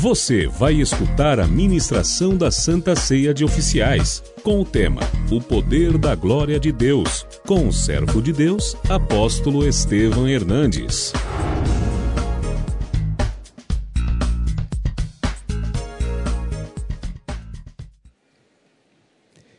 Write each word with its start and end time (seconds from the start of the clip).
Você 0.00 0.46
vai 0.46 0.80
escutar 0.80 1.38
a 1.38 1.46
ministração 1.46 2.34
da 2.34 2.50
Santa 2.50 2.96
Ceia 2.96 3.34
de 3.34 3.44
Oficiais, 3.44 4.22
com 4.42 4.58
o 4.58 4.64
tema 4.64 5.02
O 5.30 5.42
Poder 5.42 5.98
da 5.98 6.14
Glória 6.14 6.58
de 6.58 6.72
Deus, 6.72 7.26
com 7.46 7.68
o 7.68 7.72
servo 7.72 8.22
de 8.22 8.32
Deus, 8.32 8.74
apóstolo 8.88 9.68
Estevam 9.68 10.26
Hernandes. 10.26 11.12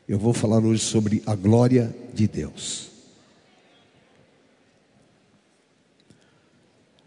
Eu 0.07 0.17
vou 0.17 0.33
falar 0.33 0.65
hoje 0.65 0.81
sobre 0.81 1.21
a 1.27 1.35
glória 1.35 1.95
de 2.15 2.27
Deus. 2.27 2.89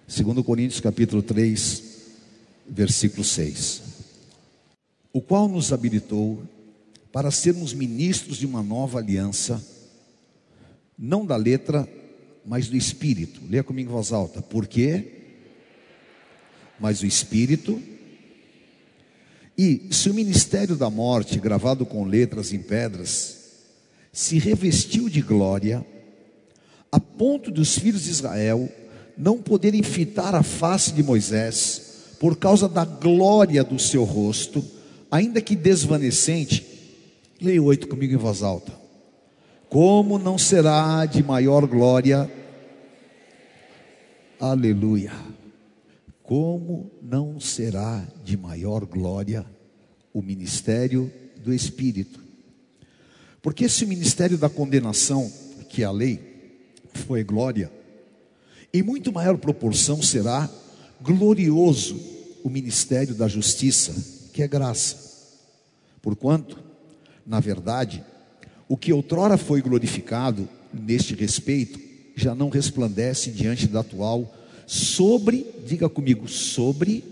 Segundo 0.07 0.45
Coríntios 0.45 0.81
capítulo 0.81 1.21
3, 1.21 1.94
versículo 2.69 3.25
6. 3.25 3.83
O 5.13 5.21
qual 5.21 5.49
nos 5.49 5.73
habilitou 5.73 6.43
para 7.13 7.31
sermos 7.31 7.73
ministros 7.73 8.37
de 8.39 8.47
uma 8.47 8.63
nova 8.63 8.99
aliança, 8.99 9.65
não 10.99 11.25
da 11.25 11.37
letra, 11.37 11.89
mas 12.45 12.69
do 12.69 12.77
espírito. 12.77 13.41
Leia 13.49 13.63
comigo 13.63 13.91
em 13.91 13.93
voz 13.93 14.13
alta. 14.13 14.43
Por 14.43 14.67
quê? 14.67 15.23
Mas 16.81 17.03
o 17.03 17.07
espírito 17.07 17.81
e 19.57 19.87
se 19.91 20.11
o 20.11 20.15
ministério 20.15 20.75
da 20.75 20.91
morte, 20.91 21.39
gravado 21.39 21.87
com 21.87 22.05
letras 22.05 22.53
em 22.53 22.59
pedras, 22.59 23.39
se 24.13 24.39
revestiu 24.39 25.09
de 25.09 25.21
glória, 25.21 25.87
a 26.91 26.99
ponto 26.99 27.51
dos 27.51 27.79
filhos 27.79 28.05
de 28.05 28.11
Israel 28.11 28.69
não 29.17 29.39
poderem 29.39 29.83
fitar 29.83 30.35
a 30.35 30.43
face 30.43 30.93
de 30.93 31.03
Moisés, 31.05 31.94
por 32.19 32.37
causa 32.37 32.69
da 32.69 32.85
glória 32.85 33.63
do 33.63 33.79
seu 33.79 34.05
rosto, 34.05 34.65
ainda 35.11 35.41
que 35.41 35.57
desvanecente, 35.57 36.67
leia 37.41 37.63
oito 37.63 37.89
comigo 37.89 38.15
em 38.15 38.19
voz 38.19 38.43
alta. 38.43 38.73
Como 39.69 40.19
não 40.19 40.39
será 40.39 41.05
de 41.07 41.23
maior 41.23 41.67
glória? 41.67 42.31
Aleluia 44.41 45.35
como 46.25 46.91
não 47.03 47.39
será 47.39 48.03
de 48.25 48.35
maior 48.35 48.87
glória 48.87 49.45
o 50.13 50.23
ministério 50.23 51.13
do 51.37 51.53
Espírito? 51.53 52.19
Porque 53.43 53.69
se 53.69 53.85
o 53.85 53.89
ministério 53.89 54.39
da 54.39 54.49
condenação, 54.49 55.31
que 55.69 55.83
é 55.83 55.85
a 55.85 55.91
lei, 55.91 56.59
foi 56.95 57.23
glória, 57.23 57.71
em 58.73 58.83
muito 58.83 59.13
maior 59.13 59.37
proporção 59.37 60.01
será 60.01 60.51
glorioso 61.05 62.01
o 62.43 62.49
ministério 62.49 63.15
da 63.15 63.29
justiça, 63.29 63.95
que 64.33 64.43
é 64.43 64.49
graça. 64.49 64.97
Porquanto, 66.01 66.59
na 67.27 67.41
verdade, 67.41 68.03
o 68.67 68.77
que 68.77 68.93
outrora 68.93 69.37
foi 69.37 69.61
glorificado 69.61 70.49
neste 70.73 71.15
respeito 71.15 71.79
já 72.17 72.35
não 72.35 72.49
resplandece 72.49 73.31
diante 73.31 73.67
da 73.67 73.81
atual 73.81 74.35
sobre, 74.67 75.47
diga 75.67 75.89
comigo, 75.89 76.27
sobre 76.27 77.05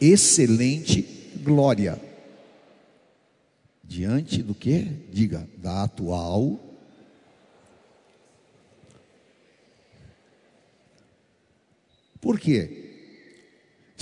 excelente 0.00 1.06
glória. 1.42 2.00
Diante 3.84 4.42
do 4.42 4.54
que? 4.54 4.86
Diga, 5.12 5.46
da 5.58 5.84
atual. 5.84 6.58
Por 12.20 12.38
quê? 12.40 12.81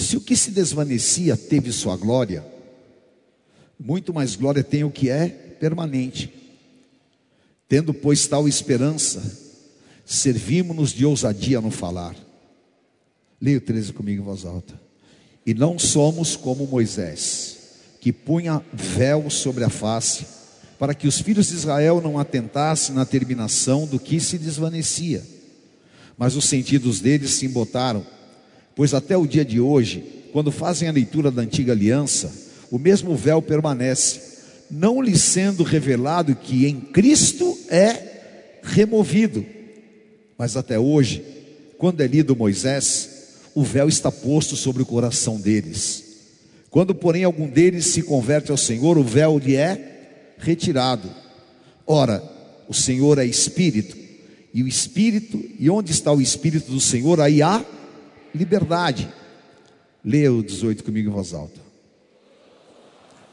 Se 0.00 0.16
o 0.16 0.20
que 0.20 0.36
se 0.36 0.50
desvanecia 0.50 1.36
teve 1.36 1.72
sua 1.72 1.96
glória, 1.96 2.44
muito 3.78 4.12
mais 4.12 4.34
glória 4.34 4.64
tem 4.64 4.84
o 4.84 4.90
que 4.90 5.08
é 5.08 5.28
permanente. 5.28 6.32
Tendo, 7.68 7.94
pois, 7.94 8.26
tal 8.26 8.48
esperança, 8.48 9.22
servimos-nos 10.04 10.92
de 10.92 11.04
ousadia 11.04 11.60
no 11.60 11.70
falar 11.70 12.16
Leia 13.40 13.56
o 13.56 13.60
13 13.60 13.94
comigo 13.94 14.20
em 14.20 14.24
voz 14.24 14.44
alta. 14.44 14.78
E 15.46 15.54
não 15.54 15.78
somos 15.78 16.36
como 16.36 16.66
Moisés, 16.66 17.56
que 18.00 18.12
punha 18.12 18.62
véu 18.72 19.30
sobre 19.30 19.64
a 19.64 19.70
face, 19.70 20.26
para 20.78 20.94
que 20.94 21.08
os 21.08 21.20
filhos 21.20 21.48
de 21.48 21.54
Israel 21.54 22.00
não 22.02 22.18
atentassem 22.18 22.94
na 22.94 23.06
terminação 23.06 23.86
do 23.86 23.98
que 23.98 24.20
se 24.20 24.36
desvanecia. 24.36 25.24
Mas 26.18 26.36
os 26.36 26.44
sentidos 26.44 27.00
deles 27.00 27.30
se 27.30 27.46
embotaram, 27.46 28.04
pois 28.80 28.94
até 28.94 29.14
o 29.14 29.26
dia 29.26 29.44
de 29.44 29.60
hoje, 29.60 30.02
quando 30.32 30.50
fazem 30.50 30.88
a 30.88 30.92
leitura 30.92 31.30
da 31.30 31.42
antiga 31.42 31.72
aliança, 31.72 32.32
o 32.70 32.78
mesmo 32.78 33.14
véu 33.14 33.42
permanece, 33.42 34.18
não 34.70 35.02
lhe 35.02 35.18
sendo 35.18 35.62
revelado 35.62 36.34
que 36.34 36.64
em 36.64 36.80
Cristo 36.80 37.58
é 37.68 38.58
removido. 38.62 39.44
Mas 40.38 40.56
até 40.56 40.78
hoje, 40.78 41.22
quando 41.76 42.00
é 42.00 42.06
lido 42.06 42.34
Moisés, 42.34 43.10
o 43.54 43.62
véu 43.62 43.86
está 43.86 44.10
posto 44.10 44.56
sobre 44.56 44.82
o 44.82 44.86
coração 44.86 45.38
deles. 45.38 46.02
Quando, 46.70 46.94
porém, 46.94 47.24
algum 47.24 47.50
deles 47.50 47.84
se 47.84 48.00
converte 48.00 48.50
ao 48.50 48.56
Senhor, 48.56 48.96
o 48.96 49.04
véu 49.04 49.38
lhe 49.38 49.56
é 49.56 50.32
retirado. 50.38 51.10
Ora, 51.86 52.24
o 52.66 52.72
Senhor 52.72 53.18
é 53.18 53.26
espírito, 53.26 53.94
e 54.54 54.62
o 54.62 54.66
espírito, 54.66 55.38
e 55.58 55.68
onde 55.68 55.92
está 55.92 56.10
o 56.10 56.22
espírito 56.22 56.72
do 56.72 56.80
Senhor, 56.80 57.20
aí 57.20 57.42
há 57.42 57.62
liberdade. 58.34 59.08
Leia 60.04 60.32
o 60.32 60.42
18 60.42 60.82
comigo 60.84 61.10
em 61.10 61.12
voz 61.12 61.34
alta. 61.34 61.60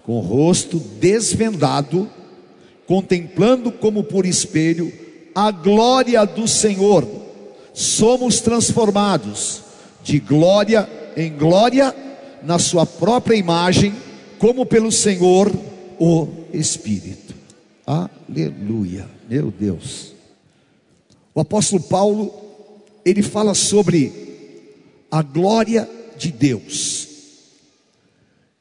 Com 0.04 0.18
o 0.18 0.22
rosto 0.22 0.80
desvendado, 0.80 2.10
contemplando 2.86 3.72
como 3.72 4.04
por 4.04 4.26
espelho 4.26 4.92
a 5.36 5.52
glória 5.52 6.26
do 6.26 6.48
Senhor, 6.48 7.08
somos 7.74 8.42
transformados 8.42 9.62
de 10.04 10.20
glória 10.20 10.90
em 11.16 11.36
glória, 11.36 11.94
na 12.44 12.60
sua 12.60 12.86
própria 12.86 13.36
imagem, 13.36 13.94
como 14.40 14.66
pelo 14.66 14.92
Senhor 14.92 15.52
o 16.00 16.28
Espírito. 16.54 17.36
Aleluia, 17.86 19.08
meu 19.28 19.52
Deus. 19.52 20.14
O 21.34 21.42
apóstolo 21.42 21.82
Paulo, 21.84 22.34
ele 23.04 23.22
fala 23.22 23.54
sobre 23.54 24.27
a 25.10 25.22
glória 25.22 25.90
de 26.18 26.32
Deus. 26.32 27.08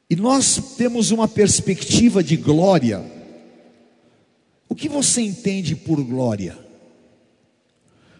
E 0.09 0.15
nós 0.15 0.75
temos 0.77 1.11
uma 1.11 1.27
perspectiva 1.27 2.23
de 2.23 2.37
glória. 2.37 3.03
O 4.69 4.75
que 4.75 4.87
você 4.87 5.21
entende 5.21 5.75
por 5.75 6.01
glória? 6.03 6.57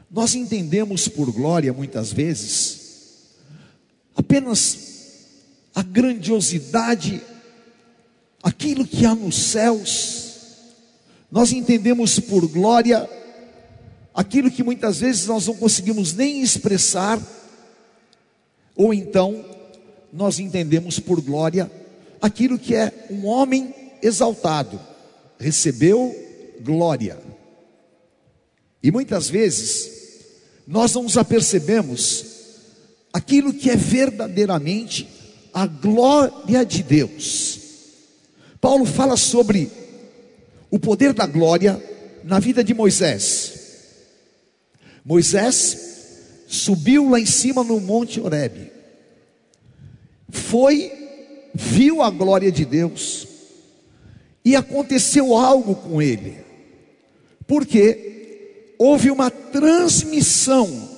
Nós 0.10 0.36
entendemos 0.36 1.08
por 1.08 1.32
glória 1.32 1.72
muitas 1.72 2.12
vezes 2.12 2.88
apenas 4.18 4.80
a 5.76 5.84
grandiosidade, 5.84 7.22
aquilo 8.42 8.86
que 8.86 9.06
há 9.06 9.14
nos 9.14 9.36
céus. 9.36 10.26
Nós 11.32 11.52
entendemos 11.52 12.20
por 12.20 12.48
glória 12.48 13.08
aquilo 14.14 14.50
que 14.50 14.64
muitas 14.64 15.00
vezes 15.02 15.28
nós 15.28 15.46
não 15.46 15.54
conseguimos 15.54 16.14
nem 16.14 16.42
expressar, 16.42 17.22
ou 18.78 18.94
então 18.94 19.44
nós 20.14 20.40
entendemos 20.40 21.00
por 21.00 21.20
glória 21.20 21.70
aquilo 22.22 22.58
que 22.58 22.76
é 22.76 23.08
um 23.10 23.26
homem 23.26 23.74
exaltado, 24.02 24.80
recebeu 25.40 26.16
glória. 26.62 27.18
E 28.82 28.92
muitas 28.92 29.30
vezes 29.30 29.92
nós 30.68 30.94
não 30.94 31.04
nos 31.04 31.18
apercebemos 31.18 32.26
aquilo 33.12 33.54
que 33.54 33.70
é 33.70 33.76
verdadeiramente 33.76 35.08
a 35.54 35.66
glória 35.66 36.64
de 36.64 36.84
Deus. 36.84 37.60
Paulo 38.62 38.86
fala 38.86 39.18
sobre 39.18 39.72
o 40.70 40.80
poder 40.80 41.14
da 41.14 41.26
glória 41.26 41.82
na 42.24 42.40
vida 42.40 42.64
de 42.64 42.74
Moisés. 42.74 43.54
Moisés 45.04 45.97
subiu 46.48 47.10
lá 47.10 47.20
em 47.20 47.26
cima 47.26 47.64
no 47.64 47.80
Monte 47.80 48.20
Horebe, 48.20 48.72
foi, 50.30 50.92
viu 51.54 52.02
a 52.02 52.10
glória 52.10 52.52
de 52.52 52.66
Deus, 52.66 53.28
e 54.44 54.56
aconteceu 54.56 55.36
algo 55.36 55.76
com 55.76 56.02
ele, 56.02 56.38
porque 57.46 58.74
houve 58.80 59.12
uma 59.12 59.30
transmissão 59.30 60.90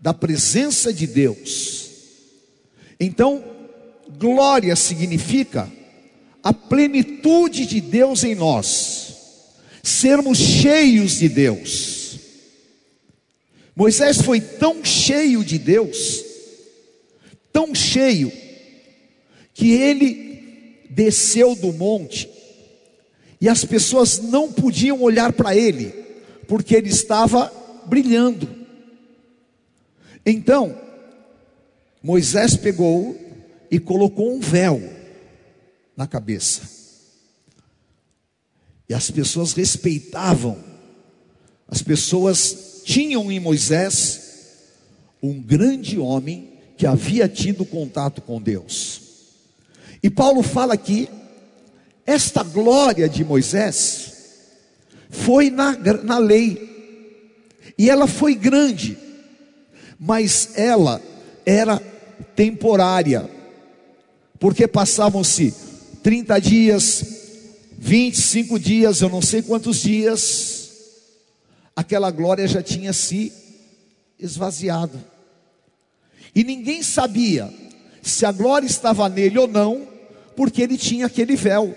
da 0.00 0.14
presença 0.14 0.92
de 0.92 1.06
Deus. 1.06 1.90
Então, 2.98 3.42
glória 4.18 4.74
significa 4.76 5.70
a 6.42 6.52
plenitude 6.52 7.66
de 7.66 7.80
Deus 7.80 8.24
em 8.24 8.34
nós, 8.34 9.14
sermos 9.82 10.38
cheios 10.38 11.18
de 11.18 11.28
Deus. 11.28 11.99
Moisés 13.80 14.20
foi 14.20 14.42
tão 14.42 14.84
cheio 14.84 15.42
de 15.42 15.56
Deus, 15.56 16.22
tão 17.50 17.74
cheio, 17.74 18.30
que 19.54 19.72
ele 19.72 20.84
desceu 20.90 21.54
do 21.54 21.72
monte 21.72 22.28
e 23.40 23.48
as 23.48 23.64
pessoas 23.64 24.18
não 24.18 24.52
podiam 24.52 25.00
olhar 25.00 25.32
para 25.32 25.56
ele, 25.56 25.94
porque 26.46 26.76
ele 26.76 26.90
estava 26.90 27.50
brilhando. 27.86 28.54
Então, 30.26 30.78
Moisés 32.02 32.58
pegou 32.58 33.18
e 33.70 33.78
colocou 33.78 34.30
um 34.30 34.40
véu 34.40 34.78
na 35.96 36.06
cabeça. 36.06 36.68
E 38.86 38.92
as 38.92 39.10
pessoas 39.10 39.54
respeitavam, 39.54 40.62
as 41.66 41.80
pessoas 41.80 42.69
tinham 42.84 43.30
em 43.30 43.40
Moisés 43.40 44.30
um 45.22 45.40
grande 45.40 45.98
homem 45.98 46.50
que 46.76 46.86
havia 46.86 47.28
tido 47.28 47.64
contato 47.64 48.22
com 48.22 48.40
Deus. 48.40 49.02
E 50.02 50.08
Paulo 50.08 50.42
fala 50.42 50.74
aqui, 50.74 51.08
esta 52.06 52.42
glória 52.42 53.08
de 53.08 53.22
Moisés 53.22 54.12
foi 55.10 55.50
na, 55.50 55.76
na 56.02 56.18
lei, 56.18 56.70
e 57.76 57.90
ela 57.90 58.06
foi 58.06 58.34
grande, 58.34 58.96
mas 59.98 60.50
ela 60.54 61.02
era 61.44 61.78
temporária, 62.34 63.28
porque 64.38 64.66
passavam-se 64.66 65.54
30 66.02 66.40
dias, 66.40 67.04
25 67.76 68.58
dias, 68.58 69.00
eu 69.02 69.08
não 69.08 69.20
sei 69.20 69.42
quantos 69.42 69.82
dias, 69.82 70.59
aquela 71.74 72.10
glória 72.10 72.46
já 72.46 72.62
tinha 72.62 72.92
se 72.92 73.32
esvaziado. 74.18 75.02
E 76.34 76.44
ninguém 76.44 76.82
sabia 76.82 77.52
se 78.02 78.24
a 78.24 78.32
glória 78.32 78.66
estava 78.66 79.08
nele 79.08 79.38
ou 79.38 79.48
não, 79.48 79.88
porque 80.36 80.62
ele 80.62 80.76
tinha 80.76 81.06
aquele 81.06 81.36
véu. 81.36 81.76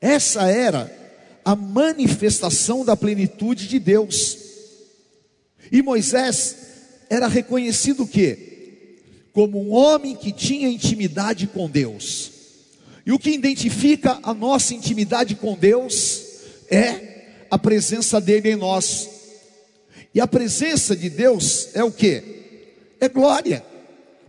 Essa 0.00 0.48
era 0.48 0.90
a 1.44 1.56
manifestação 1.56 2.84
da 2.84 2.96
plenitude 2.96 3.66
de 3.66 3.78
Deus. 3.78 4.38
E 5.72 5.82
Moisés 5.82 6.56
era 7.08 7.26
reconhecido 7.26 8.04
o 8.04 8.06
quê? 8.06 8.98
Como 9.32 9.60
um 9.60 9.72
homem 9.72 10.14
que 10.14 10.32
tinha 10.32 10.68
intimidade 10.68 11.46
com 11.46 11.68
Deus. 11.68 12.30
E 13.06 13.12
o 13.12 13.18
que 13.18 13.30
identifica 13.30 14.18
a 14.22 14.34
nossa 14.34 14.74
intimidade 14.74 15.34
com 15.34 15.56
Deus 15.56 16.22
é 16.70 17.09
a 17.50 17.58
presença 17.58 18.20
dele 18.20 18.52
em 18.52 18.56
nós. 18.56 19.08
E 20.14 20.20
a 20.20 20.26
presença 20.26 20.96
de 20.96 21.08
Deus 21.08 21.68
é 21.74 21.84
o 21.84 21.90
que? 21.90 22.40
é 23.00 23.08
glória, 23.08 23.64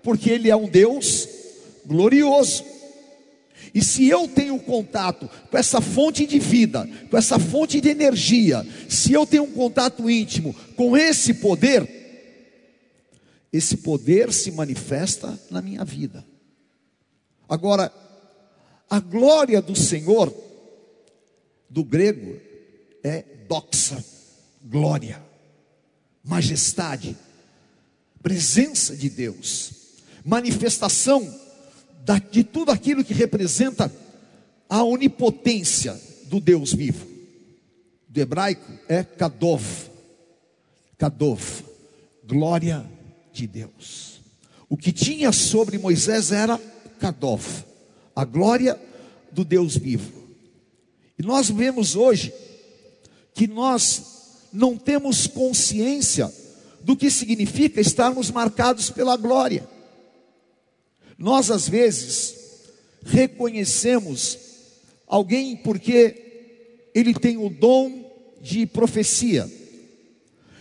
porque 0.02 0.30
Ele 0.30 0.50
é 0.50 0.56
um 0.56 0.68
Deus 0.68 1.28
glorioso. 1.86 2.64
E 3.74 3.84
se 3.84 4.08
eu 4.08 4.28
tenho 4.28 4.58
contato 4.60 5.30
com 5.50 5.58
essa 5.58 5.80
fonte 5.80 6.26
de 6.26 6.40
vida, 6.40 6.90
com 7.10 7.18
essa 7.18 7.38
fonte 7.38 7.80
de 7.80 7.90
energia, 7.90 8.66
se 8.90 9.14
eu 9.14 9.26
tenho 9.26 9.44
um 9.44 9.52
contato 9.52 10.10
íntimo 10.10 10.56
com 10.76 10.98
esse 10.98 11.36
poder, 11.36 12.00
esse 13.52 13.78
poder 13.78 14.34
se 14.34 14.52
manifesta 14.52 15.38
na 15.50 15.62
minha 15.62 15.84
vida. 15.84 16.26
Agora, 17.48 17.94
a 18.90 19.00
glória 19.00 19.62
do 19.62 19.76
Senhor, 19.76 20.34
do 21.70 21.84
grego, 21.84 22.40
é 23.04 23.24
doxa, 23.48 24.04
glória, 24.64 25.22
majestade, 26.24 27.18
presença 28.22 28.96
de 28.96 29.10
Deus, 29.10 29.72
manifestação 30.24 31.40
de 32.32 32.44
tudo 32.44 32.72
aquilo 32.72 33.04
que 33.04 33.14
representa 33.14 33.92
a 34.70 34.84
onipotência 34.84 36.00
do 36.26 36.40
Deus 36.40 36.74
vivo. 36.74 37.08
Do 38.08 38.20
hebraico 38.20 38.72
é 38.88 39.04
Kadov, 39.04 39.64
Kadov, 40.98 41.64
glória 42.26 42.86
de 43.34 43.48
Deus. 43.48 44.22
O 44.70 44.78
que 44.78 44.92
tinha 44.92 45.32
sobre 45.32 45.78
Moisés 45.78 46.32
era 46.32 46.58
Kadov, 47.00 47.44
a 48.16 48.24
glória 48.24 48.80
do 49.32 49.44
Deus 49.44 49.76
vivo. 49.76 50.12
E 51.18 51.24
nós 51.24 51.50
vemos 51.50 51.96
hoje 51.96 52.34
que 53.34 53.48
nós 53.48 54.48
não 54.52 54.78
temos 54.78 55.28
consciência 55.28 56.32
do 56.82 56.96
que 56.96 57.10
significa 57.10 57.80
estarmos 57.80 58.32
marcados 58.32 58.90
pela 58.90 59.16
glória. 59.16 59.68
Nós, 61.18 61.52
às 61.52 61.70
vezes, 61.70 62.36
reconhecemos 63.06 64.38
alguém 65.08 65.56
porque 65.56 66.90
ele 66.94 67.14
tem 67.14 67.38
o 67.38 67.50
dom 67.50 68.10
de 68.42 68.66
profecia, 68.66 69.50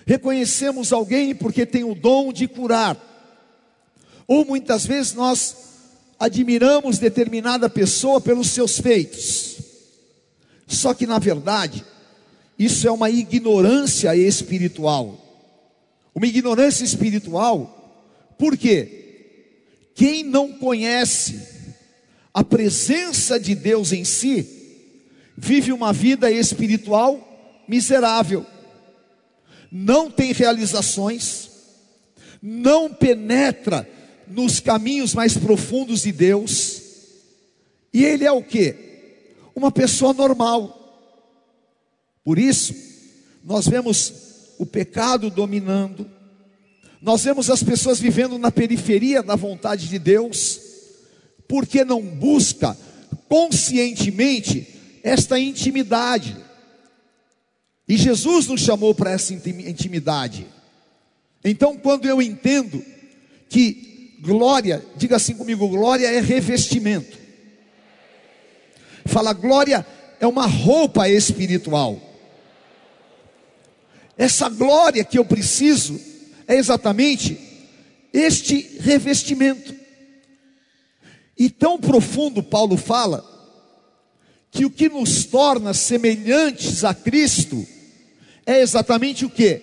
reconhecemos 0.07 0.93
alguém 0.93 1.35
porque 1.35 1.65
tem 1.65 1.83
o 1.83 1.95
dom 1.95 2.33
de 2.33 2.47
curar, 2.47 3.07
ou 4.27 4.45
muitas 4.45 4.85
vezes 4.85 5.15
nós 5.15 5.57
admiramos 6.19 6.99
determinada 6.99 7.71
pessoa 7.71 8.21
pelos 8.21 8.51
seus 8.51 8.79
feitos, 8.79 9.57
só 10.67 10.93
que 10.93 11.07
na 11.07 11.19
verdade, 11.19 11.85
isso 12.63 12.87
é 12.87 12.93
uma 12.93 13.11
ignorância 13.11 14.15
espiritual 14.15 15.21
uma 16.15 16.27
ignorância 16.27 16.85
espiritual, 16.85 18.35
por 18.39 18.57
quê? 18.57 19.89
Quem 19.95 20.25
não 20.25 20.53
conhece 20.53 21.41
a 22.33 22.43
presença 22.43 23.39
de 23.39 23.55
Deus 23.55 23.93
em 23.93 24.05
si, 24.05 24.47
vive 25.37 25.73
uma 25.73 25.93
vida 25.93 26.31
espiritual 26.31 27.65
miserável, 27.67 28.45
não 29.71 30.11
tem 30.11 30.33
realizações, 30.33 31.51
não 32.43 32.93
penetra 32.93 33.89
nos 34.27 34.61
caminhos 34.61 35.15
mais 35.15 35.37
profundos 35.37 36.03
de 36.03 36.13
Deus, 36.13 36.83
e 37.93 38.05
ele 38.05 38.25
é 38.25 38.33
o 38.33 38.43
que? 38.43 38.75
Uma 39.55 39.73
pessoa 39.73 40.13
normal. 40.13 40.77
Por 42.25 42.39
isso, 42.39 42.75
nós 43.45 43.67
vemos 43.67 44.13
o 44.59 44.67
pecado 44.67 45.31
dominando. 45.31 46.09
Nós 47.01 47.25
vemos 47.25 47.49
as 47.49 47.63
pessoas 47.63 47.99
vivendo 47.99 48.39
na 48.39 48.51
periferia 48.51 49.23
da 49.23 49.35
vontade 49.35 49.89
de 49.89 49.99
Deus, 49.99 50.61
porque 51.49 51.85
não 51.85 52.03
busca 52.03 52.77
conscientemente 53.29 54.67
esta 55.03 55.39
intimidade. 55.39 56.37
E 57.89 57.97
Jesus 57.97 58.47
nos 58.47 58.61
chamou 58.61 58.95
para 58.95 59.13
essa 59.13 59.33
intimidade. 59.33 60.47
Então, 61.43 61.77
quando 61.77 62.07
eu 62.07 62.21
entendo 62.21 62.85
que 63.49 64.19
glória, 64.21 64.85
diga 64.97 65.17
assim 65.17 65.35
comigo, 65.35 65.67
glória 65.69 66.07
é 66.07 66.21
revestimento. 66.21 67.19
Fala, 69.07 69.33
glória 69.33 69.87
é 70.21 70.27
uma 70.27 70.47
roupa 70.47 71.09
espiritual. 71.09 72.10
Essa 74.17 74.49
glória 74.49 75.05
que 75.05 75.19
eu 75.19 75.25
preciso 75.25 76.01
é 76.47 76.57
exatamente 76.57 77.39
este 78.13 78.79
revestimento. 78.81 79.75
E 81.39 81.49
tão 81.49 81.79
profundo 81.79 82.43
Paulo 82.43 82.77
fala 82.77 83.25
que 84.51 84.65
o 84.65 84.71
que 84.71 84.89
nos 84.89 85.25
torna 85.25 85.73
semelhantes 85.73 86.85
a 86.85 86.93
Cristo 86.93 87.67
é 88.45 88.61
exatamente 88.61 89.25
o 89.25 89.31
que? 89.31 89.63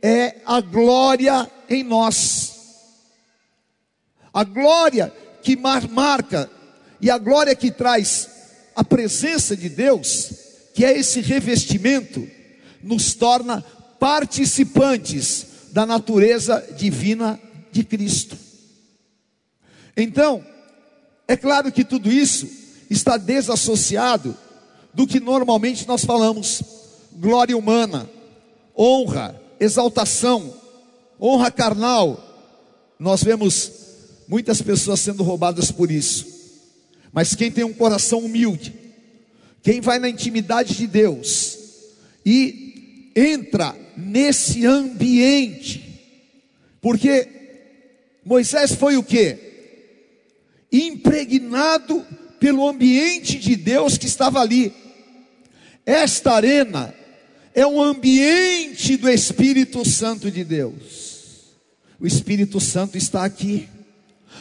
É 0.00 0.36
a 0.46 0.60
glória 0.60 1.50
em 1.68 1.82
nós. 1.82 2.54
A 4.32 4.44
glória 4.44 5.12
que 5.42 5.56
marca 5.56 6.50
e 7.00 7.10
a 7.10 7.18
glória 7.18 7.54
que 7.54 7.70
traz 7.70 8.28
a 8.74 8.84
presença 8.84 9.56
de 9.56 9.68
Deus, 9.68 10.30
que 10.74 10.84
é 10.84 10.96
esse 10.96 11.20
revestimento, 11.20 12.35
nos 12.86 13.14
torna 13.14 13.62
participantes 13.98 15.46
da 15.72 15.84
natureza 15.84 16.64
divina 16.76 17.38
de 17.72 17.84
Cristo. 17.84 18.36
Então, 19.96 20.44
é 21.26 21.36
claro 21.36 21.72
que 21.72 21.84
tudo 21.84 22.10
isso 22.10 22.48
está 22.88 23.16
desassociado 23.16 24.36
do 24.94 25.06
que 25.06 25.20
normalmente 25.20 25.86
nós 25.86 26.04
falamos: 26.04 26.62
glória 27.12 27.56
humana, 27.56 28.08
honra, 28.76 29.40
exaltação, 29.58 30.54
honra 31.20 31.50
carnal. 31.50 32.22
Nós 32.98 33.22
vemos 33.22 33.72
muitas 34.28 34.62
pessoas 34.62 35.00
sendo 35.00 35.22
roubadas 35.22 35.70
por 35.70 35.90
isso. 35.90 36.26
Mas 37.12 37.34
quem 37.34 37.50
tem 37.50 37.64
um 37.64 37.74
coração 37.74 38.20
humilde, 38.20 38.74
quem 39.62 39.80
vai 39.80 39.98
na 39.98 40.08
intimidade 40.08 40.74
de 40.74 40.86
Deus 40.86 41.58
e 42.24 42.65
entra 43.16 43.74
nesse 43.96 44.66
ambiente. 44.66 45.82
Porque 46.80 47.26
Moisés 48.24 48.74
foi 48.74 48.96
o 48.96 49.02
que? 49.02 49.46
impregnado 50.70 52.04
pelo 52.38 52.68
ambiente 52.68 53.38
de 53.38 53.56
Deus 53.56 53.96
que 53.96 54.06
estava 54.06 54.40
ali. 54.40 54.72
Esta 55.84 56.32
arena 56.32 56.94
é 57.54 57.66
um 57.66 57.80
ambiente 57.80 58.96
do 58.96 59.08
Espírito 59.08 59.88
Santo 59.88 60.30
de 60.30 60.44
Deus. 60.44 61.56
O 61.98 62.06
Espírito 62.06 62.60
Santo 62.60 62.98
está 62.98 63.24
aqui. 63.24 63.68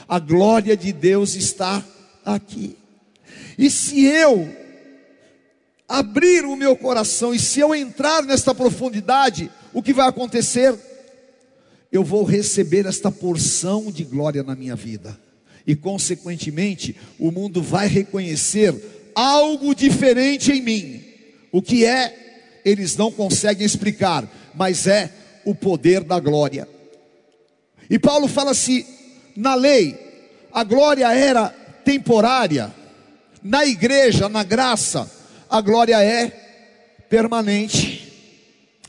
A 0.08 0.20
glória 0.20 0.76
de 0.76 0.92
Deus 0.92 1.36
está 1.36 1.84
aqui. 2.24 2.76
E 3.58 3.70
se 3.70 4.04
eu 4.04 4.65
abrir 5.88 6.46
o 6.46 6.56
meu 6.56 6.76
coração 6.76 7.34
e 7.34 7.40
se 7.40 7.60
eu 7.60 7.74
entrar 7.74 8.24
nesta 8.24 8.54
profundidade, 8.54 9.52
o 9.74 9.82
que 9.82 9.94
vai 9.94 10.08
acontecer? 10.08 10.74
Eu 11.92 12.04
vou 12.04 12.24
receber 12.24 12.86
esta 12.86 13.12
porção 13.12 13.92
de 13.92 14.04
glória 14.04 14.44
na 14.44 14.56
minha 14.56 14.76
vida. 14.76 15.18
E 15.66 15.76
consequentemente, 15.76 16.96
o 17.20 17.32
mundo 17.32 17.62
vai 17.62 17.88
reconhecer 17.88 18.74
algo 19.16 19.74
diferente 19.74 20.52
em 20.52 20.62
mim. 20.62 21.04
O 21.52 21.62
que 21.62 21.86
é, 21.86 22.62
eles 22.66 22.98
não 22.98 23.12
conseguem 23.12 23.66
explicar, 23.66 24.28
mas 24.54 24.88
é 24.88 25.12
o 25.46 25.56
poder 25.56 26.04
da 26.04 26.20
glória. 26.20 26.68
E 27.90 27.98
Paulo 27.98 28.28
fala 28.28 28.52
assim: 28.52 28.86
na 29.36 29.56
lei, 29.56 29.98
a 30.52 30.64
glória 30.64 31.12
era 31.14 31.50
temporária, 31.84 32.74
na 33.44 33.66
igreja, 33.66 34.28
na 34.28 34.44
graça, 34.44 35.10
a 35.50 35.62
glória 35.62 36.02
é 36.04 36.28
permanente. 37.10 38.12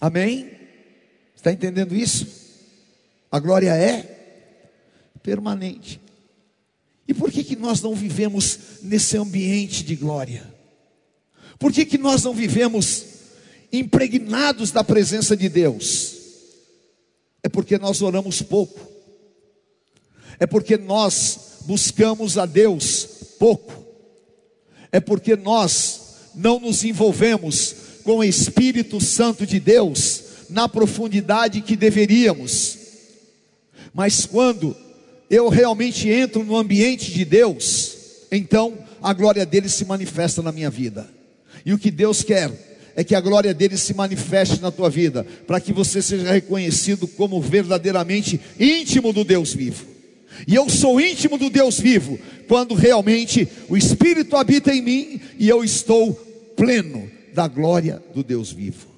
Amém? 0.01 0.51
Está 1.35 1.53
entendendo 1.53 1.95
isso? 1.95 2.27
A 3.31 3.39
glória 3.39 3.75
é 3.75 4.03
permanente. 5.23 6.01
E 7.09 7.15
por 7.15 7.31
que, 7.31 7.45
que 7.45 7.57
nós 7.57 7.81
não 7.81 7.95
vivemos 7.95 8.59
nesse 8.83 9.17
ambiente 9.17 9.85
de 9.85 9.95
glória? 9.95 10.53
Por 11.59 11.73
que, 11.73 11.87
que 11.87 11.99
nós 11.99 12.25
não 12.25 12.35
vivemos 12.35 13.05
impregnados 13.73 14.71
da 14.71 14.83
presença 14.83 15.37
de 15.37 15.49
Deus? 15.49 16.17
É 17.43 17.49
porque 17.49 17.79
nós 17.79 18.03
oramos 18.03 18.43
pouco, 18.43 18.81
é 20.39 20.47
porque 20.47 20.77
nós 20.77 21.61
buscamos 21.63 22.37
a 22.37 22.45
Deus 22.45 23.07
pouco, 23.39 23.87
é 24.91 24.99
porque 24.99 25.37
nós 25.37 25.96
não 26.37 26.61
nos 26.61 26.85
envolvemos 26.85 27.75
com 28.05 28.19
o 28.19 28.25
Espírito 28.25 29.01
Santo 29.01 29.47
de 29.47 29.59
Deus 29.59 30.23
na 30.51 30.69
profundidade 30.69 31.61
que 31.61 31.75
deveríamos. 31.75 32.79
Mas 33.93 34.27
quando 34.27 34.77
eu 35.31 35.49
realmente 35.49 36.09
entro 36.09 36.45
no 36.45 36.57
ambiente 36.57 37.11
de 37.11 37.25
Deus, 37.25 37.97
então 38.31 38.79
a 39.03 39.13
glória 39.13 39.45
dele 39.45 39.69
se 39.69 39.85
manifesta 39.85 40.43
na 40.43 40.53
minha 40.53 40.71
vida. 40.71 41.09
E 41.65 41.73
o 41.73 41.79
que 41.79 41.91
Deus 41.91 42.23
quer 42.23 42.53
é 42.95 43.03
que 43.03 43.15
a 43.15 43.21
glória 43.21 43.53
dele 43.53 43.77
se 43.77 43.93
manifeste 43.93 44.61
na 44.61 44.71
tua 44.71 44.89
vida, 44.89 45.27
para 45.47 45.61
que 45.61 45.73
você 45.73 46.01
seja 46.01 46.33
reconhecido 46.33 47.07
como 47.07 47.41
verdadeiramente 47.41 48.41
íntimo 48.59 49.13
do 49.13 49.25
Deus 49.25 49.53
vivo. 49.53 49.85
E 50.47 50.55
eu 50.55 50.69
sou 50.69 51.01
íntimo 51.01 51.39
do 51.39 51.51
Deus 51.51 51.79
vivo, 51.79 52.19
quando 52.49 52.75
realmente 52.75 53.49
o 53.69 53.77
Espírito 53.77 54.37
habita 54.37 54.75
em 54.75 54.83
mim 54.83 55.21
e 55.39 55.49
eu 55.49 55.65
estou 55.65 56.26
pleno 56.57 57.11
da 57.35 57.47
glória 57.47 58.03
do 58.15 58.25
Deus 58.25 58.51
vivo. 58.51 58.89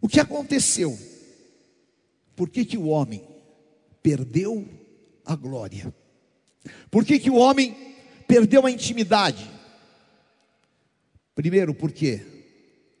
O 0.00 0.08
que 0.08 0.20
aconteceu? 0.20 0.96
Por 2.36 2.48
que, 2.48 2.64
que 2.64 2.78
o 2.78 2.86
homem 2.86 3.22
perdeu 4.02 4.68
a 5.24 5.34
glória? 5.34 5.92
Por 6.90 7.04
que, 7.04 7.18
que 7.18 7.30
o 7.30 7.36
homem 7.36 7.76
perdeu 8.26 8.66
a 8.66 8.70
intimidade? 8.70 9.50
Primeiro, 11.34 11.74
porque 11.74 12.22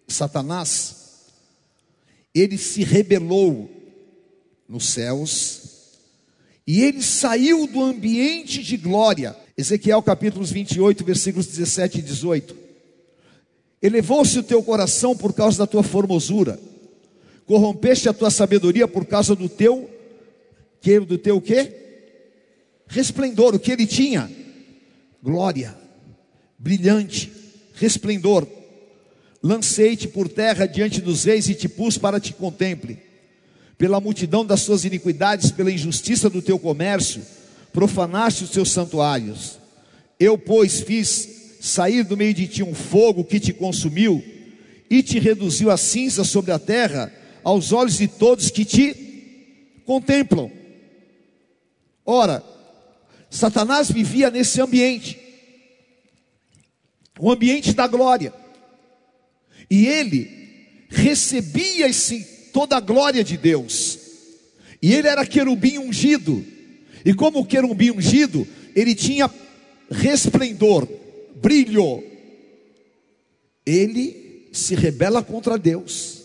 Satanás, 0.08 1.26
ele 2.34 2.58
se 2.58 2.82
rebelou 2.82 3.70
nos 4.68 4.86
céus, 4.86 5.62
e 6.66 6.82
ele 6.82 7.02
saiu 7.02 7.66
do 7.66 7.82
ambiente 7.82 8.62
de 8.62 8.76
glória. 8.76 9.36
Ezequiel 9.56 10.02
capítulos 10.02 10.50
28, 10.50 11.04
versículos 11.04 11.46
17 11.46 11.98
e 11.98 12.02
18. 12.02 12.63
Elevou-se 13.84 14.38
o 14.38 14.42
teu 14.42 14.62
coração 14.62 15.14
por 15.14 15.34
causa 15.34 15.58
da 15.58 15.66
tua 15.66 15.82
formosura, 15.82 16.58
corrompeste 17.44 18.08
a 18.08 18.14
tua 18.14 18.30
sabedoria 18.30 18.88
por 18.88 19.04
causa 19.04 19.36
do 19.36 19.46
teu, 19.46 19.90
que 20.80 20.98
do 21.00 21.18
teu 21.18 21.38
quê? 21.38 21.70
Resplendor, 22.86 23.54
o 23.54 23.58
que 23.58 23.70
ele 23.70 23.86
tinha? 23.86 24.32
Glória, 25.22 25.76
brilhante, 26.58 27.30
resplendor. 27.74 28.46
Lancei-te 29.42 30.08
por 30.08 30.30
terra 30.30 30.64
diante 30.64 31.02
dos 31.02 31.24
reis 31.24 31.50
e 31.50 31.54
te 31.54 31.68
pus 31.68 31.98
para 31.98 32.18
te 32.18 32.32
contemple. 32.32 32.96
Pela 33.76 34.00
multidão 34.00 34.46
das 34.46 34.62
suas 34.62 34.86
iniquidades, 34.86 35.50
pela 35.50 35.70
injustiça 35.70 36.30
do 36.30 36.40
teu 36.40 36.58
comércio, 36.58 37.20
profanaste 37.70 38.44
os 38.44 38.50
teus 38.50 38.70
santuários. 38.70 39.58
Eu, 40.18 40.38
pois, 40.38 40.80
fiz 40.80 41.33
sair 41.64 42.04
do 42.04 42.14
meio 42.14 42.34
de 42.34 42.46
ti 42.46 42.62
um 42.62 42.74
fogo 42.74 43.24
que 43.24 43.40
te 43.40 43.50
consumiu 43.50 44.22
e 44.90 45.02
te 45.02 45.18
reduziu 45.18 45.70
a 45.70 45.78
cinza 45.78 46.22
sobre 46.22 46.52
a 46.52 46.58
terra 46.58 47.10
aos 47.42 47.72
olhos 47.72 47.96
de 47.96 48.06
todos 48.06 48.50
que 48.50 48.66
te 48.66 49.80
contemplam. 49.86 50.52
Ora, 52.04 52.44
Satanás 53.30 53.90
vivia 53.90 54.30
nesse 54.30 54.60
ambiente, 54.60 55.18
o 57.18 57.32
ambiente 57.32 57.72
da 57.72 57.86
glória, 57.86 58.34
e 59.70 59.86
ele 59.86 60.28
recebia 60.90 61.88
esse, 61.88 62.50
toda 62.52 62.76
a 62.76 62.80
glória 62.80 63.24
de 63.24 63.38
Deus, 63.38 63.98
e 64.82 64.92
ele 64.92 65.08
era 65.08 65.24
querubim 65.24 65.78
ungido, 65.78 66.44
e 67.06 67.14
como 67.14 67.46
querubim 67.46 67.90
ungido, 67.90 68.46
ele 68.76 68.94
tinha 68.94 69.30
resplendor, 69.90 70.86
brilho, 71.44 72.02
ele 73.66 74.48
se 74.50 74.74
rebela 74.74 75.22
contra 75.22 75.58
Deus, 75.58 76.22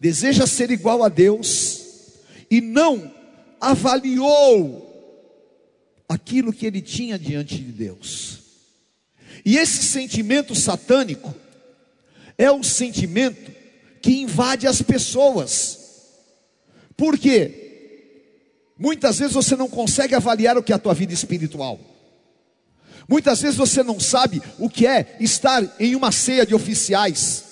deseja 0.00 0.48
ser 0.48 0.72
igual 0.72 1.04
a 1.04 1.08
Deus 1.08 1.84
e 2.50 2.60
não 2.60 3.14
avaliou 3.60 4.84
aquilo 6.08 6.52
que 6.52 6.66
ele 6.66 6.82
tinha 6.82 7.16
diante 7.16 7.56
de 7.56 7.70
Deus. 7.70 8.40
E 9.44 9.56
esse 9.56 9.84
sentimento 9.84 10.56
satânico 10.56 11.32
é 12.36 12.50
o 12.50 12.64
sentimento 12.64 13.52
que 14.02 14.22
invade 14.22 14.66
as 14.66 14.82
pessoas. 14.82 15.78
Por 16.96 17.16
quê? 17.16 17.66
Muitas 18.76 19.20
vezes 19.20 19.34
você 19.34 19.54
não 19.54 19.68
consegue 19.68 20.16
avaliar 20.16 20.58
o 20.58 20.62
que 20.64 20.72
é 20.72 20.74
a 20.74 20.80
tua 20.80 20.94
vida 20.94 21.12
espiritual. 21.12 21.78
Muitas 23.08 23.40
vezes 23.40 23.56
você 23.56 23.82
não 23.82 23.98
sabe 23.98 24.42
o 24.58 24.68
que 24.68 24.86
é 24.86 25.16
estar 25.18 25.64
em 25.80 25.96
uma 25.96 26.12
ceia 26.12 26.44
de 26.44 26.54
oficiais. 26.54 27.44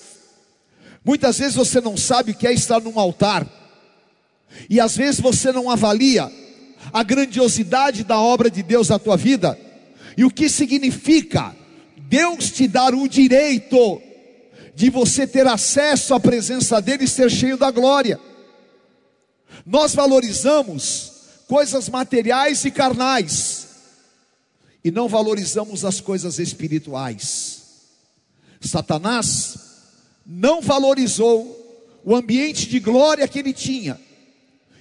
Muitas 1.03 1.39
vezes 1.39 1.55
você 1.55 1.81
não 1.81 1.97
sabe 1.97 2.31
o 2.31 2.35
que 2.35 2.45
é 2.45 2.53
estar 2.53 2.79
num 2.79 2.99
altar. 2.99 3.47
E 4.69 4.79
às 4.79 4.95
vezes 4.95 5.19
você 5.19 5.51
não 5.51 5.69
avalia 5.69 6.31
a 6.93 7.01
grandiosidade 7.01 8.03
da 8.03 8.19
obra 8.19 8.51
de 8.51 8.61
Deus 8.61 8.89
na 8.89 8.99
tua 8.99 9.17
vida 9.17 9.57
e 10.15 10.23
o 10.23 10.29
que 10.29 10.47
significa 10.47 11.55
Deus 11.97 12.51
te 12.51 12.67
dar 12.67 12.93
o 12.93 13.07
direito 13.07 14.01
de 14.75 14.91
você 14.91 15.25
ter 15.25 15.47
acesso 15.47 16.13
à 16.13 16.19
presença 16.19 16.79
dele 16.79 17.05
e 17.05 17.07
ser 17.07 17.31
cheio 17.31 17.57
da 17.57 17.71
glória. 17.71 18.19
Nós 19.65 19.95
valorizamos 19.95 21.13
coisas 21.47 21.89
materiais 21.89 22.63
e 22.63 22.69
carnais 22.69 23.56
e 24.83 24.91
não 24.91 25.07
valorizamos 25.07 25.83
as 25.83 25.99
coisas 25.99 26.39
espirituais. 26.39 27.63
Satanás 28.61 29.57
não 30.25 30.61
valorizou 30.61 31.55
o 32.03 32.15
ambiente 32.15 32.67
de 32.67 32.79
glória 32.79 33.27
que 33.27 33.39
ele 33.39 33.53
tinha. 33.53 33.99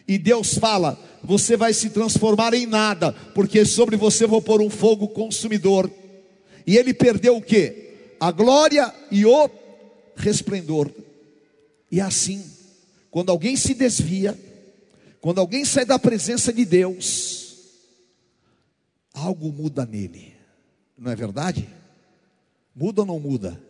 E 0.07 0.19
Deus 0.19 0.59
fala: 0.59 0.99
você 1.23 1.57
vai 1.57 1.73
se 1.73 1.91
transformar 1.91 2.55
em 2.55 2.67
nada, 2.67 3.12
porque 3.35 3.65
sobre 3.65 3.97
você 3.97 4.26
vou 4.26 4.41
pôr 4.41 4.61
um 4.61 4.71
fogo 4.71 5.09
consumidor. 5.09 5.91
E 6.67 6.76
ele 6.76 6.95
perdeu 6.95 7.37
o 7.37 7.43
que? 7.43 7.95
A 8.19 8.31
glória 8.31 8.93
e 9.11 9.25
o 9.25 9.50
resplendor. 10.17 10.91
E 11.91 12.00
assim, 12.00 12.45
quando 13.11 13.31
alguém 13.31 13.57
se 13.57 13.75
desvia, 13.75 14.38
quando 15.21 15.41
alguém 15.41 15.65
sai 15.65 15.85
da 15.85 15.99
presença 15.99 16.53
de 16.53 16.65
Deus, 16.65 17.46
algo 19.16 19.50
muda 19.50 19.87
nele, 19.87 20.35
não 20.96 21.11
é 21.11 21.16
verdade? 21.16 21.68
Muda 22.75 23.00
ou 23.00 23.06
não 23.06 23.18
muda? 23.18 23.61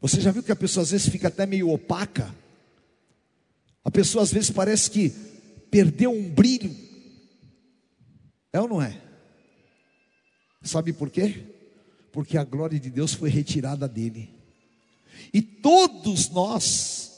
Você 0.00 0.20
já 0.20 0.30
viu 0.30 0.42
que 0.42 0.52
a 0.52 0.56
pessoa 0.56 0.82
às 0.82 0.90
vezes 0.90 1.08
fica 1.08 1.28
até 1.28 1.46
meio 1.46 1.70
opaca? 1.70 2.34
A 3.82 3.90
pessoa 3.90 4.22
às 4.22 4.30
vezes 4.30 4.50
parece 4.50 4.90
que 4.90 5.10
perdeu 5.70 6.10
um 6.10 6.28
brilho. 6.28 6.74
É 8.52 8.60
ou 8.60 8.68
não 8.68 8.82
é? 8.82 9.00
Sabe 10.62 10.92
por 10.92 11.08
quê? 11.08 11.42
Porque 12.12 12.36
a 12.36 12.44
glória 12.44 12.78
de 12.78 12.90
Deus 12.90 13.14
foi 13.14 13.30
retirada 13.30 13.88
dele. 13.88 14.28
E 15.32 15.40
todos 15.40 16.28
nós 16.28 17.12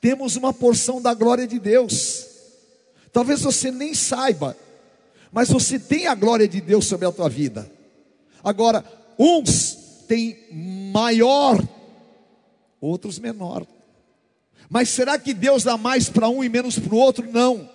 temos 0.00 0.36
uma 0.36 0.52
porção 0.52 1.02
da 1.02 1.12
glória 1.14 1.46
de 1.46 1.58
Deus. 1.58 2.26
Talvez 3.12 3.42
você 3.42 3.72
nem 3.72 3.94
saiba, 3.94 4.56
mas 5.32 5.48
você 5.48 5.78
tem 5.78 6.06
a 6.06 6.14
glória 6.14 6.48
de 6.48 6.60
Deus 6.60 6.86
sobre 6.86 7.06
a 7.06 7.12
tua 7.12 7.28
vida. 7.28 7.70
Agora, 8.42 8.84
uns 9.18 10.04
têm 10.06 10.36
maior, 10.92 11.62
outros 12.80 13.18
menor. 13.18 13.66
Mas 14.70 14.88
será 14.88 15.18
que 15.18 15.32
Deus 15.32 15.64
dá 15.64 15.76
mais 15.76 16.08
para 16.08 16.28
um 16.28 16.42
e 16.44 16.48
menos 16.48 16.78
para 16.78 16.94
o 16.94 16.98
outro? 16.98 17.30
Não. 17.30 17.68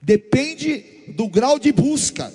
Depende 0.00 0.84
do 1.08 1.28
grau 1.28 1.58
de 1.58 1.72
busca, 1.72 2.32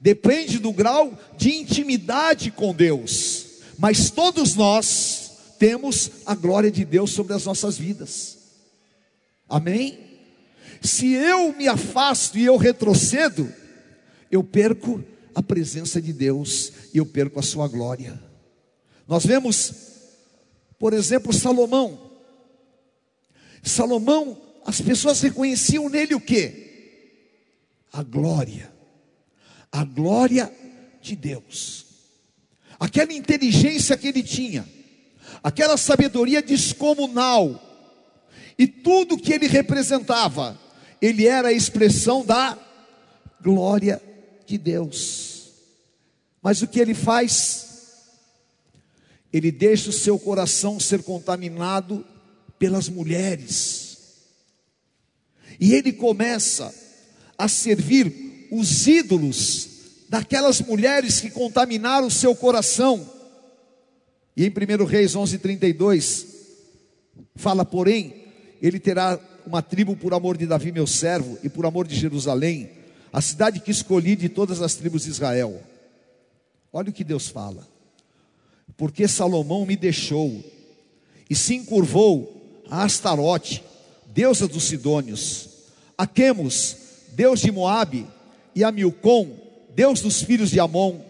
depende 0.00 0.58
do 0.58 0.72
grau 0.72 1.16
de 1.36 1.50
intimidade 1.50 2.50
com 2.50 2.74
Deus. 2.74 3.46
Mas 3.78 4.10
todos 4.10 4.54
nós 4.54 5.54
temos 5.58 6.10
a 6.26 6.34
glória 6.34 6.70
de 6.70 6.84
Deus 6.84 7.10
sobre 7.10 7.34
as 7.34 7.44
nossas 7.44 7.78
vidas. 7.78 8.38
Amém? 9.48 10.07
Se 10.80 11.12
eu 11.12 11.52
me 11.52 11.68
afasto 11.68 12.38
e 12.38 12.44
eu 12.44 12.56
retrocedo, 12.56 13.52
eu 14.30 14.42
perco 14.44 15.02
a 15.34 15.42
presença 15.42 16.00
de 16.00 16.12
Deus 16.12 16.72
e 16.92 16.98
eu 16.98 17.06
perco 17.06 17.38
a 17.38 17.42
sua 17.42 17.68
glória. 17.68 18.20
Nós 19.06 19.24
vemos, 19.24 19.72
por 20.78 20.92
exemplo, 20.92 21.32
Salomão. 21.32 22.10
Salomão, 23.62 24.40
as 24.64 24.80
pessoas 24.80 25.20
reconheciam 25.20 25.88
nele 25.88 26.14
o 26.14 26.20
que? 26.20 27.12
A 27.92 28.02
glória. 28.02 28.72
A 29.72 29.84
glória 29.84 30.52
de 31.00 31.16
Deus. 31.16 31.86
Aquela 32.78 33.12
inteligência 33.12 33.96
que 33.96 34.06
ele 34.06 34.22
tinha, 34.22 34.66
aquela 35.42 35.76
sabedoria 35.76 36.40
descomunal, 36.40 37.64
e 38.58 38.66
tudo 38.66 39.18
que 39.18 39.32
ele 39.32 39.46
representava, 39.46 40.58
ele 41.00 41.26
era 41.26 41.48
a 41.48 41.52
expressão 41.52 42.24
da 42.24 42.58
glória 43.40 44.02
de 44.46 44.58
Deus. 44.58 45.52
Mas 46.42 46.62
o 46.62 46.66
que 46.66 46.80
ele 46.80 46.94
faz? 46.94 47.66
Ele 49.32 49.50
deixa 49.52 49.90
o 49.90 49.92
seu 49.92 50.18
coração 50.18 50.80
ser 50.80 51.02
contaminado 51.02 52.04
pelas 52.58 52.88
mulheres. 52.88 53.98
E 55.60 55.74
ele 55.74 55.92
começa 55.92 56.74
a 57.36 57.48
servir 57.48 58.48
os 58.50 58.86
ídolos 58.86 59.68
daquelas 60.08 60.60
mulheres 60.60 61.20
que 61.20 61.30
contaminaram 61.30 62.06
o 62.06 62.10
seu 62.10 62.34
coração. 62.34 63.08
E 64.36 64.44
em 64.46 64.50
1 64.50 64.84
Reis 64.84 65.14
11:32 65.14 66.26
fala, 67.36 67.64
porém, 67.64 68.27
ele 68.60 68.78
terá 68.78 69.18
uma 69.46 69.62
tribo 69.62 69.96
por 69.96 70.12
amor 70.12 70.36
de 70.36 70.46
Davi, 70.46 70.72
meu 70.72 70.86
servo, 70.86 71.38
e 71.42 71.48
por 71.48 71.64
amor 71.64 71.86
de 71.86 71.94
Jerusalém, 71.94 72.70
a 73.12 73.20
cidade 73.20 73.60
que 73.60 73.70
escolhi 73.70 74.14
de 74.14 74.28
todas 74.28 74.60
as 74.60 74.74
tribos 74.74 75.04
de 75.04 75.10
Israel. 75.10 75.60
Olha 76.72 76.90
o 76.90 76.92
que 76.92 77.04
Deus 77.04 77.28
fala. 77.28 77.66
Porque 78.76 79.08
Salomão 79.08 79.64
me 79.64 79.76
deixou 79.76 80.44
e 81.28 81.34
se 81.34 81.54
encurvou 81.54 82.62
a 82.70 82.84
Astarote, 82.84 83.62
deusa 84.06 84.46
dos 84.46 84.64
Sidônios, 84.64 85.48
a 85.96 86.06
Quemos, 86.06 86.76
deus 87.12 87.40
de 87.40 87.50
Moabe, 87.50 88.06
e 88.54 88.64
a 88.64 88.70
Milcom, 88.70 89.36
deus 89.74 90.00
dos 90.00 90.22
filhos 90.22 90.50
de 90.50 90.60
Amon, 90.60 91.00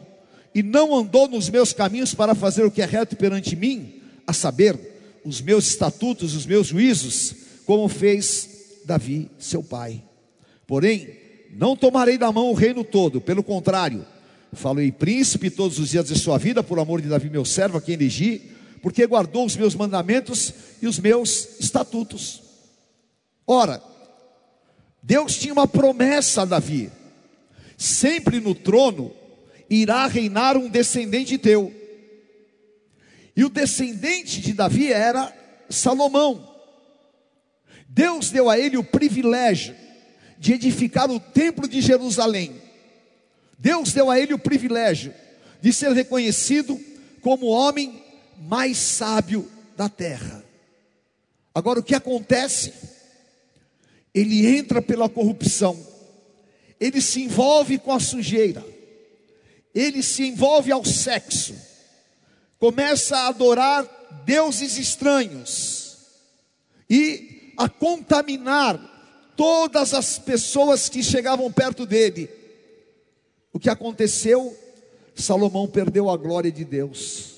e 0.55 0.63
não 0.63 0.95
andou 0.95 1.29
nos 1.29 1.49
meus 1.49 1.73
caminhos 1.73 2.15
para 2.15 2.35
fazer 2.35 2.65
o 2.65 2.71
que 2.71 2.83
é 2.83 2.85
reto 2.85 3.17
perante 3.17 3.57
mim, 3.57 4.03
a 4.27 4.33
saber, 4.33 4.88
os 5.29 5.41
meus 5.41 5.67
estatutos, 5.67 6.35
os 6.35 6.47
meus 6.47 6.69
juízos, 6.69 7.35
como 7.67 7.87
fez 7.89 8.81
Davi, 8.85 9.31
seu 9.39 9.63
pai. 9.63 10.03
Porém, 10.67 11.09
não 11.51 11.77
tomarei 11.77 12.17
da 12.17 12.33
mão 12.33 12.51
o 12.51 12.55
reino 12.55 12.83
todo, 12.83 13.21
pelo 13.21 13.43
contrário, 13.43 14.05
falei 14.53 14.91
príncipe 14.91 15.51
todos 15.51 15.79
os 15.79 15.91
dias 15.91 16.07
de 16.07 16.19
sua 16.19 16.39
vida, 16.39 16.63
por 16.63 16.79
amor 16.79 17.01
de 17.01 17.09
Davi, 17.09 17.29
meu 17.29 17.45
servo, 17.45 17.79
a 17.79 17.81
quem 17.81 17.95
elegi, 17.95 18.51
porque 18.83 19.07
guardou 19.07 19.45
os 19.45 19.57
meus 19.57 19.75
mandamentos 19.75 20.53
e 20.81 20.87
os 20.87 20.99
meus 20.99 21.61
estatutos. 21.61 22.43
Ora, 23.47 23.83
Deus 25.03 25.37
tinha 25.37 25.53
uma 25.53 25.67
promessa 25.67 26.43
a 26.43 26.45
Davi: 26.45 26.91
sempre 27.77 28.41
no 28.41 28.55
trono 28.55 29.13
irá 29.69 30.07
reinar 30.07 30.57
um 30.57 30.69
descendente 30.69 31.37
teu. 31.37 31.73
E 33.39 33.45
o 33.45 33.49
descendente 33.49 34.41
de 34.41 34.53
Davi 34.53 34.93
era 34.93 35.33
Salomão. 35.71 36.57
Deus 37.89 38.31
deu 38.31 38.51
a 38.51 38.59
ele 38.59 38.77
o 38.77 38.83
privilégio 38.83 39.77
de 40.37 40.55
edificar 40.55 41.09
o 41.09 41.21
templo 41.21 41.69
de 41.69 41.81
Jerusalém. 41.81 42.61
Deus 43.57 43.93
deu 43.93 44.11
a 44.11 44.19
ele 44.19 44.35
o 44.35 44.41
privilégio 44.41 45.15
de 45.61 45.73
ser 45.73 45.93
reconhecido 45.93 46.81
como 47.21 47.47
o 47.47 47.51
homem 47.51 48.03
mais 48.41 48.77
sábio 48.77 49.49
da 49.77 49.89
terra. 49.89 50.45
Agora, 51.55 51.79
o 51.79 51.85
que 51.85 51.95
acontece? 51.95 52.75
Ele 54.13 54.49
entra 54.49 54.83
pela 54.83 55.09
corrupção, 55.09 55.79
ele 56.81 57.01
se 57.01 57.23
envolve 57.23 57.79
com 57.79 57.93
a 57.93 58.01
sujeira, 58.01 58.67
ele 59.73 60.03
se 60.03 60.25
envolve 60.25 60.73
ao 60.73 60.85
sexo, 60.85 61.68
começa 62.59 63.17
a 63.17 63.29
adorar 63.29 63.87
deuses 64.25 64.77
estranhos 64.77 65.97
e 66.91 67.53
a 67.57 67.69
contaminar 67.69 68.79
todas 69.37 69.95
as 69.95 70.19
pessoas 70.19 70.89
que 70.89 71.03
chegavam 71.03 71.51
perto 71.51 71.87
dele. 71.87 72.29
O 73.53 73.59
que 73.59 73.71
aconteceu? 73.71 74.57
Salomão 75.15 75.67
perdeu 75.67 76.11
a 76.11 76.17
glória 76.17 76.51
de 76.51 76.65
Deus. 76.65 77.37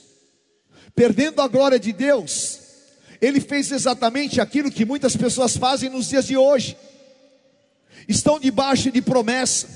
Perdendo 0.95 1.41
a 1.41 1.49
glória 1.49 1.79
de 1.79 1.93
Deus, 1.93 2.61
ele 3.21 3.41
fez 3.41 3.71
exatamente 3.71 4.41
aquilo 4.41 4.71
que 4.71 4.85
muitas 4.85 5.17
pessoas 5.17 5.57
fazem 5.57 5.89
nos 5.89 6.09
dias 6.09 6.27
de 6.27 6.37
hoje. 6.37 6.77
Estão 8.09 8.39
debaixo 8.39 8.91
de 8.91 9.01
promessa. 9.01 9.69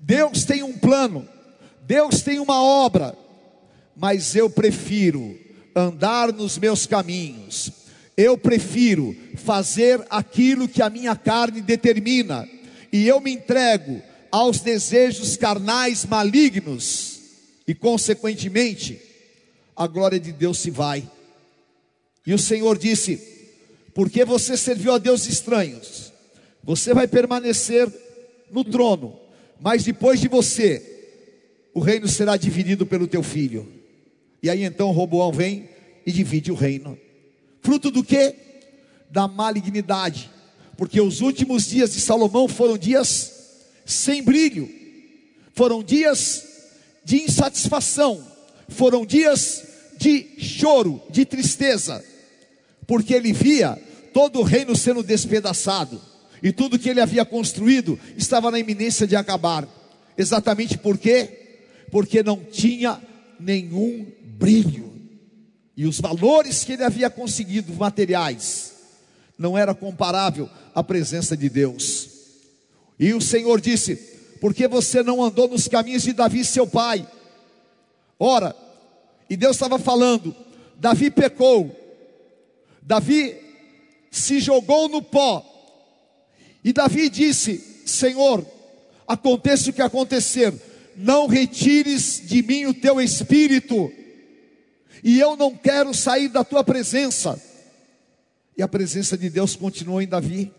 Deus 0.00 0.44
tem 0.44 0.62
um 0.62 0.76
plano, 0.76 1.28
Deus 1.82 2.22
tem 2.22 2.38
uma 2.38 2.62
obra, 2.62 3.16
mas 3.98 4.36
eu 4.36 4.48
prefiro 4.48 5.36
andar 5.74 6.32
nos 6.32 6.56
meus 6.56 6.86
caminhos, 6.86 7.72
eu 8.16 8.38
prefiro 8.38 9.14
fazer 9.36 10.00
aquilo 10.08 10.68
que 10.68 10.80
a 10.80 10.88
minha 10.88 11.16
carne 11.16 11.60
determina, 11.60 12.48
e 12.92 13.06
eu 13.08 13.20
me 13.20 13.32
entrego 13.32 14.00
aos 14.30 14.60
desejos 14.60 15.36
carnais 15.36 16.04
malignos, 16.04 17.20
e 17.66 17.74
consequentemente, 17.74 19.00
a 19.76 19.86
glória 19.86 20.18
de 20.18 20.32
Deus 20.32 20.58
se 20.58 20.70
vai. 20.70 21.08
E 22.24 22.32
o 22.32 22.38
Senhor 22.38 22.78
disse: 22.78 23.20
Porque 23.94 24.24
você 24.24 24.56
serviu 24.56 24.92
a 24.92 24.98
deuses 24.98 25.26
estranhos, 25.26 26.12
você 26.62 26.94
vai 26.94 27.08
permanecer 27.08 27.92
no 28.50 28.64
trono, 28.64 29.18
mas 29.60 29.82
depois 29.84 30.20
de 30.20 30.28
você, 30.28 30.82
o 31.74 31.80
reino 31.80 32.06
será 32.06 32.36
dividido 32.36 32.86
pelo 32.86 33.06
teu 33.06 33.22
filho. 33.22 33.77
E 34.42 34.48
aí 34.48 34.64
então 34.64 34.90
Roboão 34.90 35.32
vem 35.32 35.68
e 36.06 36.12
divide 36.12 36.50
o 36.50 36.54
reino. 36.54 36.98
Fruto 37.60 37.90
do 37.90 38.02
que? 38.04 38.34
Da 39.10 39.26
malignidade. 39.26 40.30
Porque 40.76 41.00
os 41.00 41.20
últimos 41.20 41.66
dias 41.66 41.92
de 41.92 42.00
Salomão 42.00 42.46
foram 42.46 42.78
dias 42.78 43.32
sem 43.84 44.22
brilho, 44.22 44.68
foram 45.54 45.82
dias 45.82 46.46
de 47.04 47.22
insatisfação, 47.22 48.24
foram 48.68 49.04
dias 49.04 49.64
de 49.96 50.28
choro, 50.38 51.02
de 51.10 51.24
tristeza, 51.24 52.04
porque 52.86 53.14
ele 53.14 53.32
via 53.32 53.76
todo 54.12 54.38
o 54.38 54.44
reino 54.44 54.76
sendo 54.76 55.02
despedaçado, 55.02 56.00
e 56.42 56.52
tudo 56.52 56.78
que 56.78 56.88
ele 56.88 57.00
havia 57.00 57.24
construído 57.24 57.98
estava 58.16 58.50
na 58.50 58.58
iminência 58.58 59.06
de 59.06 59.16
acabar. 59.16 59.66
Exatamente 60.16 60.78
por 60.78 60.96
quê? 60.96 61.58
Porque 61.90 62.22
não 62.22 62.36
tinha 62.36 63.00
nenhum 63.40 64.06
brilho. 64.38 64.92
E 65.76 65.86
os 65.86 66.00
valores 66.00 66.64
que 66.64 66.72
ele 66.72 66.84
havia 66.84 67.10
conseguido, 67.10 67.72
materiais, 67.74 68.72
não 69.38 69.56
era 69.56 69.74
comparável 69.74 70.48
à 70.74 70.82
presença 70.82 71.36
de 71.36 71.48
Deus. 71.48 72.08
E 72.98 73.12
o 73.12 73.20
Senhor 73.20 73.60
disse: 73.60 73.96
Porque 74.40 74.66
você 74.66 75.02
não 75.02 75.22
andou 75.22 75.48
nos 75.48 75.68
caminhos 75.68 76.02
de 76.02 76.12
Davi, 76.12 76.44
seu 76.44 76.66
pai? 76.66 77.06
Ora, 78.18 78.56
e 79.30 79.36
Deus 79.36 79.56
estava 79.56 79.78
falando: 79.78 80.34
Davi 80.76 81.10
pecou, 81.10 81.70
Davi 82.82 83.36
se 84.10 84.40
jogou 84.40 84.88
no 84.88 85.00
pó, 85.00 85.44
e 86.64 86.72
Davi 86.72 87.08
disse: 87.08 87.82
Senhor, 87.86 88.44
aconteça 89.06 89.70
o 89.70 89.72
que 89.72 89.82
acontecer, 89.82 90.52
não 90.96 91.28
retires 91.28 92.20
de 92.26 92.42
mim 92.42 92.66
o 92.66 92.74
teu 92.74 93.00
espírito, 93.00 93.92
e 95.02 95.18
eu 95.20 95.36
não 95.36 95.54
quero 95.54 95.94
sair 95.94 96.28
da 96.28 96.44
tua 96.44 96.64
presença. 96.64 97.40
E 98.56 98.62
a 98.62 98.68
presença 98.68 99.16
de 99.16 99.30
Deus 99.30 99.54
continuou 99.54 100.02
em 100.02 100.08
Davi, 100.08 100.52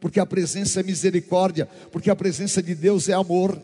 porque 0.00 0.18
a 0.18 0.26
presença 0.26 0.80
é 0.80 0.82
misericórdia, 0.82 1.68
porque 1.92 2.10
a 2.10 2.16
presença 2.16 2.62
de 2.62 2.74
Deus 2.74 3.08
é 3.08 3.12
amor. 3.12 3.60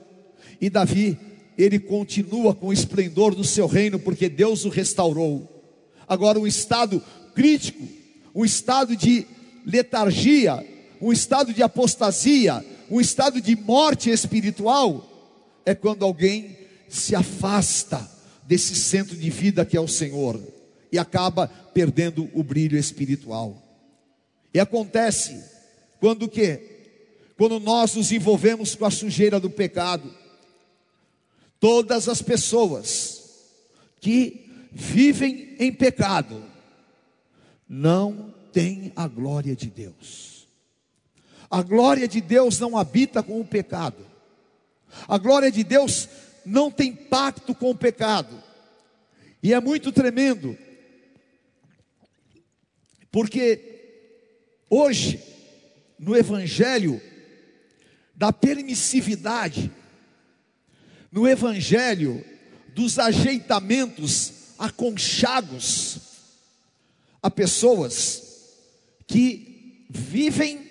E 0.61 0.68
Davi, 0.68 1.18
ele 1.56 1.78
continua 1.78 2.54
com 2.54 2.68
o 2.68 2.72
esplendor 2.72 3.35
do 3.35 3.44
seu 3.44 3.66
reino, 3.66 3.98
porque 3.98 4.28
Deus 4.28 4.64
o 4.64 4.68
restaurou. 4.68 5.48
Agora, 6.06 6.38
um 6.38 6.46
estado 6.46 7.02
crítico, 7.35 7.87
um 8.35 8.44
estado 8.44 8.96
de 8.96 9.26
letargia, 9.64 10.64
um 11.00 11.12
estado 11.12 11.52
de 11.52 11.62
apostasia, 11.62 12.64
um 12.90 13.00
estado 13.00 13.40
de 13.40 13.56
morte 13.56 14.11
espiritual, 14.11 15.06
é 15.64 15.74
quando 15.74 16.04
alguém 16.04 16.56
se 16.88 17.14
afasta 17.14 18.19
desse 18.50 18.74
centro 18.74 19.16
de 19.16 19.30
vida 19.30 19.64
que 19.64 19.76
é 19.76 19.80
o 19.80 19.86
Senhor 19.86 20.42
e 20.90 20.98
acaba 20.98 21.46
perdendo 21.46 22.28
o 22.34 22.42
brilho 22.42 22.76
espiritual. 22.76 23.62
E 24.52 24.58
acontece 24.58 25.40
quando 26.00 26.24
o 26.24 26.28
quê? 26.28 26.88
Quando 27.38 27.60
nós 27.60 27.94
nos 27.94 28.10
envolvemos 28.10 28.74
com 28.74 28.84
a 28.84 28.90
sujeira 28.90 29.38
do 29.38 29.48
pecado. 29.48 30.12
Todas 31.60 32.08
as 32.08 32.20
pessoas 32.22 33.22
que 34.00 34.68
vivem 34.72 35.54
em 35.60 35.72
pecado 35.72 36.42
não 37.68 38.34
têm 38.52 38.92
a 38.96 39.06
glória 39.06 39.54
de 39.54 39.70
Deus. 39.70 40.48
A 41.48 41.62
glória 41.62 42.08
de 42.08 42.20
Deus 42.20 42.58
não 42.58 42.76
habita 42.76 43.22
com 43.22 43.40
o 43.40 43.46
pecado. 43.46 44.04
A 45.06 45.18
glória 45.18 45.52
de 45.52 45.62
Deus 45.62 46.08
não 46.44 46.70
tem 46.70 46.94
pacto 46.94 47.55
com 47.55 47.70
o 47.70 47.74
pecado. 47.74 48.42
E 49.42 49.55
é 49.55 49.61
muito 49.61 49.90
tremendo, 49.90 50.57
porque 53.11 53.61
hoje, 54.68 55.20
no 55.98 56.16
Evangelho 56.16 57.00
da 58.14 58.33
permissividade, 58.33 59.72
no 61.11 61.26
Evangelho 61.26 62.24
dos 62.74 62.98
ajeitamentos, 62.98 64.33
aconchagos, 64.59 66.00
há 67.22 67.31
pessoas 67.31 68.57
que 69.07 69.87
vivem 69.88 70.70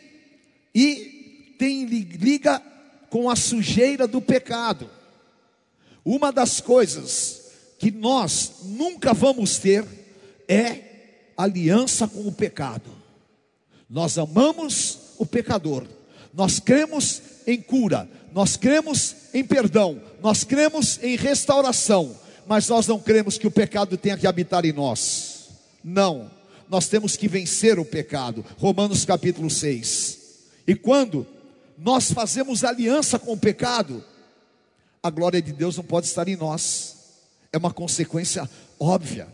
e 0.73 1.55
têm 1.57 1.85
liga 1.85 2.59
com 3.09 3.29
a 3.29 3.35
sujeira 3.35 4.07
do 4.07 4.21
pecado. 4.21 4.89
Uma 6.03 6.31
das 6.31 6.61
coisas 6.61 7.51
que 7.77 7.91
nós 7.91 8.51
nunca 8.63 9.13
vamos 9.13 9.57
ter 9.57 9.85
é 10.47 10.83
aliança 11.37 12.07
com 12.07 12.27
o 12.27 12.31
pecado. 12.31 12.91
Nós 13.89 14.17
amamos 14.17 14.99
o 15.17 15.25
pecador, 15.25 15.85
nós 16.33 16.59
cremos 16.59 17.21
em 17.47 17.61
cura, 17.61 18.07
nós 18.33 18.55
cremos 18.55 19.15
em 19.33 19.43
perdão, 19.43 20.01
nós 20.21 20.43
cremos 20.43 20.99
em 21.01 21.15
restauração, 21.15 22.15
mas 22.47 22.67
nós 22.67 22.85
não 22.85 22.99
cremos 22.99 23.37
que 23.37 23.47
o 23.47 23.51
pecado 23.51 23.97
tenha 23.97 24.17
que 24.17 24.27
habitar 24.27 24.65
em 24.65 24.73
nós. 24.73 25.49
Não, 25.83 26.29
nós 26.69 26.87
temos 26.87 27.15
que 27.15 27.27
vencer 27.27 27.79
o 27.79 27.85
pecado. 27.85 28.45
Romanos 28.57 29.05
capítulo 29.05 29.49
6. 29.49 30.19
E 30.67 30.75
quando 30.75 31.25
nós 31.77 32.11
fazemos 32.11 32.63
aliança 32.63 33.17
com 33.17 33.33
o 33.33 33.37
pecado, 33.37 34.03
a 35.01 35.09
glória 35.09 35.41
de 35.41 35.53
Deus 35.53 35.77
não 35.77 35.83
pode 35.83 36.07
estar 36.07 36.27
em 36.27 36.35
nós. 36.35 36.97
É 37.51 37.57
uma 37.57 37.73
consequência 37.73 38.49
óbvia. 38.79 39.27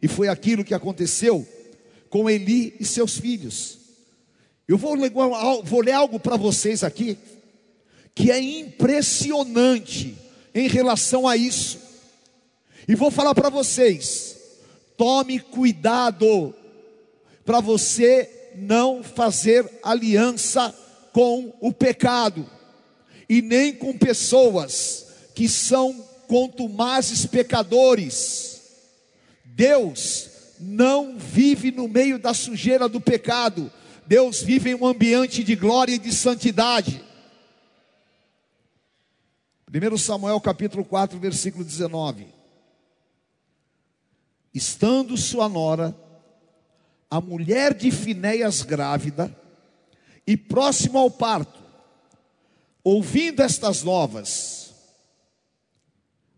E 0.00 0.08
foi 0.08 0.28
aquilo 0.28 0.64
que 0.64 0.74
aconteceu 0.74 1.46
com 2.08 2.30
Eli 2.30 2.74
e 2.78 2.84
seus 2.84 3.18
filhos. 3.18 3.78
Eu 4.68 4.78
vou 4.78 4.94
ler, 4.94 5.12
vou 5.64 5.80
ler 5.80 5.92
algo 5.92 6.18
para 6.18 6.36
vocês 6.36 6.82
aqui, 6.82 7.18
que 8.14 8.30
é 8.30 8.40
impressionante 8.40 10.16
em 10.54 10.68
relação 10.68 11.28
a 11.28 11.36
isso. 11.36 11.78
E 12.88 12.94
vou 12.94 13.10
falar 13.10 13.34
para 13.34 13.50
vocês: 13.50 14.36
tome 14.96 15.38
cuidado 15.38 16.54
para 17.44 17.60
você 17.60 18.52
não 18.56 19.02
fazer 19.02 19.68
aliança 19.82 20.74
com 21.12 21.52
o 21.60 21.72
pecado, 21.72 22.48
e 23.28 23.42
nem 23.42 23.74
com 23.74 23.96
pessoas 23.96 25.06
que 25.34 25.48
são 25.48 25.92
contumazes 26.28 27.26
pecadores. 27.26 28.62
Deus 29.44 30.30
não 30.58 31.18
vive 31.18 31.70
no 31.70 31.88
meio 31.88 32.18
da 32.18 32.32
sujeira 32.32 32.88
do 32.88 33.00
pecado, 33.00 33.70
Deus 34.06 34.42
vive 34.42 34.70
em 34.70 34.74
um 34.74 34.86
ambiente 34.86 35.42
de 35.42 35.56
glória 35.56 35.94
e 35.94 35.98
de 35.98 36.12
santidade. 36.12 37.04
1 39.68 39.96
Samuel 39.98 40.40
capítulo 40.40 40.84
4, 40.84 41.18
versículo 41.18 41.64
19. 41.64 42.26
Estando 44.54 45.16
sua 45.16 45.48
nora, 45.48 45.94
a 47.10 47.20
mulher 47.20 47.74
de 47.74 47.90
Finéias 47.90 48.62
grávida, 48.62 49.34
e 50.26 50.36
próximo 50.36 50.98
ao 50.98 51.10
parto, 51.10 51.65
ouvindo 52.88 53.42
estas 53.42 53.82
novas, 53.82 54.72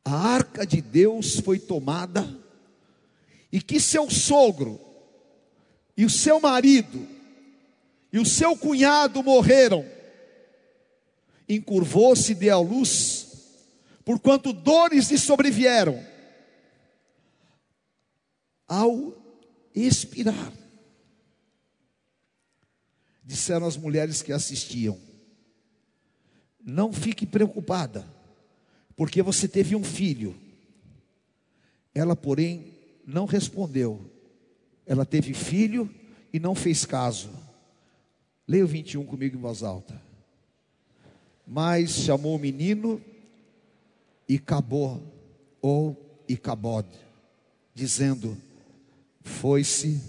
a 0.03 0.15
arca 0.15 0.67
de 0.67 0.81
Deus 0.81 1.41
foi 1.41 1.59
tomada, 1.59 2.27
e 3.53 3.61
que 3.61 3.79
seu 3.79 4.09
sogro, 4.09 4.81
e 5.95 6.07
o 6.07 6.11
seu 6.11 6.41
marido, 6.41 7.07
e 8.11 8.19
o 8.19 8.25
seu 8.25 8.57
cunhado 8.57 9.23
morreram, 9.23 9.85
encurvou-se 11.47 12.33
e 12.33 12.35
deu 12.35 12.57
à 12.57 12.61
luz, 12.63 13.27
porquanto 14.03 14.51
dores 14.55 15.11
lhe 15.11 15.19
sobrevieram, 15.19 16.03
ao 18.67 19.13
expirar 19.75 20.51
disseram 23.23 23.67
as 23.67 23.77
mulheres 23.77 24.23
que 24.23 24.33
assistiam: 24.33 25.08
Não 26.71 26.93
fique 26.93 27.25
preocupada, 27.25 28.07
porque 28.95 29.23
você 29.23 29.49
teve 29.49 29.75
um 29.75 29.83
filho. 29.83 30.37
Ela, 31.95 32.15
porém, 32.15 32.75
não 33.07 33.25
respondeu. 33.25 33.99
Ela 34.85 35.07
teve 35.07 35.33
filho 35.33 35.91
e 36.31 36.39
não 36.39 36.55
fez 36.55 36.85
caso. 36.85 37.31
Leia 38.47 38.67
o 38.67 38.69
21 38.69 39.07
comigo 39.07 39.35
em 39.35 39.41
voz 39.41 39.63
alta. 39.63 39.99
Mas 41.47 41.93
chamou 41.93 42.37
o 42.37 42.39
menino 42.39 43.01
e 44.29 44.35
acabou, 44.35 45.03
ou 45.63 45.97
Icabod, 46.29 46.87
dizendo: 47.75 48.37
Foi-se 49.23 50.03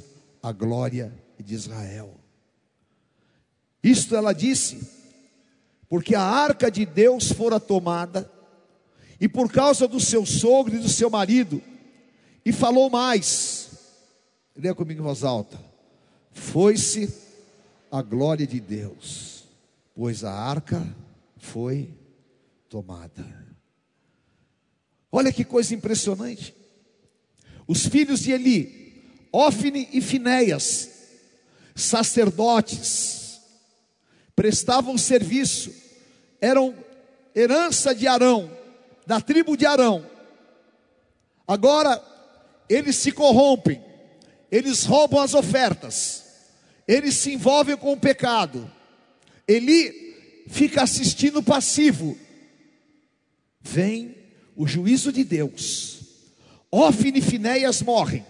a 0.44 0.52
glória 0.52 1.14
de 1.42 1.56
Israel. 1.56 2.14
Isto 3.82 4.14
ela 4.14 4.34
disse, 4.34 4.99
porque 5.90 6.14
a 6.14 6.22
arca 6.22 6.70
de 6.70 6.86
Deus 6.86 7.32
fora 7.32 7.60
tomada, 7.60 8.32
e 9.20 9.28
por 9.28 9.52
causa 9.52 9.88
do 9.88 10.00
seu 10.00 10.26
sogro 10.26 10.76
e 10.76 10.80
do 10.80 10.88
seu 10.88 11.10
marido, 11.10 11.62
e 12.46 12.54
falou 12.54 12.90
mais, 12.90 13.72
leia 14.56 14.76
comigo 14.76 15.02
em 15.02 15.04
voz 15.04 15.24
alta: 15.24 15.60
foi-se 16.32 17.12
a 17.92 18.02
glória 18.02 18.46
de 18.46 18.60
Deus, 18.60 19.44
pois 19.96 20.24
a 20.24 20.32
arca 20.32 20.88
foi 21.38 21.90
tomada. 22.70 23.26
Olha 25.12 25.34
que 25.34 25.44
coisa 25.44 25.74
impressionante. 25.74 26.54
Os 27.68 27.88
filhos 27.88 28.22
de 28.22 28.32
Eli, 28.32 29.04
Ofne 29.32 29.90
e 29.92 30.02
Finéias, 30.02 30.90
sacerdotes, 31.76 33.19
prestavam 34.40 34.98
serviço, 34.98 35.70
eram 36.40 36.74
herança 37.36 37.94
de 37.94 38.08
Arão, 38.08 38.50
da 39.06 39.20
tribo 39.20 39.58
de 39.58 39.66
Arão. 39.66 40.10
Agora, 41.46 42.02
eles 42.70 42.96
se 42.96 43.12
corrompem, 43.12 43.84
eles 44.50 44.86
roubam 44.86 45.20
as 45.20 45.34
ofertas, 45.34 46.24
eles 46.88 47.16
se 47.16 47.34
envolvem 47.34 47.76
com 47.76 47.92
o 47.92 48.00
pecado. 48.00 48.72
Eli 49.46 50.46
fica 50.48 50.84
assistindo 50.84 51.44
passivo. 51.44 52.18
Vem 53.60 54.16
o 54.56 54.66
juízo 54.66 55.12
de 55.12 55.26
Deus. 55.26 56.00
Ofne 56.72 57.20
e 57.20 57.22
Finéias 57.22 57.82
morrem. 57.82 58.26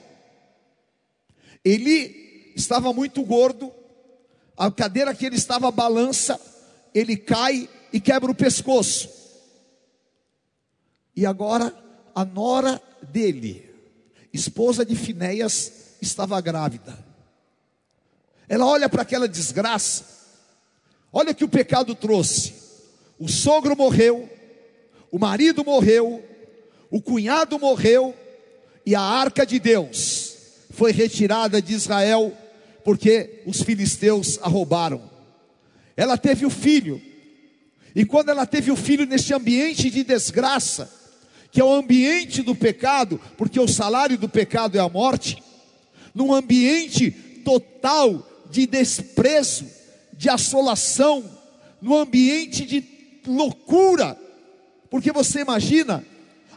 Eli 1.63 2.51
estava 2.55 2.91
muito 2.91 3.21
gordo, 3.21 3.71
a 4.59 4.69
cadeira 4.69 5.15
que 5.15 5.25
ele 5.25 5.37
estava 5.37 5.71
balança, 5.71 6.37
ele 6.93 7.15
cai 7.15 7.69
e 7.93 7.99
quebra 8.01 8.29
o 8.29 8.35
pescoço. 8.35 9.09
E 11.15 11.25
agora 11.25 11.73
a 12.13 12.25
nora 12.25 12.81
dele, 13.01 13.73
esposa 14.33 14.83
de 14.83 14.97
Finéias, 14.97 15.95
estava 16.01 16.41
grávida. 16.41 16.97
Ela 18.49 18.65
olha 18.65 18.89
para 18.89 19.03
aquela 19.03 19.29
desgraça, 19.29 20.03
olha 21.13 21.33
que 21.33 21.45
o 21.45 21.49
pecado 21.49 21.95
trouxe: 21.95 22.53
o 23.17 23.29
sogro 23.29 23.77
morreu, 23.77 24.29
o 25.09 25.17
marido 25.17 25.63
morreu, 25.63 26.21
o 26.91 27.01
cunhado 27.01 27.57
morreu, 27.57 28.13
e 28.85 28.93
a 28.93 29.01
arca 29.01 29.45
de 29.45 29.57
Deus 29.57 30.35
foi 30.71 30.91
retirada 30.91 31.61
de 31.61 31.73
Israel, 31.73 32.35
porque 32.89 33.43
os 33.45 33.61
filisteus 33.61 34.39
a 34.41 34.47
roubaram. 34.47 34.99
Ela 35.95 36.17
teve 36.17 36.43
o 36.43 36.49
filho, 36.49 36.99
e 37.93 38.03
quando 38.03 38.29
ela 38.29 38.47
teve 38.47 38.71
o 38.71 38.75
filho 38.75 39.05
neste 39.05 39.31
ambiente 39.31 39.91
de 39.91 40.03
desgraça, 40.03 40.91
que 41.51 41.61
é 41.61 41.63
o 41.63 41.71
ambiente 41.71 42.41
do 42.41 42.55
pecado, 42.55 43.21
porque 43.37 43.59
o 43.59 43.67
salário 43.67 44.17
do 44.17 44.27
pecado 44.27 44.75
é 44.75 44.81
a 44.81 44.89
morte, 44.89 45.37
num 46.15 46.33
ambiente 46.33 47.11
total 47.45 48.27
de 48.49 48.65
desprezo, 48.65 49.67
de 50.11 50.27
assolação, 50.27 51.23
num 51.79 51.93
ambiente 51.93 52.65
de 52.65 52.83
loucura, 53.27 54.17
porque 54.89 55.11
você 55.11 55.41
imagina 55.41 56.03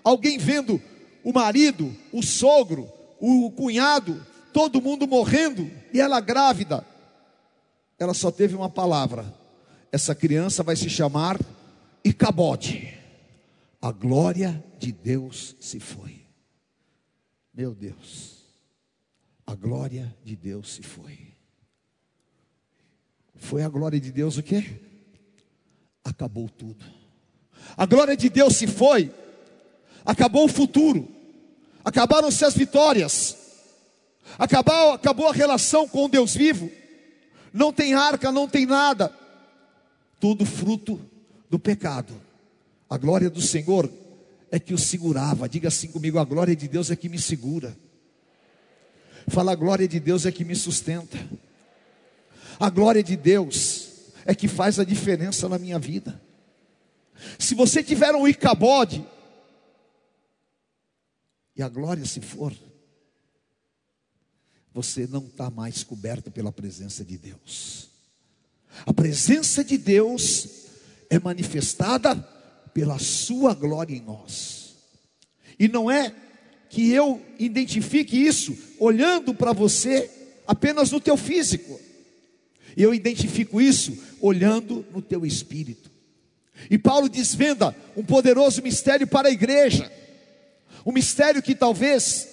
alguém 0.02 0.38
vendo 0.38 0.80
o 1.22 1.30
marido, 1.30 1.94
o 2.10 2.22
sogro, 2.22 2.90
o 3.20 3.50
cunhado, 3.50 4.26
todo 4.50 4.80
mundo 4.80 5.06
morrendo 5.06 5.81
e 5.92 6.00
ela 6.00 6.20
grávida. 6.20 6.86
Ela 7.98 8.14
só 8.14 8.30
teve 8.30 8.54
uma 8.54 8.70
palavra: 8.70 9.32
essa 9.90 10.14
criança 10.14 10.62
vai 10.62 10.76
se 10.76 10.88
chamar 10.88 11.38
Icabode. 12.04 12.98
A 13.80 13.90
glória 13.90 14.62
de 14.78 14.92
Deus 14.92 15.56
se 15.60 15.80
foi. 15.80 16.24
Meu 17.52 17.74
Deus, 17.74 18.44
a 19.46 19.54
glória 19.54 20.14
de 20.24 20.34
Deus 20.36 20.74
se 20.74 20.82
foi. 20.82 21.32
Foi 23.34 23.62
a 23.62 23.68
glória 23.68 24.00
de 24.00 24.12
Deus 24.12 24.36
o 24.36 24.42
que? 24.42 24.80
Acabou 26.04 26.48
tudo. 26.48 26.84
A 27.76 27.84
glória 27.84 28.16
de 28.16 28.28
Deus 28.28 28.56
se 28.56 28.66
foi, 28.66 29.12
acabou 30.04 30.44
o 30.44 30.48
futuro, 30.48 31.08
acabaram-se 31.84 32.44
as 32.44 32.54
vitórias, 32.54 33.36
acabou, 34.38 34.92
acabou 34.92 35.28
a 35.28 35.32
relação 35.32 35.88
com 35.88 36.08
Deus 36.08 36.34
vivo, 36.34 36.70
não 37.52 37.72
tem 37.72 37.94
arca, 37.94 38.32
não 38.32 38.48
tem 38.48 38.66
nada, 38.66 39.14
tudo 40.18 40.44
fruto 40.44 41.00
do 41.50 41.58
pecado. 41.58 42.14
A 42.88 42.96
glória 42.96 43.28
do 43.28 43.40
Senhor 43.40 43.90
é 44.50 44.58
que 44.58 44.74
o 44.74 44.78
segurava. 44.78 45.48
Diga 45.48 45.68
assim 45.68 45.88
comigo: 45.88 46.18
a 46.18 46.24
glória 46.24 46.54
de 46.54 46.68
Deus 46.68 46.90
é 46.90 46.96
que 46.96 47.08
me 47.08 47.18
segura. 47.18 47.76
Fala, 49.28 49.52
a 49.52 49.54
glória 49.54 49.88
de 49.88 50.00
Deus 50.00 50.26
é 50.26 50.32
que 50.32 50.44
me 50.44 50.54
sustenta. 50.54 51.18
A 52.58 52.68
glória 52.68 53.02
de 53.02 53.16
Deus 53.16 53.88
é 54.24 54.34
que 54.34 54.48
faz 54.48 54.78
a 54.78 54.84
diferença 54.84 55.48
na 55.48 55.58
minha 55.58 55.78
vida. 55.78 56.20
Se 57.38 57.54
você 57.54 57.82
tiver 57.82 58.14
um 58.14 58.26
icabode, 58.26 59.04
e 61.56 61.62
a 61.62 61.68
glória 61.68 62.04
se 62.04 62.20
for, 62.20 62.52
você 64.74 65.06
não 65.06 65.26
está 65.26 65.50
mais 65.50 65.84
coberto 65.84 66.30
pela 66.30 66.50
presença 66.50 67.04
de 67.04 67.18
Deus. 67.18 67.88
A 68.86 68.92
presença 68.92 69.62
de 69.62 69.76
Deus 69.76 70.48
é 71.10 71.18
manifestada 71.18 72.14
pela 72.72 72.98
sua 72.98 73.54
glória 73.54 73.94
em 73.94 74.00
nós. 74.00 74.74
E 75.58 75.68
não 75.68 75.90
é 75.90 76.14
que 76.70 76.90
eu 76.90 77.20
identifique 77.38 78.16
isso 78.16 78.56
olhando 78.78 79.34
para 79.34 79.52
você 79.52 80.10
apenas 80.46 80.90
no 80.90 81.00
teu 81.00 81.16
físico. 81.16 81.78
Eu 82.74 82.94
identifico 82.94 83.60
isso 83.60 83.96
olhando 84.20 84.84
no 84.90 85.02
teu 85.02 85.26
espírito. 85.26 85.90
E 86.70 86.78
Paulo 86.78 87.08
desvenda 87.08 87.76
um 87.94 88.02
poderoso 88.02 88.62
mistério 88.62 89.06
para 89.06 89.28
a 89.28 89.32
igreja. 89.32 89.92
Um 90.86 90.92
mistério 90.92 91.42
que 91.42 91.54
talvez 91.54 92.28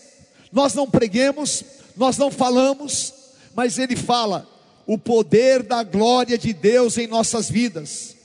nós 0.52 0.74
não 0.74 0.90
preguemos, 0.90 1.64
nós 2.00 2.18
não 2.18 2.32
falamos, 2.32 3.14
mas 3.54 3.78
ele 3.78 3.96
fala 3.96 4.48
o 4.88 4.98
poder 4.98 5.62
da 5.62 5.84
glória 5.84 6.38
de 6.38 6.54
Deus 6.54 6.98
em 6.98 7.06
nossas 7.06 7.50
vidas. 7.50 8.16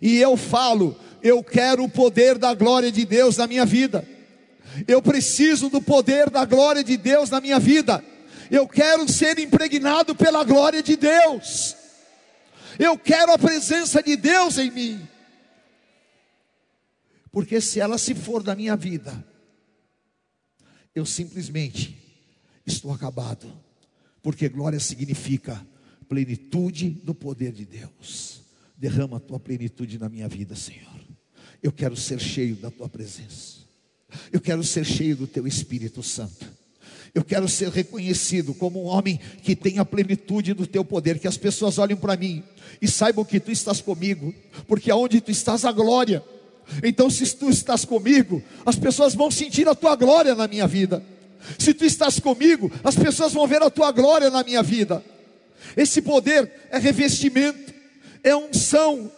E 0.00 0.16
eu 0.18 0.36
falo 0.36 0.96
eu 1.22 1.42
quero 1.42 1.84
o 1.84 1.88
poder 1.88 2.38
da 2.38 2.54
glória 2.54 2.90
de 2.90 3.04
Deus 3.04 3.36
na 3.36 3.46
minha 3.46 3.64
vida. 3.64 4.06
Eu 4.86 5.02
preciso 5.02 5.68
do 5.68 5.82
poder 5.82 6.30
da 6.30 6.44
glória 6.44 6.84
de 6.84 6.96
Deus 6.96 7.30
na 7.30 7.40
minha 7.40 7.58
vida. 7.58 8.04
Eu 8.50 8.66
quero 8.68 9.08
ser 9.08 9.38
impregnado 9.38 10.14
pela 10.14 10.44
glória 10.44 10.82
de 10.82 10.96
Deus. 10.96 11.76
Eu 12.78 12.96
quero 12.96 13.32
a 13.32 13.38
presença 13.38 14.02
de 14.02 14.16
Deus 14.16 14.58
em 14.58 14.70
mim. 14.70 15.08
Porque 17.30 17.60
se 17.60 17.80
ela 17.80 17.98
se 17.98 18.14
for 18.14 18.42
da 18.42 18.54
minha 18.54 18.76
vida, 18.76 19.24
eu 20.94 21.04
simplesmente 21.04 22.07
estou 22.68 22.92
acabado. 22.92 23.50
Porque 24.22 24.48
glória 24.48 24.78
significa 24.78 25.66
plenitude 26.08 26.90
do 26.90 27.14
poder 27.14 27.52
de 27.52 27.64
Deus. 27.64 28.42
Derrama 28.76 29.16
a 29.16 29.20
tua 29.20 29.40
plenitude 29.40 29.98
na 29.98 30.08
minha 30.08 30.28
vida, 30.28 30.54
Senhor. 30.54 30.98
Eu 31.62 31.72
quero 31.72 31.96
ser 31.96 32.20
cheio 32.20 32.56
da 32.56 32.70
tua 32.70 32.88
presença. 32.88 33.58
Eu 34.32 34.40
quero 34.40 34.62
ser 34.62 34.84
cheio 34.84 35.16
do 35.16 35.26
teu 35.26 35.46
Espírito 35.46 36.02
Santo. 36.02 36.46
Eu 37.14 37.24
quero 37.24 37.48
ser 37.48 37.70
reconhecido 37.70 38.54
como 38.54 38.84
um 38.84 38.86
homem 38.86 39.18
que 39.42 39.56
tem 39.56 39.78
a 39.78 39.84
plenitude 39.84 40.54
do 40.54 40.66
teu 40.66 40.84
poder, 40.84 41.18
que 41.18 41.26
as 41.26 41.36
pessoas 41.36 41.78
olhem 41.78 41.96
para 41.96 42.16
mim 42.16 42.42
e 42.80 42.86
saibam 42.86 43.24
que 43.24 43.40
tu 43.40 43.50
estás 43.50 43.80
comigo, 43.80 44.34
porque 44.66 44.90
aonde 44.90 45.20
tu 45.20 45.30
estás 45.30 45.64
a 45.64 45.72
glória. 45.72 46.22
Então, 46.82 47.08
se 47.10 47.34
tu 47.34 47.48
estás 47.48 47.84
comigo, 47.84 48.42
as 48.64 48.76
pessoas 48.76 49.14
vão 49.14 49.30
sentir 49.30 49.66
a 49.68 49.74
tua 49.74 49.96
glória 49.96 50.34
na 50.34 50.46
minha 50.46 50.66
vida. 50.66 51.02
Se 51.58 51.72
tu 51.74 51.84
estás 51.84 52.18
comigo, 52.18 52.70
as 52.82 52.94
pessoas 52.94 53.32
vão 53.32 53.46
ver 53.46 53.62
a 53.62 53.70
tua 53.70 53.90
glória 53.92 54.30
na 54.30 54.42
minha 54.42 54.62
vida. 54.62 55.04
Esse 55.76 56.02
poder 56.02 56.50
é 56.70 56.78
revestimento, 56.78 57.72
é 58.22 58.34
unção, 58.34 59.10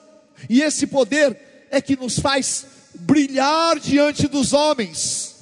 e 0.48 0.62
esse 0.62 0.87
poder 0.87 1.37
é 1.70 1.80
que 1.80 1.96
nos 1.96 2.18
faz 2.18 2.66
brilhar 2.94 3.78
diante 3.78 4.26
dos 4.26 4.52
homens, 4.52 5.35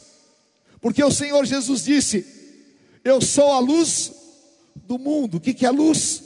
porque 0.80 1.02
o 1.02 1.10
Senhor 1.10 1.44
Jesus 1.44 1.84
disse: 1.84 2.26
Eu 3.04 3.20
sou 3.20 3.52
a 3.52 3.58
luz 3.58 4.12
do 4.86 4.98
mundo. 4.98 5.36
O 5.36 5.40
que, 5.40 5.54
que 5.54 5.66
é 5.66 5.70
luz? 5.70 6.22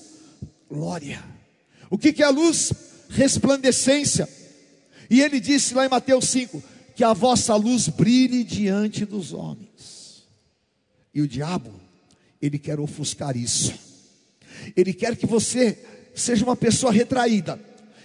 Glória. 0.69 1.23
O 1.91 1.99
que, 1.99 2.13
que 2.13 2.23
é 2.23 2.29
luz? 2.29 2.73
Resplandecência. 3.09 4.29
E 5.11 5.21
ele 5.21 5.41
disse 5.41 5.75
lá 5.75 5.87
em 5.87 5.91
Mateus 5.91 6.27
5: 6.29 6.63
Que 6.95 7.05
a 7.05 7.13
vossa 7.13 7.55
luz 7.55 7.89
brilhe 7.89 8.45
diante 8.45 9.05
dos 9.05 9.33
homens. 9.33 10.02
E 11.15 11.21
o 11.21 11.29
diabo, 11.29 11.73
ele 12.41 12.59
quer 12.59 12.81
ofuscar 12.81 13.37
isso. 13.37 13.73
Ele 14.77 14.93
quer 14.93 15.17
que 15.17 15.27
você 15.27 15.79
seja 16.15 16.45
uma 16.45 16.57
pessoa 16.57 16.93
retraída 16.93 17.59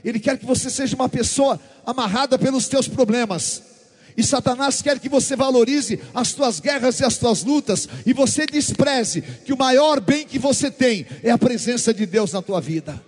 ele 0.04 0.20
quer 0.20 0.38
que 0.38 0.46
você 0.46 0.70
seja 0.70 0.96
uma 0.96 1.10
pessoa 1.10 1.60
amarrada 1.86 2.38
pelos 2.38 2.68
teus 2.68 2.88
problemas. 2.88 3.62
E 4.16 4.24
Satanás 4.24 4.82
quer 4.82 5.00
que 5.00 5.10
você 5.10 5.36
valorize 5.36 6.00
as 6.14 6.34
tuas 6.34 6.60
guerras 6.60 7.00
e 7.00 7.04
as 7.04 7.18
tuas 7.18 7.44
lutas, 7.44 7.88
e 8.06 8.14
você 8.14 8.46
despreze 8.46 9.22
que 9.22 9.54
o 9.54 9.58
maior 9.58 10.00
bem 10.00 10.26
que 10.26 10.40
você 10.40 10.72
tem 10.72 11.06
é 11.22 11.30
a 11.30 11.38
presença 11.38 11.94
de 11.94 12.06
Deus 12.06 12.32
na 12.32 12.42
tua 12.42 12.60
vida. 12.60 13.00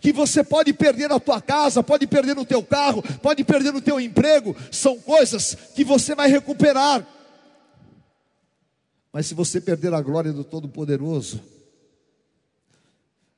Que 0.00 0.12
você 0.12 0.44
pode 0.44 0.72
perder 0.72 1.10
a 1.10 1.18
tua 1.18 1.40
casa, 1.40 1.82
pode 1.82 2.06
perder 2.06 2.36
o 2.36 2.44
teu 2.44 2.62
carro, 2.62 3.02
pode 3.22 3.42
perder 3.42 3.74
o 3.74 3.80
teu 3.80 3.98
emprego, 3.98 4.54
são 4.70 4.98
coisas 4.98 5.56
que 5.74 5.82
você 5.82 6.14
vai 6.14 6.28
recuperar. 6.28 7.06
Mas 9.12 9.26
se 9.26 9.34
você 9.34 9.60
perder 9.60 9.92
a 9.92 10.00
glória 10.00 10.32
do 10.32 10.42
Todo-Poderoso, 10.42 11.42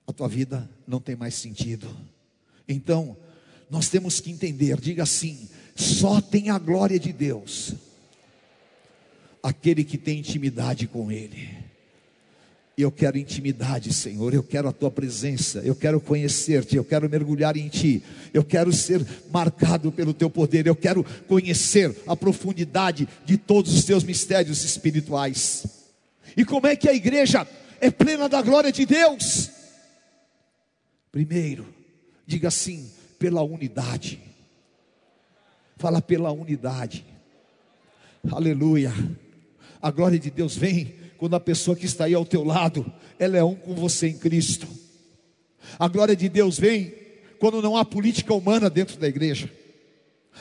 a 0.07 0.13
tua 0.13 0.29
vida 0.29 0.71
não 0.87 1.01
tem 1.01 1.17
mais 1.17 1.35
sentido. 1.35 1.89
Então, 2.69 3.17
nós 3.69 3.89
temos 3.89 4.21
que 4.21 4.31
entender, 4.31 4.81
diga 4.81 5.03
assim: 5.03 5.49
só 5.75 6.21
tem 6.21 6.51
a 6.51 6.59
glória 6.59 6.99
de 6.99 7.13
Deus 7.13 7.75
aquele 9.43 9.85
que 9.85 9.99
tem 9.99 10.21
intimidade 10.21 10.87
com 10.87 11.13
Ele. 11.13 11.64
Eu 12.77 12.91
quero 12.91 13.17
intimidade, 13.17 13.93
Senhor. 13.93 14.35
Eu 14.35 14.43
quero 14.43 14.69
a 14.69 14.73
tua 14.73 14.91
presença. 14.91 15.61
Eu 15.61 15.77
quero 15.77 16.01
conhecer-te. 16.01 16.77
Eu 16.77 16.85
quero 16.85 17.09
mergulhar 17.09 17.57
em 17.57 17.69
ti. 17.69 18.03
Eu 18.33 18.45
quero 18.45 18.73
ser 18.73 19.07
marcado 19.31 19.93
pelo 19.93 20.13
teu 20.13 20.29
poder. 20.29 20.67
Eu 20.67 20.75
quero 20.75 21.05
conhecer 21.29 21.95
a 22.07 22.17
profundidade 22.17 23.09
de 23.25 23.37
todos 23.37 23.73
os 23.75 23.85
teus 23.85 24.03
mistérios 24.03 24.65
espirituais. 24.65 25.67
E 26.37 26.45
como 26.45 26.67
é 26.67 26.75
que 26.75 26.89
a 26.89 26.95
igreja 26.95 27.47
é 27.81 27.91
plena 27.91 28.29
da 28.29 28.43
glória 28.43 28.73
de 28.73 28.85
Deus? 28.85 29.51
Primeiro, 31.13 31.75
Diga 32.27 32.49
assim: 32.49 32.91
pela 33.19 33.43
unidade. 33.43 34.21
Fala 35.77 36.01
pela 36.01 36.33
unidade. 36.33 37.05
Aleluia. 38.31 38.93
A 39.83 39.91
glória 39.91 40.19
de 40.19 40.31
Deus 40.31 40.57
vem 40.57 40.95
quando 41.25 41.37
a 41.37 41.41
pessoa 41.41 41.75
que 41.75 41.87
está 41.87 42.05
aí 42.05 42.13
ao 42.13 42.27
teu 42.27 42.45
lado, 42.45 42.85
ela 43.19 43.39
é 43.39 43.43
um 43.43 43.55
com 43.55 43.75
você 43.75 44.09
em 44.09 44.19
Cristo. 44.19 44.69
A 45.79 45.89
glória 45.89 46.15
de 46.15 46.29
Deus 46.29 46.59
vem 46.59 46.93
quando 47.39 47.63
não 47.63 47.79
há 47.79 47.83
política 47.83 48.35
humana 48.35 48.69
dentro 48.69 48.99
da 48.99 49.09
igreja. 49.09 49.51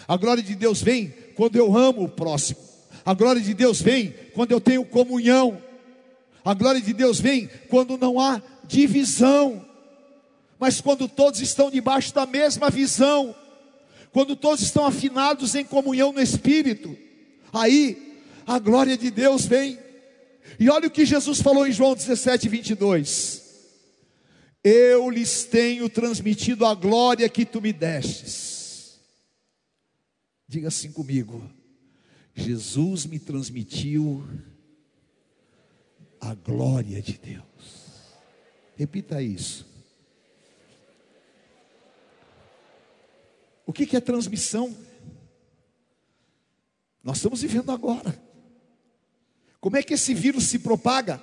A 0.06 0.17
glória 0.17 0.43
de 0.43 0.54
Deus 0.56 0.82
vem 0.82 1.13
quando 1.38 1.56
eu 1.56 1.74
amo 1.74 2.04
o 2.04 2.10
próximo. 2.10 2.60
A 3.06 3.13
glória 3.13 3.41
de 3.41 3.54
Deus 3.54 3.82
vem 3.82 4.13
quando 4.34 4.52
eu 4.52 4.60
tenho 4.60 4.84
comunhão. 4.84 5.58
A 6.43 6.54
glória 6.54 6.82
de 6.82 6.91
Deus 6.91 7.17
vem 7.17 7.50
quando 7.69 7.98
não 7.98 8.19
há 8.19 8.41
divisão. 8.65 9.65
Mas 10.60 10.82
quando 10.82 11.08
todos 11.08 11.39
estão 11.39 11.72
debaixo 11.72 12.13
da 12.13 12.26
mesma 12.26 12.69
visão, 12.69 13.34
quando 14.12 14.36
todos 14.36 14.62
estão 14.62 14.86
afinados 14.86 15.56
em 15.56 15.63
comunhão 15.63 16.12
no 16.12 16.22
Espírito, 16.22 16.93
aí 17.54 18.19
a 18.46 18.60
glória 18.60 18.98
de 18.98 19.10
Deus 19.10 19.46
vem. 19.46 19.82
E 20.60 20.70
olha 20.70 20.88
o 20.88 20.92
que 20.92 21.06
Jesus 21.06 21.42
falou 21.42 21.68
em 21.68 21.72
João 21.72 21.96
17, 21.96 22.48
22. 22.48 23.44
Eu 24.63 25.10
lhes 25.10 25.44
tenho 25.44 25.89
transmitido 25.89 26.66
a 26.66 26.74
glória 26.74 27.28
que 27.28 27.46
tu 27.46 27.62
me 27.62 27.74
destes. 27.74 29.00
Diga 30.48 30.70
assim 30.70 30.92
comigo: 30.92 31.50
Jesus 32.34 33.06
me 33.06 33.20
transmitiu 33.20 34.26
a 36.20 36.34
glória 36.34 37.02
de 37.02 37.18
Deus. 37.18 37.44
Repita 38.76 39.22
isso. 39.22 39.66
O 43.66 43.74
que 43.74 43.96
é 43.96 44.00
transmissão? 44.00 44.76
Nós 47.04 47.18
estamos 47.18 47.42
vivendo 47.42 47.72
agora. 47.72 48.18
Como 49.63 49.78
é 49.78 49.82
que 49.82 49.93
esse 49.93 50.13
vírus 50.13 50.47
se 50.47 50.60
propaga? 50.60 51.21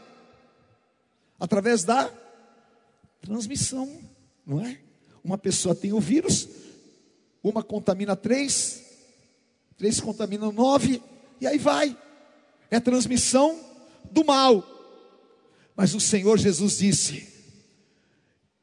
Através 1.39 1.85
da 1.85 2.11
transmissão, 3.21 4.01
não 4.47 4.65
é? 4.65 4.81
Uma 5.23 5.37
pessoa 5.37 5.75
tem 5.75 5.93
o 5.93 6.01
vírus, 6.01 6.49
uma 7.43 7.63
contamina 7.63 8.17
três, 8.17 8.83
três 9.77 10.01
contaminam 10.01 10.51
nove, 10.53 11.03
e 11.39 11.47
aí 11.47 11.59
vai. 11.59 11.95
É 12.71 12.81
transmissão 12.81 13.61
do 14.11 14.25
mal. 14.25 14.65
Mas 15.77 15.95
o 15.95 16.01
Senhor 16.01 16.39
Jesus 16.39 16.79
disse: 16.79 17.29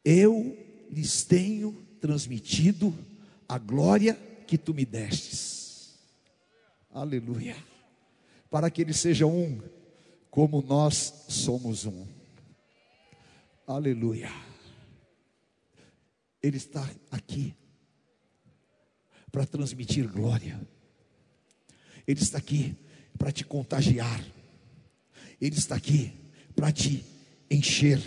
Eu 0.04 0.58
lhes 0.90 1.22
tenho 1.24 1.86
transmitido 2.02 2.92
a 3.48 3.60
glória 3.60 4.18
que 4.48 4.58
tu 4.58 4.74
me 4.74 4.86
destes. 4.86 5.94
Aleluia. 6.92 7.56
Para 8.50 8.70
que 8.70 8.82
eles 8.82 8.98
sejam 8.98 9.36
um, 9.36 9.62
como 10.30 10.62
nós 10.62 11.26
somos 11.28 11.86
um. 11.86 12.06
Aleluia. 13.66 14.32
Ele 16.42 16.58
está 16.58 16.90
aqui 17.12 17.54
para 19.32 19.46
transmitir 19.46 20.08
glória. 20.08 20.60
Ele 22.08 22.22
está 22.22 22.38
aqui 22.38 22.76
para 23.18 23.32
te 23.32 23.44
contagiar. 23.44 24.24
Ele 25.42 25.56
está 25.58 25.76
aqui 25.76 26.14
para 26.56 26.72
te 26.72 27.04
encher. 27.52 28.02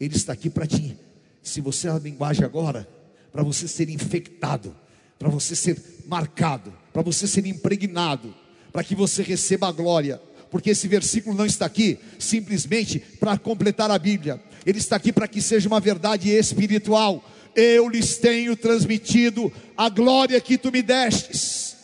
Ele 0.00 0.16
está 0.16 0.32
aqui 0.32 0.48
para 0.48 0.66
te, 0.66 0.96
se 1.42 1.60
você 1.60 1.88
é 1.88 1.90
a 1.90 1.98
linguagem 1.98 2.44
agora, 2.44 2.88
para 3.30 3.42
você 3.42 3.68
ser 3.68 3.88
infectado, 3.88 4.76
para 5.18 5.28
você 5.28 5.54
ser 5.54 5.80
marcado, 6.06 6.72
para 6.92 7.02
você 7.02 7.26
ser 7.26 7.46
impregnado, 7.46 8.34
para 8.72 8.82
que 8.82 8.94
você 8.94 9.22
receba 9.22 9.68
a 9.68 9.72
glória. 9.72 10.20
Porque 10.50 10.70
esse 10.70 10.88
versículo 10.88 11.36
não 11.36 11.46
está 11.46 11.66
aqui 11.66 11.98
simplesmente 12.18 12.98
para 12.98 13.38
completar 13.38 13.90
a 13.90 13.98
Bíblia, 13.98 14.40
ele 14.66 14.78
está 14.78 14.96
aqui 14.96 15.12
para 15.12 15.26
que 15.26 15.40
seja 15.40 15.68
uma 15.68 15.80
verdade 15.80 16.30
espiritual. 16.30 17.24
Eu 17.54 17.88
lhes 17.88 18.16
tenho 18.16 18.56
transmitido 18.56 19.52
a 19.76 19.88
glória 19.88 20.40
que 20.40 20.56
tu 20.56 20.72
me 20.72 20.82
destes, 20.82 21.76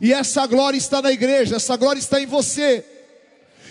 e 0.00 0.12
essa 0.12 0.46
glória 0.46 0.76
está 0.76 1.00
na 1.00 1.12
igreja, 1.12 1.56
essa 1.56 1.76
glória 1.76 1.98
está 1.98 2.20
em 2.20 2.26
você. 2.26 2.84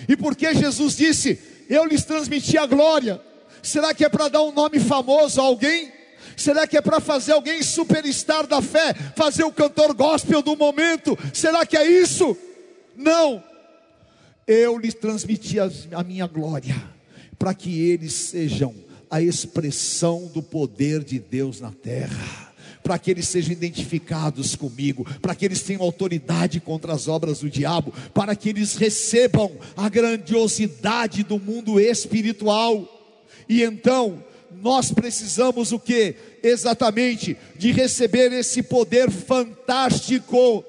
E 0.08 0.16
porque 0.16 0.54
Jesus 0.54 0.96
disse: 0.96 1.40
Eu 1.70 1.86
lhes 1.86 2.04
transmiti 2.06 2.58
a 2.58 2.66
glória, 2.66 3.22
será 3.62 3.94
que 3.94 4.06
é 4.06 4.10
para 4.10 4.30
dar 4.30 4.44
um 4.44 4.52
nome 4.52 4.80
famoso 4.80 5.40
a 5.40 5.44
alguém? 5.44 5.92
Será 6.36 6.66
que 6.66 6.78
é 6.78 6.82
para 6.82 7.00
fazer 7.00 7.34
alguém 7.34 7.62
superstar 7.62 8.48
da 8.48 8.62
fé, 8.62 8.94
fazer 9.16 9.44
o 9.44 9.52
cantor 9.52 9.94
gospel 9.94 10.42
do 10.42 10.56
momento? 10.56 11.18
Será 11.34 11.66
que 11.66 11.78
é 11.78 11.86
isso? 11.86 12.36
Não. 12.95 13.43
Eu 14.45 14.77
lhes 14.77 14.93
transmiti 14.93 15.58
a, 15.60 16.03
minha 16.03 16.27
glória, 16.27 16.75
para 17.39 17.53
que 17.53 17.82
eles 17.82 18.13
sejam 18.13 18.75
a 19.10 19.21
expressão 19.21 20.27
do 20.34 20.41
poder 20.41 21.03
de 21.03 21.19
Deus 21.19 21.62
na 21.62 21.71
terra 21.71 22.53
para 22.84 22.99
que 22.99 23.10
eles 23.10 23.29
sejam 23.29 23.53
identificados 23.53 24.56
comigo, 24.58 25.08
para 25.21 25.34
que 25.34 25.45
eles 25.45 25.62
tenham 25.62 25.82
autoridade 25.82 26.60
contra 26.60 26.91
as 26.91 27.08
obras 27.08 27.39
do 27.39 27.49
diabo, 27.49 27.93
para 28.13 28.36
que 28.36 28.49
eles 28.49 28.75
recebam 28.75 29.51
a 29.75 29.88
grandiosidade 29.88 31.23
do 31.23 31.39
mundo 31.39 31.79
espiritual. 31.79 32.86
E 33.47 33.63
então, 33.63 34.21
nós 34.62 34.91
precisamos 34.91 35.71
o 35.71 35.79
que? 35.79 36.15
Exatamente 36.43 37.38
de 37.58 37.71
receber 37.71 38.34
esse 38.34 38.62
poder 38.62 39.10
fantástico. 39.10 40.63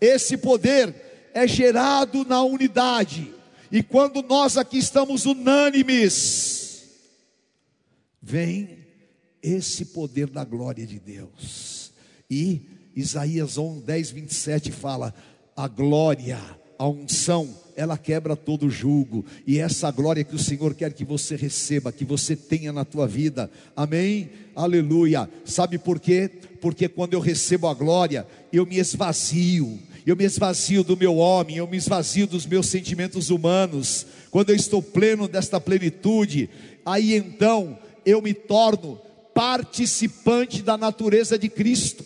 Esse 0.00 0.36
poder 0.36 0.94
é 1.34 1.46
gerado 1.46 2.24
na 2.24 2.42
unidade. 2.42 3.32
E 3.70 3.82
quando 3.82 4.22
nós 4.22 4.56
aqui 4.56 4.78
estamos 4.78 5.26
unânimes, 5.26 6.88
vem 8.20 8.78
esse 9.42 9.86
poder 9.86 10.28
da 10.28 10.44
glória 10.44 10.86
de 10.86 10.98
Deus. 10.98 11.92
E 12.28 12.62
Isaías 12.94 13.56
11, 13.56 13.82
10, 13.82 14.10
27 14.10 14.72
fala: 14.72 15.14
a 15.56 15.68
glória, 15.68 16.38
a 16.78 16.88
unção, 16.88 17.54
ela 17.76 17.96
quebra 17.96 18.34
todo 18.36 18.70
julgo, 18.70 19.24
e 19.46 19.58
essa 19.58 19.90
glória 19.90 20.24
que 20.24 20.34
o 20.34 20.38
Senhor 20.38 20.74
quer 20.74 20.92
que 20.92 21.04
você 21.04 21.36
receba, 21.36 21.92
que 21.92 22.04
você 22.04 22.34
tenha 22.34 22.72
na 22.72 22.84
tua 22.84 23.06
vida, 23.06 23.50
amém? 23.76 24.30
Aleluia. 24.54 25.28
Sabe 25.44 25.78
por 25.78 26.00
quê? 26.00 26.30
Porque 26.60 26.88
quando 26.88 27.14
eu 27.14 27.20
recebo 27.20 27.68
a 27.68 27.74
glória, 27.74 28.26
eu 28.52 28.66
me 28.66 28.78
esvazio, 28.78 29.78
eu 30.06 30.16
me 30.16 30.24
esvazio 30.24 30.82
do 30.82 30.96
meu 30.96 31.16
homem, 31.16 31.56
eu 31.56 31.66
me 31.66 31.76
esvazio 31.76 32.26
dos 32.26 32.46
meus 32.46 32.66
sentimentos 32.66 33.30
humanos. 33.30 34.06
Quando 34.30 34.50
eu 34.50 34.56
estou 34.56 34.82
pleno 34.82 35.28
desta 35.28 35.60
plenitude, 35.60 36.48
aí 36.84 37.14
então 37.14 37.78
eu 38.04 38.22
me 38.22 38.32
torno 38.32 39.00
participante 39.34 40.62
da 40.62 40.76
natureza 40.76 41.38
de 41.38 41.48
Cristo. 41.48 42.04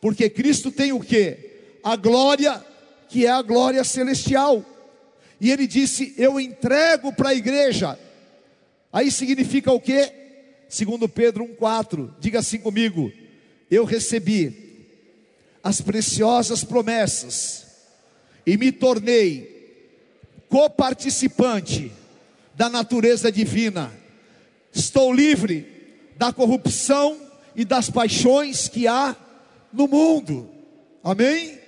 Porque 0.00 0.28
Cristo 0.28 0.70
tem 0.70 0.92
o 0.92 1.00
que? 1.00 1.36
A 1.82 1.96
glória, 1.96 2.64
que 3.08 3.26
é 3.26 3.30
a 3.30 3.42
glória 3.42 3.82
celestial. 3.84 4.64
E 5.40 5.50
ele 5.50 5.66
disse: 5.66 6.14
Eu 6.16 6.38
entrego 6.38 7.12
para 7.12 7.30
a 7.30 7.34
igreja. 7.34 7.98
Aí 8.92 9.10
significa 9.10 9.72
o 9.72 9.80
que? 9.80 10.12
Segundo 10.68 11.08
Pedro 11.08 11.44
1,4, 11.44 12.10
diga 12.20 12.38
assim 12.38 12.58
comigo: 12.58 13.12
Eu 13.70 13.84
recebi 13.84 14.63
as 15.64 15.80
preciosas 15.80 16.62
promessas 16.62 17.64
e 18.44 18.58
me 18.58 18.70
tornei 18.70 19.54
coparticipante 20.50 21.90
da 22.54 22.68
natureza 22.68 23.32
divina. 23.32 23.90
Estou 24.70 25.10
livre 25.10 25.66
da 26.18 26.34
corrupção 26.34 27.18
e 27.56 27.64
das 27.64 27.88
paixões 27.88 28.68
que 28.68 28.86
há 28.86 29.16
no 29.72 29.88
mundo. 29.88 30.50
Amém? 31.02 31.58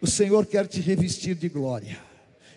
O 0.00 0.08
Senhor 0.08 0.44
quer 0.44 0.66
te 0.66 0.80
revestir 0.80 1.36
de 1.36 1.48
glória. 1.48 2.09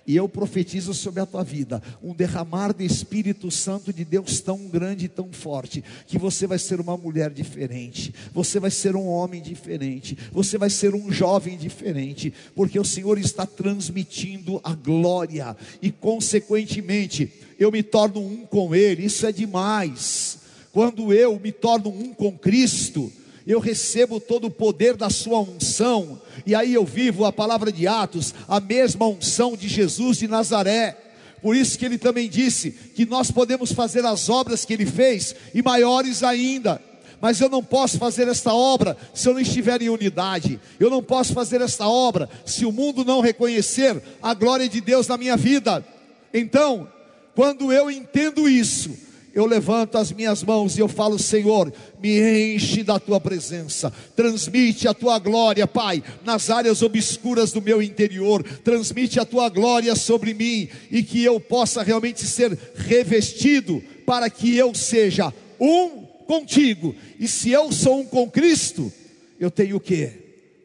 E 0.06 0.16
eu 0.16 0.28
profetizo 0.28 0.94
sobre 0.94 1.22
a 1.22 1.26
tua 1.26 1.44
vida 1.44 1.82
um 2.02 2.14
derramar 2.14 2.74
do 2.74 2.84
Espírito 2.84 3.50
Santo 3.50 3.94
de 3.94 4.04
Deus 4.04 4.42
tão 4.42 4.68
grande 4.68 5.06
e 5.06 5.10
tão 5.10 5.32
forte, 5.32 5.84
que 6.06 6.18
você 6.18 6.46
vai 6.46 6.60
ser 6.60 6.82
uma 6.82 6.98
mulher 6.98 7.30
diferente, 7.30 8.14
você 8.34 8.60
vai 8.60 8.70
ser 8.70 8.96
um 8.96 9.08
homem 9.08 9.42
diferente, 9.42 10.18
você 10.32 10.58
vai 10.58 10.70
ser 10.70 10.94
um 10.94 11.12
jovem 11.12 11.58
diferente, 11.58 12.34
porque 12.54 12.78
o 12.78 12.84
Senhor 12.84 13.18
está 13.18 13.46
transmitindo 13.46 14.60
a 14.64 14.74
glória, 14.74 15.56
e 15.82 15.90
consequentemente 15.90 17.32
eu 17.58 17.72
me 17.72 17.82
torno 17.82 18.20
um 18.20 18.46
com 18.46 18.76
Ele, 18.76 19.06
isso 19.06 19.26
é 19.26 19.32
demais. 19.32 20.40
Quando 20.74 21.14
eu 21.14 21.40
me 21.40 21.52
torno 21.52 21.90
um 21.90 22.14
com 22.14 22.38
Cristo, 22.38 23.12
eu 23.46 23.60
recebo 23.60 24.20
todo 24.20 24.48
o 24.48 24.52
poder 24.52 24.96
da 24.96 25.10
sua 25.10 25.40
unção, 25.40 26.22
e 26.46 26.56
aí 26.56 26.74
eu 26.74 26.86
vivo 26.86 27.26
a 27.26 27.34
palavra 27.34 27.72
de 27.72 27.88
Atos, 27.88 28.34
a 28.48 28.60
mesma 28.60 29.08
unção 29.08 29.56
de 29.56 29.68
Jesus 29.68 30.18
de 30.18 30.28
Nazaré. 30.28 30.98
Por 31.42 31.56
isso 31.56 31.78
que 31.78 31.86
ele 31.86 31.98
também 31.98 32.30
disse 32.30 32.72
que 32.72 33.06
nós 33.06 33.30
podemos 33.30 33.74
fazer 33.74 34.06
as 34.06 34.30
obras 34.30 34.64
que 34.64 34.74
ele 34.74 34.86
fez 34.86 35.36
e 35.54 35.62
maiores 35.62 36.24
ainda. 36.24 36.82
mas 37.20 37.40
eu 37.40 37.48
não 37.48 37.64
posso 37.64 37.98
fazer 37.98 38.28
esta 38.28 38.54
obra 38.54 38.98
se 39.14 39.30
eu 39.30 39.34
não 39.34 39.40
estiver 39.40 39.82
em 39.82 39.88
unidade. 39.88 40.60
Eu 40.78 40.90
não 40.90 41.02
posso 41.02 41.34
fazer 41.34 41.62
esta 41.62 41.88
obra 41.88 42.30
se 42.46 42.66
o 42.66 42.72
mundo 42.72 43.06
não 43.06 43.22
reconhecer 43.22 44.02
a 44.22 44.34
glória 44.34 44.68
de 44.68 44.82
Deus 44.82 45.08
na 45.08 45.18
minha 45.18 45.38
vida. 45.38 45.86
Então, 46.34 46.86
quando 47.34 47.72
eu 47.72 47.90
entendo 47.90 48.50
isso, 48.50 48.92
eu 49.34 49.48
levanto 49.48 49.98
as 49.98 50.12
minhas 50.12 50.44
mãos 50.44 50.78
e 50.78 50.82
eu 50.82 50.88
falo, 50.88 51.18
Senhor, 51.18 51.74
me 52.00 52.54
enche 52.56 52.84
da 52.84 53.00
tua 53.00 53.20
presença, 53.20 53.92
transmite 54.16 54.88
a 54.88 54.94
tua 54.94 55.18
glória, 55.18 55.66
Pai, 55.66 56.04
nas 56.24 56.52
áreas 56.52 56.84
obscuras 56.84 57.52
do 57.52 57.62
meu 57.62 57.82
interior, 57.82 58.44
transmite 58.64 59.20
a 59.20 59.26
tua 59.26 59.50
glória 59.50 59.96
sobre 59.96 60.36
mim 60.36 60.70
e 60.92 61.02
que 61.02 61.24
eu 61.24 61.40
possa 61.40 61.82
realmente 61.82 62.26
ser 62.26 62.58
revestido 62.76 63.82
para 64.06 64.30
que 64.30 64.56
eu 64.56 64.76
seja 64.76 65.34
um 65.60 66.04
contigo. 66.28 66.96
E 67.20 67.28
se 67.28 67.50
eu 67.50 67.72
sou 67.72 68.02
um 68.02 68.06
com 68.06 68.30
Cristo, 68.30 68.94
eu 69.40 69.50
tenho 69.50 69.78
o 69.78 69.80
que? 69.80 70.12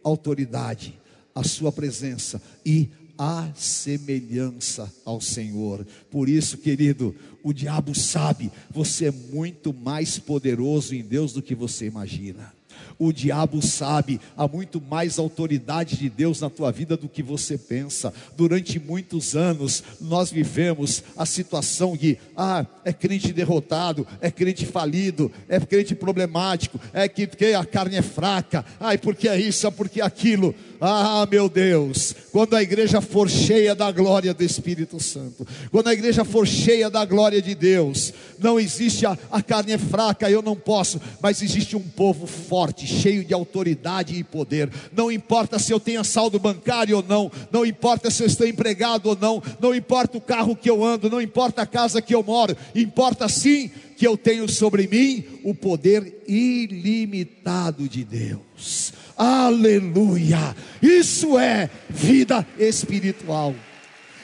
Autoridade, 0.05 0.99
a 1.35 1.43
sua 1.43 1.73
presença 1.73 2.41
e 2.67 2.91
a 3.19 3.51
semelhança 3.55 4.93
ao 5.05 5.21
Senhor. 5.21 5.85
Por 6.11 6.29
isso, 6.29 6.57
querido, 6.57 7.15
o 7.43 7.53
diabo 7.53 7.95
sabe, 7.95 8.53
você 8.71 9.07
é 9.07 9.11
muito 9.11 9.75
mais 9.75 10.19
poderoso 10.19 10.95
em 10.95 11.03
Deus 11.03 11.33
do 11.33 11.43
que 11.43 11.55
você 11.55 11.87
imagina. 11.87 12.57
O 12.99 13.13
diabo 13.13 13.65
sabe, 13.65 14.21
há 14.37 14.49
muito 14.49 14.81
mais 14.81 15.19
autoridade 15.19 15.97
de 15.97 16.09
Deus 16.11 16.41
na 16.41 16.51
tua 16.51 16.73
vida 16.73 16.97
do 16.97 17.09
que 17.09 17.23
você 17.23 17.57
pensa. 17.57 18.13
Durante 18.37 18.81
muitos 18.81 19.37
anos, 19.37 19.85
nós 20.01 20.33
vivemos 20.33 21.05
a 21.17 21.25
situação 21.25 21.97
de, 21.97 22.19
ah, 22.37 22.67
é 22.85 22.93
crente 22.93 23.33
derrotado, 23.33 24.07
é 24.21 24.31
crente 24.31 24.67
falido, 24.67 25.31
é 25.49 25.61
crente 25.61 25.95
problemático, 25.95 26.81
é 26.93 27.09
que, 27.09 27.27
que 27.27 27.55
a 27.55 27.65
carne 27.65 27.97
é 27.97 28.03
fraca, 28.03 28.65
ai, 28.81 28.99
porque 28.99 29.29
é 29.29 29.39
isso, 29.41 29.67
é 29.67 29.71
porque 29.71 30.01
é 30.01 30.05
aquilo. 30.05 30.55
Ah, 30.81 31.27
meu 31.29 31.49
Deus, 31.49 32.15
quando 32.31 32.55
a 32.55 32.63
igreja 32.63 33.01
for 33.01 33.29
cheia 33.29 33.75
da 33.75 33.91
glória 33.91 34.33
do 34.33 34.45
Espírito 34.45 35.03
Santo, 35.03 35.47
quando 35.73 35.89
a 35.89 35.93
igreja 35.93 36.25
for 36.25 36.47
cheia 36.47 36.89
da 36.89 37.05
glória 37.05 37.43
de 37.43 37.53
Deus, 37.55 38.15
não 38.39 38.61
existe 38.61 39.05
a, 39.05 39.19
a 39.31 39.43
carne 39.43 39.73
é 39.73 39.79
fraca, 39.79 40.31
eu 40.31 40.41
não 40.41 40.55
posso, 40.55 41.01
mas 41.21 41.43
existe 41.43 41.77
um 41.77 41.83
povo 41.83 42.29
forte, 42.29 42.87
cheio 42.87 43.25
de 43.25 43.35
autoridade 43.35 44.15
e 44.15 44.23
poder. 44.23 44.71
Não 44.97 45.11
importa 45.11 45.59
se 45.59 45.73
eu 45.73 45.81
tenho 45.81 46.05
saldo 46.05 46.39
bancário 46.39 46.99
ou 46.99 47.03
não, 47.03 47.31
não 47.51 47.67
importa 47.67 48.09
se 48.09 48.23
eu 48.23 48.27
estou 48.29 48.47
empregado 48.47 49.09
ou 49.09 49.17
não, 49.17 49.43
não 49.61 49.75
importa 49.75 50.17
o 50.17 50.21
carro 50.21 50.55
que 50.55 50.71
eu 50.71 50.85
ando, 50.85 51.11
não 51.11 51.21
importa 51.21 51.63
a 51.63 51.67
casa 51.67 52.01
que 52.01 52.15
eu 52.15 52.23
moro, 52.23 52.57
importa 52.73 53.29
sim 53.29 53.69
que 53.97 54.07
eu 54.07 54.17
tenho 54.17 54.49
sobre 54.49 54.87
mim 54.87 55.25
o 55.43 55.53
poder 55.53 56.23
ilimitado 56.29 57.89
de 57.89 58.05
Deus. 58.05 58.93
Aleluia! 59.19 60.55
Isso 60.81 61.37
é 61.37 61.69
vida 61.91 62.47
espiritual. 62.57 63.53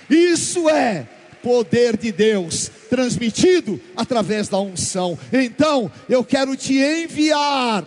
Isso 0.09 0.71
é 0.71 1.09
poder 1.43 1.97
de 1.97 2.13
Deus 2.13 2.71
transmitido 2.89 3.81
através 3.97 4.49
da 4.49 4.61
unção. 4.61 5.19
Então, 5.33 5.91
eu 6.09 6.25
quero 6.25 6.57
te 6.57 6.79
enviar 6.79 7.85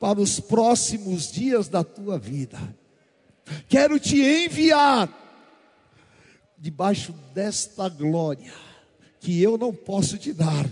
para 0.00 0.20
os 0.20 0.38
próximos 0.38 1.30
dias 1.30 1.68
da 1.68 1.82
tua 1.82 2.18
vida. 2.18 2.58
Quero 3.68 3.98
te 3.98 4.22
enviar 4.22 5.08
debaixo 6.56 7.12
desta 7.34 7.88
glória 7.88 8.52
que 9.20 9.42
eu 9.42 9.58
não 9.58 9.74
posso 9.74 10.16
te 10.16 10.32
dar 10.32 10.66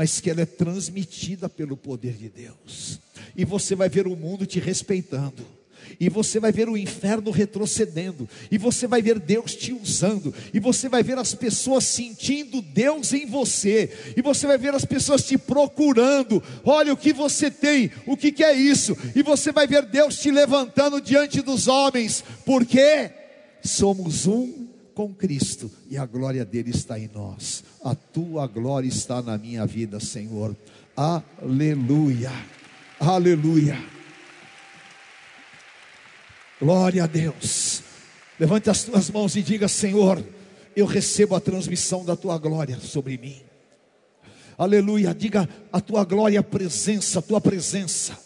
mas 0.00 0.18
que 0.18 0.30
ela 0.30 0.40
é 0.40 0.46
transmitida 0.46 1.46
pelo 1.46 1.76
poder 1.76 2.14
de 2.14 2.30
Deus. 2.30 2.98
E 3.36 3.44
você 3.44 3.74
vai 3.74 3.90
ver 3.90 4.06
o 4.06 4.16
mundo 4.16 4.46
te 4.46 4.58
respeitando. 4.58 5.44
E 6.00 6.08
você 6.08 6.40
vai 6.40 6.50
ver 6.50 6.70
o 6.70 6.76
inferno 6.78 7.30
retrocedendo, 7.30 8.26
e 8.50 8.56
você 8.56 8.86
vai 8.86 9.02
ver 9.02 9.18
Deus 9.18 9.54
te 9.54 9.74
usando, 9.74 10.32
e 10.54 10.58
você 10.58 10.88
vai 10.88 11.02
ver 11.02 11.18
as 11.18 11.34
pessoas 11.34 11.84
sentindo 11.84 12.62
Deus 12.62 13.12
em 13.12 13.26
você, 13.26 13.92
e 14.16 14.22
você 14.22 14.46
vai 14.46 14.56
ver 14.56 14.74
as 14.74 14.86
pessoas 14.86 15.22
te 15.22 15.36
procurando. 15.36 16.42
Olha 16.64 16.94
o 16.94 16.96
que 16.96 17.12
você 17.12 17.50
tem, 17.50 17.90
o 18.06 18.16
que, 18.16 18.32
que 18.32 18.42
é 18.42 18.54
isso? 18.54 18.96
E 19.14 19.22
você 19.22 19.52
vai 19.52 19.66
ver 19.66 19.84
Deus 19.84 20.18
te 20.18 20.30
levantando 20.30 20.98
diante 20.98 21.42
dos 21.42 21.68
homens, 21.68 22.24
porque 22.46 23.10
somos 23.62 24.26
um 24.26 24.69
com 25.00 25.14
Cristo 25.14 25.70
e 25.88 25.96
a 25.96 26.04
glória 26.04 26.44
dele 26.44 26.68
está 26.68 26.98
em 26.98 27.08
nós. 27.14 27.64
A 27.82 27.94
tua 27.94 28.46
glória 28.46 28.86
está 28.86 29.22
na 29.22 29.38
minha 29.38 29.64
vida, 29.64 29.98
Senhor. 29.98 30.54
Aleluia. 30.94 32.30
Aleluia. 33.00 33.82
Glória 36.60 37.04
a 37.04 37.06
Deus. 37.06 37.82
Levante 38.38 38.68
as 38.68 38.84
tuas 38.84 39.08
mãos 39.08 39.34
e 39.36 39.42
diga: 39.42 39.68
Senhor, 39.68 40.22
eu 40.76 40.84
recebo 40.84 41.34
a 41.34 41.40
transmissão 41.40 42.04
da 42.04 42.14
tua 42.14 42.36
glória 42.36 42.78
sobre 42.78 43.16
mim. 43.16 43.40
Aleluia. 44.58 45.14
Diga 45.14 45.48
a 45.72 45.80
tua 45.80 46.04
glória, 46.04 46.40
a 46.40 46.42
presença, 46.42 47.20
a 47.20 47.22
tua 47.22 47.40
presença. 47.40 48.18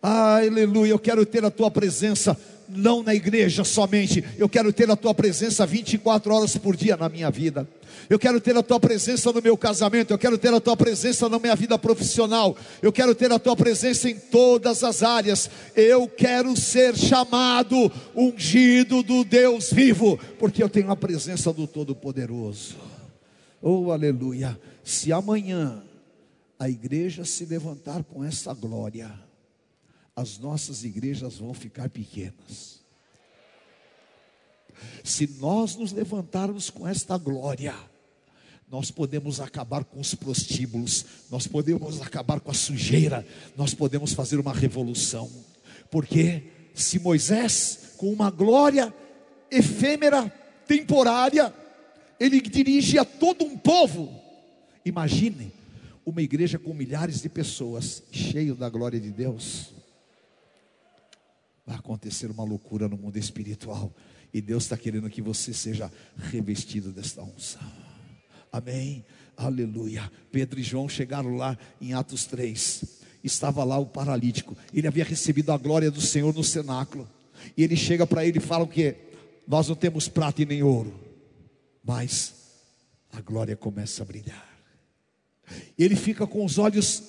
Aleluia. 0.00 0.92
Eu 0.92 1.00
quero 1.00 1.26
ter 1.26 1.44
a 1.44 1.50
tua 1.50 1.68
presença 1.68 2.38
não 2.70 3.02
na 3.02 3.14
igreja 3.14 3.64
somente. 3.64 4.24
Eu 4.38 4.48
quero 4.48 4.72
ter 4.72 4.90
a 4.90 4.96
tua 4.96 5.14
presença 5.14 5.66
24 5.66 6.34
horas 6.34 6.56
por 6.56 6.76
dia 6.76 6.96
na 6.96 7.08
minha 7.08 7.30
vida. 7.30 7.68
Eu 8.08 8.18
quero 8.18 8.40
ter 8.40 8.56
a 8.56 8.62
tua 8.62 8.80
presença 8.80 9.32
no 9.32 9.40
meu 9.42 9.56
casamento, 9.56 10.12
eu 10.12 10.18
quero 10.18 10.36
ter 10.36 10.52
a 10.52 10.60
tua 10.60 10.76
presença 10.76 11.28
na 11.28 11.38
minha 11.38 11.54
vida 11.54 11.78
profissional. 11.78 12.56
Eu 12.82 12.92
quero 12.92 13.14
ter 13.14 13.30
a 13.32 13.38
tua 13.38 13.56
presença 13.56 14.08
em 14.08 14.18
todas 14.18 14.82
as 14.82 15.02
áreas. 15.02 15.50
Eu 15.76 16.08
quero 16.08 16.56
ser 16.56 16.96
chamado 16.96 17.90
ungido 18.14 19.02
do 19.02 19.24
Deus 19.24 19.72
vivo, 19.72 20.18
porque 20.38 20.62
eu 20.62 20.68
tenho 20.68 20.90
a 20.90 20.96
presença 20.96 21.52
do 21.52 21.66
Todo-Poderoso. 21.66 22.76
Oh, 23.62 23.92
aleluia. 23.92 24.58
Se 24.82 25.12
amanhã 25.12 25.82
a 26.58 26.68
igreja 26.68 27.24
se 27.24 27.44
levantar 27.44 28.02
com 28.04 28.24
essa 28.24 28.52
glória, 28.52 29.10
as 30.20 30.38
nossas 30.38 30.84
igrejas 30.84 31.38
vão 31.38 31.54
ficar 31.54 31.88
pequenas. 31.88 32.80
Se 35.02 35.26
nós 35.38 35.76
nos 35.76 35.92
levantarmos 35.92 36.70
com 36.70 36.86
esta 36.86 37.16
glória, 37.18 37.74
nós 38.70 38.90
podemos 38.90 39.40
acabar 39.40 39.84
com 39.84 39.98
os 39.98 40.14
prostíbulos, 40.14 41.04
nós 41.30 41.46
podemos 41.46 42.00
acabar 42.00 42.40
com 42.40 42.50
a 42.50 42.54
sujeira, 42.54 43.26
nós 43.56 43.74
podemos 43.74 44.12
fazer 44.12 44.38
uma 44.38 44.52
revolução. 44.52 45.30
Porque 45.90 46.44
se 46.74 46.98
Moisés, 46.98 47.94
com 47.96 48.12
uma 48.12 48.30
glória 48.30 48.94
efêmera, 49.50 50.28
temporária, 50.66 51.52
ele 52.18 52.40
dirigia 52.40 53.04
todo 53.04 53.44
um 53.44 53.58
povo, 53.58 54.14
imagine 54.84 55.52
uma 56.06 56.22
igreja 56.22 56.58
com 56.58 56.72
milhares 56.72 57.20
de 57.22 57.28
pessoas, 57.28 58.02
cheio 58.12 58.54
da 58.54 58.68
glória 58.68 59.00
de 59.00 59.10
Deus 59.10 59.79
vai 61.66 61.76
acontecer 61.76 62.30
uma 62.30 62.44
loucura 62.44 62.88
no 62.88 62.96
mundo 62.96 63.16
espiritual. 63.16 63.94
E 64.32 64.40
Deus 64.40 64.64
está 64.64 64.76
querendo 64.76 65.10
que 65.10 65.20
você 65.20 65.52
seja 65.52 65.90
revestido 66.16 66.92
desta 66.92 67.22
unção. 67.22 67.60
Amém? 68.52 69.04
Aleluia. 69.36 70.10
Pedro 70.30 70.60
e 70.60 70.62
João 70.62 70.88
chegaram 70.88 71.36
lá 71.36 71.58
em 71.80 71.94
Atos 71.94 72.24
3. 72.26 72.84
Estava 73.22 73.64
lá 73.64 73.78
o 73.78 73.86
paralítico. 73.86 74.56
Ele 74.72 74.86
havia 74.86 75.04
recebido 75.04 75.50
a 75.52 75.56
glória 75.56 75.90
do 75.90 76.00
Senhor 76.00 76.34
no 76.34 76.44
cenáculo. 76.44 77.08
E 77.56 77.62
ele 77.64 77.76
chega 77.76 78.06
para 78.06 78.24
ele 78.24 78.38
e 78.38 78.42
fala 78.42 78.64
o 78.64 78.68
que? 78.68 78.96
Nós 79.46 79.68
não 79.68 79.74
temos 79.74 80.08
prata 80.08 80.42
e 80.42 80.46
nem 80.46 80.62
ouro. 80.62 80.94
Mas 81.82 82.34
a 83.12 83.20
glória 83.20 83.56
começa 83.56 84.02
a 84.02 84.06
brilhar. 84.06 84.48
Ele 85.78 85.96
fica 85.96 86.26
com 86.26 86.44
os 86.44 86.58
olhos. 86.58 87.02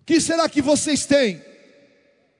O 0.00 0.04
que 0.06 0.20
será 0.20 0.48
que 0.48 0.62
vocês 0.62 1.04
têm? 1.04 1.42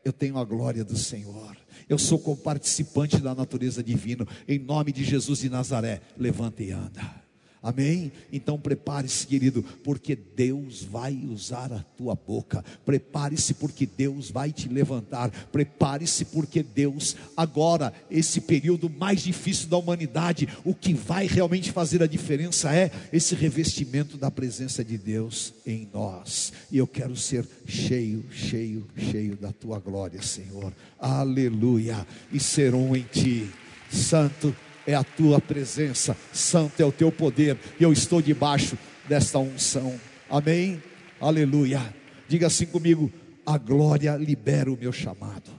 Eu 0.08 0.12
tenho 0.12 0.38
a 0.38 0.44
glória 0.44 0.84
do 0.84 0.96
Senhor. 0.96 1.56
Eu 1.88 1.98
sou 1.98 2.18
comparticipante 2.18 3.18
da 3.18 3.34
natureza 3.34 3.82
divina. 3.82 4.26
Em 4.46 4.58
nome 4.58 4.92
de 4.92 5.04
Jesus 5.04 5.40
de 5.40 5.48
Nazaré, 5.48 6.00
levanta 6.16 6.62
e 6.62 6.70
anda. 6.70 7.27
Amém? 7.68 8.10
Então 8.32 8.58
prepare-se, 8.58 9.26
querido, 9.26 9.62
porque 9.84 10.16
Deus 10.16 10.82
vai 10.82 11.14
usar 11.30 11.70
a 11.70 11.80
tua 11.98 12.14
boca. 12.14 12.64
Prepare-se, 12.86 13.52
porque 13.52 13.84
Deus 13.84 14.30
vai 14.30 14.50
te 14.52 14.70
levantar. 14.70 15.30
Prepare-se, 15.52 16.24
porque 16.24 16.62
Deus, 16.62 17.14
agora, 17.36 17.92
esse 18.10 18.40
período 18.40 18.88
mais 18.88 19.22
difícil 19.22 19.68
da 19.68 19.76
humanidade, 19.76 20.48
o 20.64 20.74
que 20.74 20.94
vai 20.94 21.26
realmente 21.26 21.70
fazer 21.70 22.02
a 22.02 22.06
diferença 22.06 22.74
é 22.74 22.90
esse 23.12 23.34
revestimento 23.34 24.16
da 24.16 24.30
presença 24.30 24.82
de 24.82 24.96
Deus 24.96 25.52
em 25.66 25.86
nós. 25.92 26.54
E 26.72 26.78
eu 26.78 26.86
quero 26.86 27.14
ser 27.16 27.46
cheio, 27.66 28.24
cheio, 28.30 28.86
cheio 28.96 29.36
da 29.36 29.52
tua 29.52 29.78
glória, 29.78 30.22
Senhor. 30.22 30.72
Aleluia. 30.98 32.06
E 32.32 32.40
ser 32.40 32.74
um 32.74 32.96
em 32.96 33.02
ti, 33.02 33.50
Santo 33.90 34.56
é 34.88 34.94
a 34.94 35.04
tua 35.04 35.38
presença, 35.38 36.16
santo 36.32 36.82
é 36.82 36.84
o 36.84 36.90
teu 36.90 37.12
poder, 37.12 37.58
e 37.78 37.82
eu 37.82 37.92
estou 37.92 38.22
debaixo 38.22 38.78
desta 39.06 39.38
unção. 39.38 40.00
Amém? 40.30 40.82
Aleluia. 41.20 41.94
Diga 42.26 42.46
assim 42.46 42.64
comigo: 42.64 43.12
a 43.44 43.58
glória 43.58 44.16
libera 44.16 44.72
o 44.72 44.78
meu 44.78 44.90
chamado. 44.90 45.50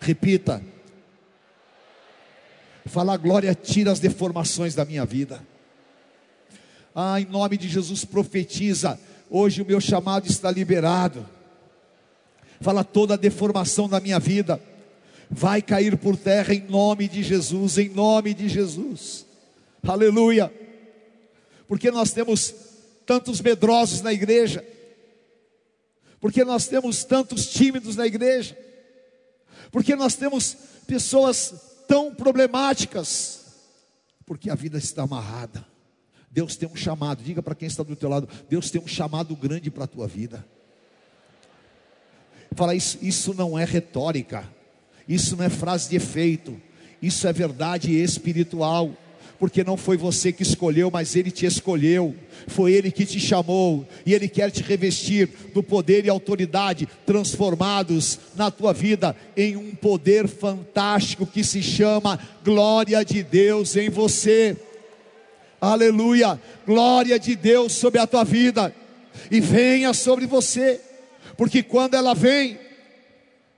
Repita. 0.00 0.64
Fala, 2.86 3.18
glória 3.18 3.54
tira 3.54 3.92
as 3.92 4.00
deformações 4.00 4.74
da 4.74 4.86
minha 4.86 5.04
vida. 5.04 5.46
Ah, 6.94 7.20
em 7.20 7.26
nome 7.26 7.58
de 7.58 7.68
Jesus, 7.68 8.02
profetiza. 8.02 8.98
Hoje 9.28 9.60
o 9.60 9.66
meu 9.66 9.78
chamado 9.78 10.26
está 10.26 10.50
liberado. 10.50 11.28
Fala, 12.62 12.82
toda 12.82 13.12
a 13.12 13.18
deformação 13.18 13.90
da 13.90 14.00
minha 14.00 14.18
vida 14.18 14.58
vai 15.30 15.62
cair 15.62 15.96
por 15.96 16.16
terra 16.16 16.52
em 16.52 16.62
nome 16.62 17.08
de 17.08 17.22
Jesus, 17.22 17.78
em 17.78 17.88
nome 17.88 18.34
de 18.34 18.48
Jesus. 18.48 19.24
Aleluia. 19.82 20.52
Porque 21.68 21.90
nós 21.90 22.12
temos 22.12 22.52
tantos 23.06 23.40
medrosos 23.40 24.02
na 24.02 24.12
igreja, 24.12 24.66
porque 26.20 26.44
nós 26.44 26.66
temos 26.66 27.04
tantos 27.04 27.46
tímidos 27.46 27.94
na 27.94 28.06
igreja, 28.06 28.58
porque 29.70 29.94
nós 29.94 30.16
temos 30.16 30.56
pessoas 30.86 31.54
tão 31.86 32.12
problemáticas, 32.12 33.40
porque 34.26 34.50
a 34.50 34.54
vida 34.54 34.78
está 34.78 35.02
amarrada. 35.02 35.64
Deus 36.30 36.56
tem 36.56 36.68
um 36.68 36.76
chamado, 36.76 37.22
diga 37.22 37.42
para 37.42 37.54
quem 37.54 37.66
está 37.66 37.82
do 37.82 37.96
teu 37.96 38.08
lado, 38.08 38.28
Deus 38.48 38.70
tem 38.70 38.80
um 38.80 38.86
chamado 38.86 39.34
grande 39.34 39.70
para 39.70 39.84
a 39.84 39.88
tua 39.88 40.06
vida. 40.06 40.46
Fala 42.54 42.74
isso, 42.74 42.98
isso 43.00 43.32
não 43.32 43.58
é 43.58 43.64
retórica. 43.64 44.48
Isso 45.10 45.36
não 45.36 45.44
é 45.44 45.48
frase 45.50 45.90
de 45.90 45.96
efeito, 45.96 46.56
isso 47.02 47.26
é 47.26 47.32
verdade 47.32 47.92
espiritual. 47.92 48.96
Porque 49.40 49.64
não 49.64 49.76
foi 49.76 49.96
você 49.96 50.30
que 50.30 50.42
escolheu, 50.42 50.90
mas 50.92 51.16
Ele 51.16 51.30
te 51.30 51.46
escolheu, 51.46 52.14
foi 52.46 52.74
Ele 52.74 52.90
que 52.90 53.06
te 53.06 53.18
chamou, 53.18 53.88
e 54.04 54.12
Ele 54.12 54.28
quer 54.28 54.50
te 54.50 54.62
revestir 54.62 55.30
do 55.54 55.62
poder 55.62 56.04
e 56.04 56.10
autoridade, 56.10 56.86
transformados 57.06 58.20
na 58.36 58.50
tua 58.50 58.74
vida 58.74 59.16
em 59.34 59.56
um 59.56 59.74
poder 59.74 60.28
fantástico 60.28 61.26
que 61.26 61.42
se 61.42 61.62
chama 61.62 62.20
glória 62.44 63.02
de 63.02 63.22
Deus 63.22 63.76
em 63.76 63.88
você. 63.88 64.54
Aleluia, 65.58 66.38
glória 66.66 67.18
de 67.18 67.34
Deus 67.34 67.72
sobre 67.72 67.98
a 67.98 68.06
tua 68.06 68.24
vida, 68.24 68.74
e 69.30 69.40
venha 69.40 69.94
sobre 69.94 70.26
você, 70.26 70.78
porque 71.34 71.62
quando 71.62 71.94
ela 71.94 72.14
vem, 72.14 72.58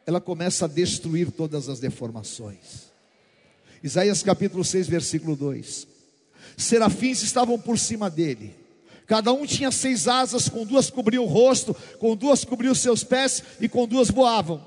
ela 0.07 0.21
começa 0.21 0.65
a 0.65 0.69
destruir 0.69 1.31
todas 1.31 1.69
as 1.69 1.81
deformações. 1.81 2.91
Isaías 3.83 4.23
capítulo 4.23 4.65
6, 4.65 4.89
versículo 4.89 5.37
2. 5.37 5.87
Serafins 6.57 7.23
estavam 7.23 7.59
por 7.59 7.79
cima 7.79 8.11
dele. 8.11 8.55
Cada 9.07 9.33
um 9.33 9.45
tinha 9.45 9.71
seis 9.71 10.07
asas, 10.09 10.49
com 10.49 10.65
duas 10.65 10.89
cobriam 10.89 11.25
o 11.25 11.29
rosto, 11.29 11.75
com 11.99 12.17
duas 12.17 12.45
cobriam 12.45 12.75
seus 12.75 13.03
pés 13.05 13.43
e 13.61 13.69
com 13.69 13.87
duas 13.87 14.11
voavam. 14.11 14.65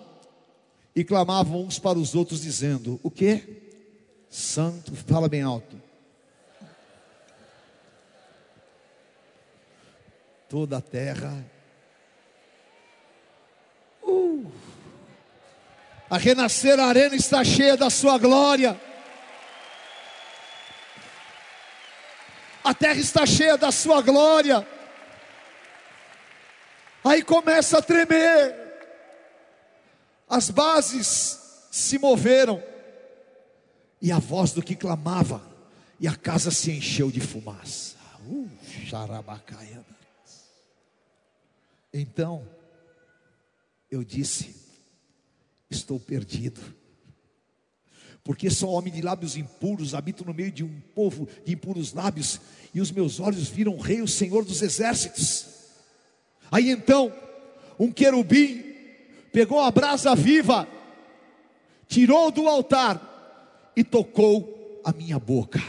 E 0.95 1.03
clamavam 1.03 1.63
uns 1.63 1.79
para 1.79 1.97
os 1.97 2.15
outros, 2.15 2.41
dizendo: 2.41 2.99
O 3.01 3.09
que? 3.09 3.63
Santo, 4.29 4.93
fala 4.95 5.27
bem 5.27 5.41
alto. 5.41 5.81
Toda 10.49 10.77
a 10.77 10.81
terra 10.81 11.43
A 16.09 16.17
renascer 16.17 16.79
a 16.79 16.85
arena 16.85 17.15
está 17.15 17.43
cheia 17.43 17.75
da 17.75 17.89
sua 17.89 18.17
glória. 18.17 18.79
A 22.63 22.73
terra 22.73 22.99
está 22.99 23.25
cheia 23.25 23.57
da 23.57 23.71
sua 23.71 24.01
glória. 24.01 24.67
Aí 27.03 27.23
começa 27.23 27.77
a 27.77 27.81
tremer. 27.81 28.55
As 30.27 30.49
bases 30.49 31.67
se 31.71 31.97
moveram. 31.97 32.63
E 34.01 34.11
a 34.11 34.19
voz 34.19 34.51
do 34.51 34.61
que 34.61 34.75
clamava, 34.75 35.41
e 35.99 36.07
a 36.07 36.15
casa 36.15 36.51
se 36.51 36.71
encheu 36.71 37.09
de 37.09 37.19
fumaça. 37.19 37.95
Uh, 38.27 38.49
Então, 41.93 42.47
eu 43.89 44.03
disse: 44.03 44.64
estou 45.69 45.99
perdido. 45.99 46.61
Porque 48.23 48.49
sou 48.49 48.71
homem 48.71 48.91
de 48.91 49.01
lábios 49.01 49.37
impuros, 49.37 49.93
habito 49.93 50.25
no 50.25 50.33
meio 50.33 50.51
de 50.51 50.63
um 50.63 50.81
povo 50.95 51.27
de 51.45 51.53
impuros 51.53 51.93
lábios, 51.93 52.41
e 52.73 52.81
os 52.81 52.91
meus 52.91 53.19
olhos 53.19 53.47
viram 53.47 53.75
o 53.75 53.79
Rei, 53.79 54.01
o 54.01 54.07
Senhor 54.07 54.43
dos 54.43 54.61
exércitos. 54.61 55.47
Aí 56.51 56.69
então, 56.71 57.13
um 57.79 57.91
querubim 57.91 58.63
pegou 59.31 59.59
a 59.59 59.69
brasa 59.69 60.15
viva, 60.15 60.67
tirou 61.87 62.31
do 62.31 62.47
altar 62.47 63.71
e 63.75 63.83
tocou 63.83 64.81
a 64.83 64.91
minha 64.91 65.19
boca. 65.19 65.61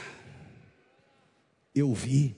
Eu 1.74 1.92
vi 1.92 2.34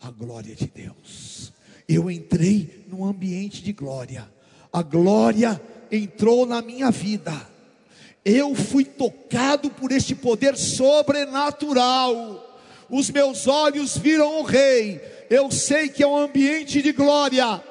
a 0.00 0.10
glória 0.10 0.54
de 0.54 0.66
Deus. 0.66 1.52
Eu 1.88 2.10
entrei 2.10 2.84
num 2.88 3.04
ambiente 3.04 3.62
de 3.62 3.72
glória. 3.72 4.30
A 4.72 4.82
glória 4.82 5.60
entrou 5.92 6.46
na 6.46 6.62
minha 6.62 6.90
vida. 6.90 7.32
Eu 8.24 8.54
fui 8.54 8.84
tocado 8.84 9.70
por 9.70 9.92
este 9.92 10.14
poder 10.14 10.56
sobrenatural. 10.56 12.48
Os 12.88 13.10
meus 13.10 13.46
olhos 13.46 13.98
viram 13.98 14.40
o 14.40 14.42
Rei. 14.42 15.00
Eu 15.28 15.50
sei 15.50 15.88
que 15.88 16.02
é 16.02 16.06
um 16.06 16.16
ambiente 16.16 16.80
de 16.80 16.92
glória. 16.92 17.62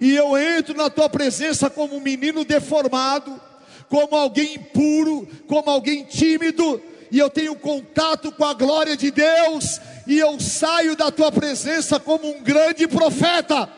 E 0.00 0.16
eu 0.16 0.36
entro 0.36 0.74
na 0.74 0.90
tua 0.90 1.08
presença 1.08 1.70
como 1.70 1.96
um 1.96 2.00
menino 2.00 2.44
deformado, 2.44 3.40
como 3.88 4.16
alguém 4.16 4.54
impuro, 4.54 5.28
como 5.46 5.70
alguém 5.70 6.04
tímido, 6.04 6.82
e 7.08 7.18
eu 7.18 7.30
tenho 7.30 7.54
contato 7.54 8.32
com 8.32 8.44
a 8.44 8.54
glória 8.54 8.96
de 8.96 9.12
Deus, 9.12 9.80
e 10.06 10.18
eu 10.18 10.40
saio 10.40 10.96
da 10.96 11.12
tua 11.12 11.30
presença 11.30 12.00
como 12.00 12.26
um 12.26 12.42
grande 12.42 12.88
profeta. 12.88 13.68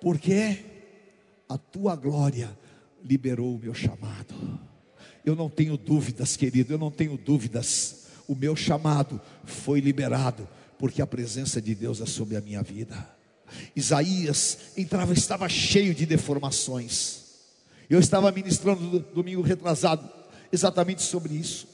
Por 0.00 0.18
quê? 0.18 0.65
A 1.48 1.56
tua 1.56 1.94
glória 1.94 2.56
liberou 3.04 3.54
o 3.54 3.58
meu 3.58 3.74
chamado. 3.74 4.34
Eu 5.24 5.34
não 5.34 5.48
tenho 5.48 5.76
dúvidas, 5.76 6.36
querido, 6.36 6.72
eu 6.72 6.78
não 6.78 6.90
tenho 6.90 7.16
dúvidas. 7.16 8.06
O 8.28 8.34
meu 8.34 8.56
chamado 8.56 9.20
foi 9.44 9.80
liberado, 9.80 10.48
porque 10.78 11.00
a 11.00 11.06
presença 11.06 11.60
de 11.60 11.74
Deus 11.74 12.00
é 12.00 12.06
sobre 12.06 12.36
a 12.36 12.40
minha 12.40 12.62
vida. 12.62 13.16
Isaías 13.74 14.58
entrava, 14.76 15.12
estava 15.12 15.48
cheio 15.48 15.94
de 15.94 16.04
deformações. 16.04 17.24
Eu 17.88 18.00
estava 18.00 18.30
ministrando 18.32 19.00
domingo 19.14 19.42
retrasado 19.42 20.08
exatamente 20.52 21.02
sobre 21.02 21.34
isso. 21.34 21.68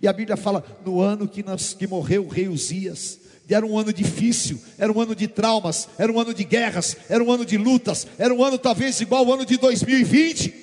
E 0.00 0.08
a 0.08 0.12
Bíblia 0.12 0.36
fala 0.36 0.64
no 0.84 1.00
ano 1.00 1.28
que, 1.28 1.42
nós, 1.42 1.74
que 1.74 1.86
morreu 1.86 2.24
o 2.24 2.28
rei 2.28 2.48
Uzias, 2.48 3.19
era 3.54 3.66
um 3.66 3.78
ano 3.78 3.92
difícil, 3.92 4.60
era 4.78 4.92
um 4.92 5.00
ano 5.00 5.14
de 5.14 5.26
traumas, 5.26 5.88
era 5.98 6.10
um 6.12 6.20
ano 6.20 6.32
de 6.32 6.44
guerras, 6.44 6.96
era 7.08 7.22
um 7.22 7.30
ano 7.30 7.44
de 7.44 7.56
lutas, 7.56 8.06
era 8.18 8.32
um 8.34 8.44
ano 8.44 8.58
talvez 8.58 9.00
igual 9.00 9.24
ao 9.24 9.34
ano 9.34 9.44
de 9.44 9.56
2020. 9.56 10.54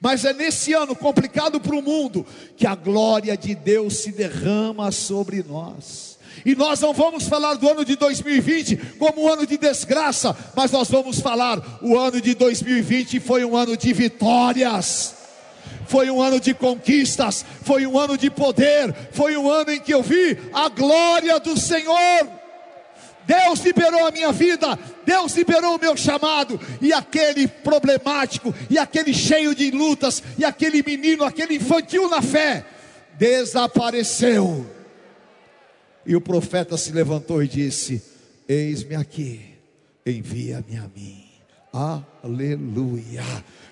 Mas 0.00 0.24
é 0.24 0.32
nesse 0.32 0.72
ano 0.72 0.94
complicado 0.94 1.60
para 1.60 1.74
o 1.74 1.82
mundo 1.82 2.26
que 2.56 2.66
a 2.66 2.74
glória 2.74 3.36
de 3.36 3.54
Deus 3.54 3.96
se 3.98 4.12
derrama 4.12 4.92
sobre 4.92 5.42
nós. 5.42 6.16
E 6.44 6.54
nós 6.54 6.80
não 6.80 6.92
vamos 6.92 7.26
falar 7.26 7.54
do 7.54 7.68
ano 7.68 7.84
de 7.84 7.96
2020 7.96 8.76
como 8.98 9.24
um 9.24 9.28
ano 9.28 9.46
de 9.46 9.56
desgraça, 9.56 10.36
mas 10.54 10.70
nós 10.70 10.88
vamos 10.88 11.18
falar 11.18 11.80
o 11.82 11.98
ano 11.98 12.20
de 12.20 12.34
2020 12.34 13.20
foi 13.20 13.44
um 13.44 13.56
ano 13.56 13.76
de 13.76 13.92
vitórias 13.92 15.15
foi 15.86 16.10
um 16.10 16.20
ano 16.20 16.40
de 16.40 16.54
conquistas, 16.54 17.44
foi 17.62 17.86
um 17.86 17.98
ano 17.98 18.16
de 18.16 18.30
poder, 18.30 18.94
foi 19.12 19.36
um 19.36 19.50
ano 19.50 19.72
em 19.72 19.80
que 19.80 19.92
eu 19.92 20.02
vi 20.02 20.38
a 20.52 20.68
glória 20.68 21.38
do 21.40 21.58
Senhor. 21.58 22.28
Deus 23.26 23.60
liberou 23.60 24.06
a 24.06 24.12
minha 24.12 24.30
vida, 24.30 24.78
Deus 25.04 25.34
liberou 25.34 25.76
o 25.76 25.80
meu 25.80 25.96
chamado, 25.96 26.60
e 26.80 26.92
aquele 26.92 27.48
problemático, 27.48 28.54
e 28.70 28.78
aquele 28.78 29.12
cheio 29.12 29.54
de 29.54 29.70
lutas, 29.72 30.22
e 30.38 30.44
aquele 30.44 30.82
menino, 30.82 31.24
aquele 31.24 31.56
infantil 31.56 32.08
na 32.08 32.22
fé, 32.22 32.64
desapareceu. 33.18 34.64
E 36.06 36.14
o 36.14 36.20
profeta 36.20 36.76
se 36.76 36.92
levantou 36.92 37.42
e 37.42 37.48
disse: 37.48 38.00
Eis-me 38.48 38.94
aqui, 38.94 39.40
envia-me 40.06 40.76
a 40.76 40.88
mim. 40.94 41.24
Aleluia 41.72 43.24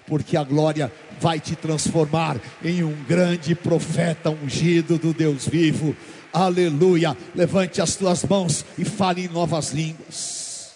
porque 0.07 0.37
a 0.37 0.45
glória 0.45 0.93
vai 1.21 1.41
te 1.41 1.57
transformar 1.57 2.41
em 2.63 2.83
um 2.83 2.95
grande 3.05 3.55
profeta 3.55 4.31
ungido 4.31 4.99
do 4.99 5.13
Deus 5.13 5.49
vivo. 5.49 5.97
Aleluia. 6.33 7.17
Levante 7.35 7.81
as 7.81 7.97
tuas 7.97 8.25
mãos 8.25 8.65
e 8.77 8.85
fale 8.85 9.25
em 9.25 9.29
novas 9.29 9.71
línguas. 9.71 10.73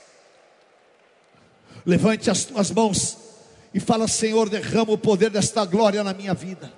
Levante 1.85 2.31
as 2.31 2.45
tuas 2.45 2.70
mãos 2.70 3.18
e 3.72 3.81
fala: 3.81 4.07
Senhor, 4.07 4.49
derrama 4.49 4.93
o 4.93 4.99
poder 4.99 5.31
desta 5.31 5.64
glória 5.64 6.05
na 6.05 6.14
minha 6.14 6.35
vida. 6.35 6.72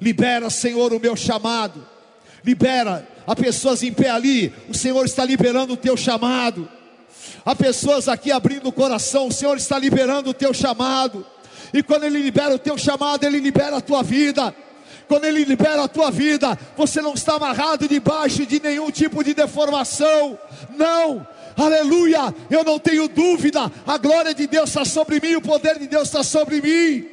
Libera, 0.00 0.48
Senhor, 0.50 0.92
o 0.92 1.00
meu 1.00 1.14
chamado. 1.14 1.86
Libera 2.44 3.06
a 3.26 3.36
pessoas 3.36 3.82
em 3.82 3.92
pé 3.92 4.10
ali. 4.10 4.52
O 4.68 4.74
Senhor 4.74 5.04
está 5.04 5.24
liberando 5.24 5.74
o 5.74 5.76
teu 5.76 5.96
chamado. 5.96 6.68
Há 7.44 7.54
pessoas 7.54 8.08
aqui 8.08 8.32
abrindo 8.32 8.68
o 8.68 8.72
coração, 8.72 9.28
o 9.28 9.32
Senhor 9.32 9.56
está 9.56 9.78
liberando 9.78 10.30
o 10.30 10.34
teu 10.34 10.52
chamado. 10.52 11.26
E 11.72 11.82
quando 11.82 12.04
Ele 12.04 12.18
libera 12.18 12.54
o 12.54 12.58
teu 12.58 12.76
chamado, 12.76 13.24
Ele 13.24 13.38
libera 13.38 13.76
a 13.76 13.80
tua 13.80 14.02
vida. 14.02 14.54
Quando 15.08 15.24
Ele 15.24 15.44
libera 15.44 15.84
a 15.84 15.88
tua 15.88 16.10
vida, 16.10 16.58
você 16.76 17.00
não 17.00 17.14
está 17.14 17.34
amarrado 17.34 17.88
debaixo 17.88 18.46
de 18.46 18.60
nenhum 18.60 18.90
tipo 18.90 19.24
de 19.24 19.34
deformação. 19.34 20.38
Não, 20.76 21.26
aleluia, 21.56 22.34
eu 22.48 22.62
não 22.62 22.78
tenho 22.78 23.08
dúvida, 23.08 23.70
a 23.86 23.98
glória 23.98 24.32
de 24.32 24.46
Deus 24.46 24.68
está 24.70 24.84
sobre 24.84 25.20
mim, 25.20 25.34
o 25.34 25.42
poder 25.42 25.78
de 25.78 25.86
Deus 25.86 26.08
está 26.08 26.22
sobre 26.22 26.60
mim. 26.60 27.08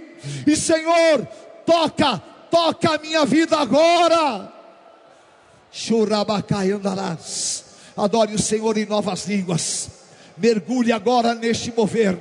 E 0.45 0.55
Senhor, 0.55 1.25
toca, 1.65 2.21
toca 2.51 2.95
a 2.95 2.97
minha 2.99 3.25
vida 3.25 3.57
agora. 3.57 4.53
Churabacai 5.71 6.71
andarás. 6.71 7.65
Adore 7.95 8.35
o 8.35 8.39
Senhor 8.39 8.77
em 8.77 8.85
novas 8.85 9.25
línguas. 9.27 9.89
Mergulhe 10.37 10.91
agora 10.91 11.33
neste 11.33 11.73
mover. 11.75 12.19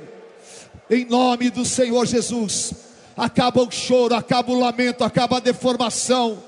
Em 0.89 1.05
nome 1.05 1.49
do 1.49 1.65
Senhor 1.65 2.05
Jesus. 2.05 2.73
Acaba 3.15 3.61
o 3.61 3.71
choro, 3.71 4.15
acaba 4.15 4.51
o 4.51 4.59
lamento, 4.59 5.03
acaba 5.03 5.37
a 5.37 5.41
deformação 5.41 6.43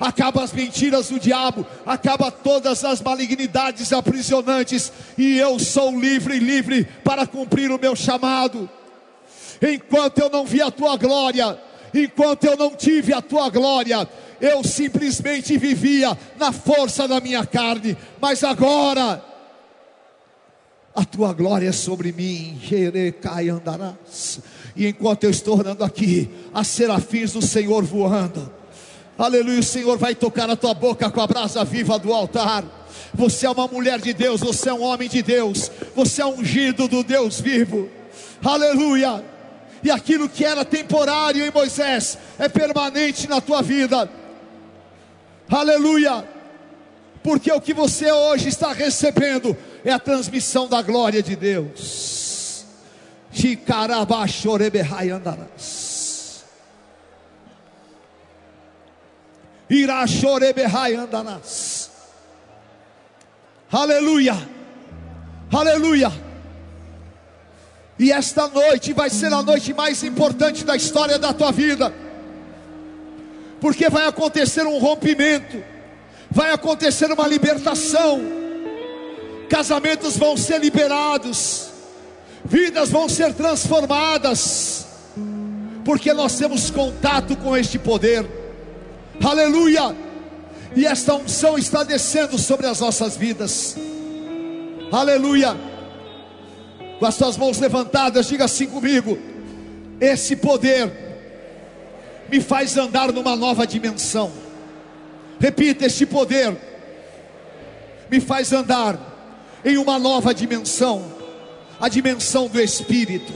acaba 0.00 0.44
as 0.44 0.52
mentiras 0.52 1.08
do 1.08 1.18
diabo, 1.18 1.66
acaba 1.84 2.30
todas 2.30 2.84
as 2.84 3.00
malignidades 3.00 3.92
aprisionantes, 3.92 4.92
e 5.16 5.36
eu 5.38 5.58
sou 5.58 5.98
livre 5.98 6.38
livre 6.38 6.86
para 7.02 7.26
cumprir 7.26 7.70
o 7.70 7.78
meu 7.78 7.96
chamado. 7.96 8.68
Enquanto 9.60 10.18
eu 10.18 10.30
não 10.30 10.44
vi 10.44 10.62
a 10.62 10.70
tua 10.70 10.96
glória, 10.96 11.58
enquanto 11.92 12.44
eu 12.44 12.56
não 12.56 12.70
tive 12.76 13.12
a 13.12 13.20
tua 13.20 13.50
glória, 13.50 14.08
eu 14.40 14.62
simplesmente 14.62 15.58
vivia 15.58 16.16
na 16.38 16.52
força 16.52 17.08
da 17.08 17.20
minha 17.20 17.44
carne, 17.44 17.96
mas 18.20 18.44
agora 18.44 19.22
a 20.98 21.04
tua 21.04 21.32
glória 21.32 21.68
é 21.68 21.72
sobre 21.72 22.10
mim, 22.10 22.58
Jerecai 22.60 23.48
andarás. 23.50 24.40
E 24.74 24.88
enquanto 24.88 25.22
eu 25.22 25.30
estou 25.30 25.56
orando 25.56 25.84
aqui, 25.84 26.28
as 26.52 26.66
serafins 26.66 27.34
do 27.34 27.40
Senhor 27.40 27.84
voando, 27.84 28.52
aleluia, 29.16 29.60
o 29.60 29.62
Senhor 29.62 29.96
vai 29.96 30.16
tocar 30.16 30.50
a 30.50 30.56
tua 30.56 30.74
boca 30.74 31.08
com 31.08 31.20
a 31.20 31.26
brasa 31.28 31.64
viva 31.64 32.00
do 32.00 32.12
altar. 32.12 32.64
Você 33.14 33.46
é 33.46 33.50
uma 33.50 33.68
mulher 33.68 34.00
de 34.00 34.12
Deus, 34.12 34.40
você 34.40 34.70
é 34.70 34.74
um 34.74 34.82
homem 34.82 35.08
de 35.08 35.22
Deus, 35.22 35.70
você 35.94 36.20
é 36.20 36.26
ungido 36.26 36.88
do 36.88 37.04
Deus 37.04 37.40
vivo, 37.40 37.88
aleluia. 38.42 39.24
E 39.84 39.92
aquilo 39.92 40.28
que 40.28 40.44
era 40.44 40.64
temporário 40.64 41.46
em 41.46 41.52
Moisés 41.52 42.18
é 42.40 42.48
permanente 42.48 43.28
na 43.28 43.40
tua 43.40 43.62
vida, 43.62 44.10
aleluia, 45.48 46.28
porque 47.22 47.52
o 47.52 47.60
que 47.60 47.72
você 47.72 48.10
hoje 48.10 48.48
está 48.48 48.72
recebendo 48.72 49.56
é 49.88 49.92
a 49.92 49.98
transmissão 49.98 50.68
da 50.68 50.82
glória 50.82 51.22
de 51.22 51.34
Deus. 51.34 52.64
Aleluia. 63.72 64.36
Aleluia. 65.52 66.12
E 67.98 68.12
esta 68.12 68.48
noite 68.48 68.92
vai 68.92 69.10
ser 69.10 69.32
a 69.32 69.42
noite 69.42 69.72
mais 69.72 70.02
importante 70.04 70.64
da 70.64 70.76
história 70.76 71.18
da 71.18 71.32
tua 71.32 71.50
vida. 71.50 71.92
Porque 73.60 73.88
vai 73.88 74.06
acontecer 74.06 74.66
um 74.66 74.78
rompimento, 74.78 75.62
vai 76.30 76.52
acontecer 76.52 77.10
uma 77.10 77.26
libertação 77.26 78.47
casamentos 79.48 80.16
vão 80.16 80.36
ser 80.36 80.60
liberados, 80.60 81.70
vidas 82.44 82.90
vão 82.90 83.08
ser 83.08 83.32
transformadas, 83.34 84.86
porque 85.84 86.12
nós 86.12 86.36
temos 86.36 86.70
contato 86.70 87.36
com 87.36 87.56
este 87.56 87.78
poder, 87.78 88.26
aleluia, 89.24 89.96
e 90.76 90.86
esta 90.86 91.14
unção 91.14 91.58
está 91.58 91.82
descendo 91.82 92.38
sobre 92.38 92.66
as 92.66 92.80
nossas 92.80 93.16
vidas, 93.16 93.76
aleluia. 94.92 95.56
Com 96.98 97.06
as 97.06 97.14
suas 97.14 97.36
mãos 97.36 97.58
levantadas, 97.58 98.26
diga 98.26 98.44
assim 98.44 98.66
comigo: 98.66 99.16
esse 100.00 100.34
poder 100.34 100.90
me 102.30 102.40
faz 102.40 102.76
andar 102.76 103.12
numa 103.12 103.36
nova 103.36 103.66
dimensão. 103.66 104.32
Repita: 105.38 105.86
este 105.86 106.04
poder 106.04 106.56
me 108.10 108.20
faz 108.20 108.52
andar 108.52 109.07
em 109.64 109.76
uma 109.76 109.98
nova 109.98 110.34
dimensão, 110.34 111.04
a 111.80 111.88
dimensão 111.88 112.48
do 112.48 112.60
Espírito. 112.60 113.32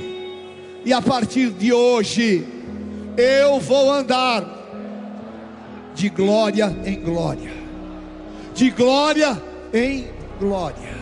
E 0.85 0.93
a 0.93 1.01
partir 1.01 1.51
de 1.51 1.73
hoje, 1.73 2.47
eu 3.17 3.61
vou 3.61 3.93
andar 3.93 4.45
de 5.95 6.09
glória 6.09 6.75
em 6.85 7.01
glória, 7.01 7.53
de 8.55 8.71
glória 8.71 9.41
em 9.73 10.09
glória. 10.39 10.93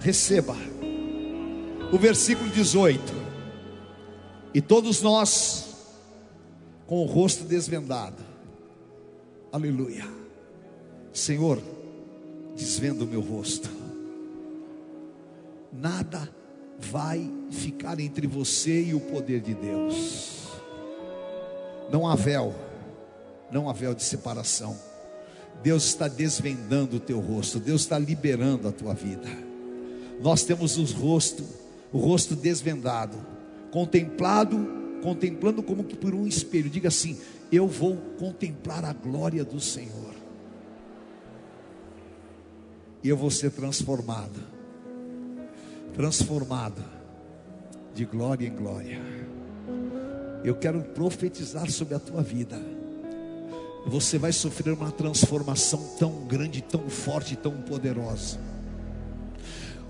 Receba 0.00 0.56
o 1.92 1.98
versículo 1.98 2.48
18. 2.50 3.26
E 4.54 4.60
todos 4.60 5.02
nós, 5.02 5.66
com 6.86 7.02
o 7.02 7.04
rosto 7.04 7.44
desvendado, 7.44 8.22
aleluia, 9.52 10.04
Senhor, 11.12 11.60
desvenda 12.56 13.04
o 13.04 13.06
meu 13.06 13.20
rosto. 13.20 13.70
Nada 15.72 16.28
vai 16.78 17.30
ficar 17.50 18.00
entre 18.00 18.26
você 18.26 18.82
e 18.82 18.94
o 18.94 19.00
poder 19.00 19.40
de 19.40 19.54
Deus. 19.54 20.46
Não 21.92 22.08
há 22.08 22.16
véu, 22.16 22.54
não 23.52 23.68
há 23.68 23.72
véu 23.72 23.94
de 23.94 24.02
separação. 24.02 24.76
Deus 25.62 25.84
está 25.84 26.08
desvendando 26.08 26.96
o 26.96 27.00
teu 27.00 27.20
rosto, 27.20 27.60
Deus 27.60 27.82
está 27.82 27.98
liberando 27.98 28.68
a 28.68 28.72
tua 28.72 28.94
vida. 28.94 29.28
Nós 30.20 30.42
temos 30.42 30.78
o 30.78 30.84
rosto, 30.98 31.44
o 31.92 31.98
rosto 31.98 32.34
desvendado, 32.34 33.16
contemplado, 33.70 34.56
contemplando 35.02 35.62
como 35.62 35.84
que 35.84 35.96
por 35.96 36.14
um 36.14 36.26
espelho. 36.26 36.70
Diga 36.70 36.88
assim: 36.88 37.18
Eu 37.52 37.66
vou 37.66 37.96
contemplar 38.18 38.84
a 38.84 38.92
glória 38.92 39.44
do 39.44 39.60
Senhor 39.60 40.15
e 43.06 43.08
eu 43.08 43.16
vou 43.16 43.30
ser 43.30 43.52
transformado 43.52 44.40
transformado 45.94 46.82
de 47.94 48.04
glória 48.04 48.48
em 48.48 48.54
glória. 48.54 49.00
Eu 50.42 50.56
quero 50.56 50.82
profetizar 50.82 51.70
sobre 51.70 51.94
a 51.94 52.00
tua 52.00 52.20
vida. 52.20 52.60
Você 53.86 54.18
vai 54.18 54.32
sofrer 54.32 54.74
uma 54.74 54.90
transformação 54.90 55.80
tão 55.98 56.26
grande, 56.26 56.60
tão 56.60 56.90
forte, 56.90 57.36
tão 57.36 57.52
poderosa. 57.62 58.38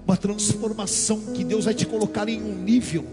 Uma 0.07 0.17
transformação 0.19 1.19
que 1.35 1.43
Deus 1.43 1.65
vai 1.65 1.75
te 1.75 1.87
colocar 1.87 2.29
em 2.29 2.41
um 2.41 2.55
nível 2.63 3.05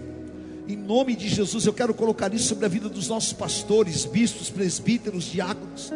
em 0.68 0.78
nome 0.78 1.16
de 1.16 1.28
Jesus, 1.28 1.66
eu 1.66 1.74
quero 1.74 1.94
colocar 1.94 2.34
isso 2.34 2.48
sobre 2.48 2.66
a 2.66 2.70
vida 2.70 2.88
dos 2.88 3.10
nossos 3.10 3.34
pastores, 3.34 4.06
bispos, 4.06 4.50
presbíteros, 4.50 5.26
diáconos. 5.26 5.92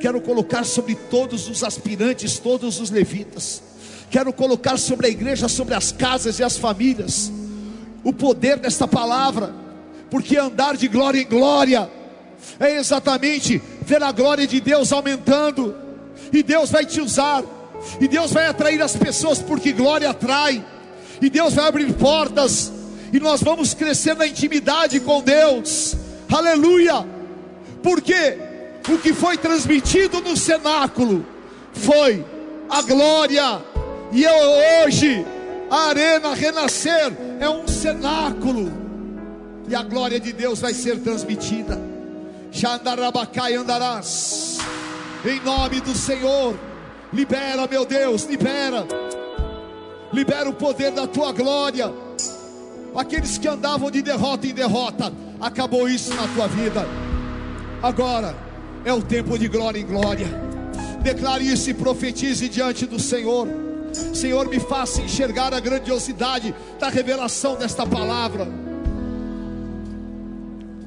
Quero 0.00 0.20
colocar 0.20 0.64
sobre 0.64 0.94
todos 0.94 1.48
os 1.48 1.64
aspirantes, 1.64 2.38
todos 2.38 2.80
os 2.80 2.90
levitas. 2.90 3.62
Quero 4.10 4.32
colocar 4.32 4.76
sobre 4.76 5.08
a 5.08 5.10
igreja, 5.10 5.48
sobre 5.48 5.74
as 5.74 5.90
casas 5.90 6.38
e 6.38 6.44
as 6.44 6.56
famílias, 6.56 7.32
o 8.04 8.12
poder 8.12 8.58
desta 8.58 8.86
palavra, 8.86 9.54
porque 10.08 10.36
andar 10.36 10.76
de 10.76 10.86
glória 10.86 11.20
em 11.20 11.26
glória 11.26 11.90
é 12.60 12.76
exatamente 12.76 13.60
ver 13.84 14.02
a 14.02 14.12
glória 14.12 14.46
de 14.46 14.60
Deus 14.60 14.92
aumentando, 14.92 15.74
e 16.32 16.42
Deus 16.42 16.70
vai 16.70 16.86
te 16.86 17.00
usar, 17.00 17.42
e 18.00 18.06
Deus 18.06 18.32
vai 18.32 18.46
atrair 18.46 18.80
as 18.82 18.94
pessoas, 18.94 19.40
porque 19.40 19.72
glória 19.72 20.10
atrai, 20.10 20.64
e 21.20 21.28
Deus 21.28 21.54
vai 21.54 21.66
abrir 21.66 21.92
portas 21.94 22.70
e 23.12 23.20
nós 23.20 23.42
vamos 23.42 23.74
crescer 23.74 24.16
na 24.16 24.26
intimidade 24.26 24.98
com 24.98 25.20
Deus, 25.20 25.94
aleluia, 26.32 27.06
porque 27.82 28.38
o 28.88 28.96
que 28.96 29.12
foi 29.12 29.36
transmitido 29.36 30.22
no 30.22 30.34
cenáculo 30.34 31.24
foi 31.74 32.24
a 32.70 32.80
glória, 32.80 33.62
e 34.12 34.24
eu 34.24 34.86
hoje, 34.86 35.26
a 35.70 35.88
arena 35.88 36.34
renascer 36.34 37.12
é 37.38 37.48
um 37.50 37.68
cenáculo, 37.68 38.72
e 39.68 39.74
a 39.74 39.82
glória 39.82 40.18
de 40.18 40.32
Deus 40.32 40.60
vai 40.60 40.72
ser 40.72 40.98
transmitida. 41.00 41.78
Xandarabacai 42.50 43.54
andarás, 43.54 44.56
em 45.22 45.38
nome 45.40 45.82
do 45.82 45.94
Senhor, 45.94 46.58
libera, 47.12 47.66
meu 47.66 47.84
Deus, 47.84 48.24
libera, 48.24 48.86
libera 50.14 50.48
o 50.48 50.54
poder 50.54 50.92
da 50.92 51.06
tua 51.06 51.30
glória 51.32 51.92
aqueles 52.94 53.38
que 53.38 53.48
andavam 53.48 53.90
de 53.90 54.02
derrota 54.02 54.46
em 54.46 54.54
derrota, 54.54 55.12
acabou 55.40 55.88
isso 55.88 56.14
na 56.14 56.28
tua 56.28 56.46
vida. 56.48 56.86
Agora 57.82 58.36
é 58.84 58.92
o 58.92 59.02
tempo 59.02 59.38
de 59.38 59.48
glória 59.48 59.80
em 59.80 59.86
glória. 59.86 60.26
Declare 61.02 61.44
isso 61.44 61.70
e 61.70 61.74
profetize 61.74 62.48
diante 62.48 62.86
do 62.86 62.98
Senhor. 62.98 63.48
Senhor, 64.14 64.48
me 64.48 64.60
faça 64.60 65.02
enxergar 65.02 65.52
a 65.52 65.60
grandiosidade 65.60 66.54
da 66.78 66.88
revelação 66.88 67.56
desta 67.56 67.86
palavra. 67.86 68.48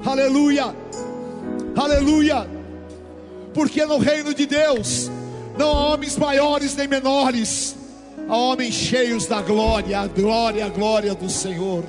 Aleluia, 0.04 0.74
aleluia, 1.76 2.48
porque 3.52 3.84
no 3.84 3.98
reino 3.98 4.32
de 4.32 4.46
Deus 4.46 5.10
não 5.58 5.70
há 5.70 5.94
homens 5.94 6.16
maiores 6.16 6.76
nem 6.76 6.86
menores, 6.86 7.76
há 8.28 8.36
homens 8.36 8.74
cheios 8.74 9.26
da 9.26 9.40
glória, 9.40 10.00
a 10.00 10.06
glória, 10.06 10.66
a 10.66 10.68
glória 10.68 11.14
do 11.14 11.30
Senhor. 11.30 11.84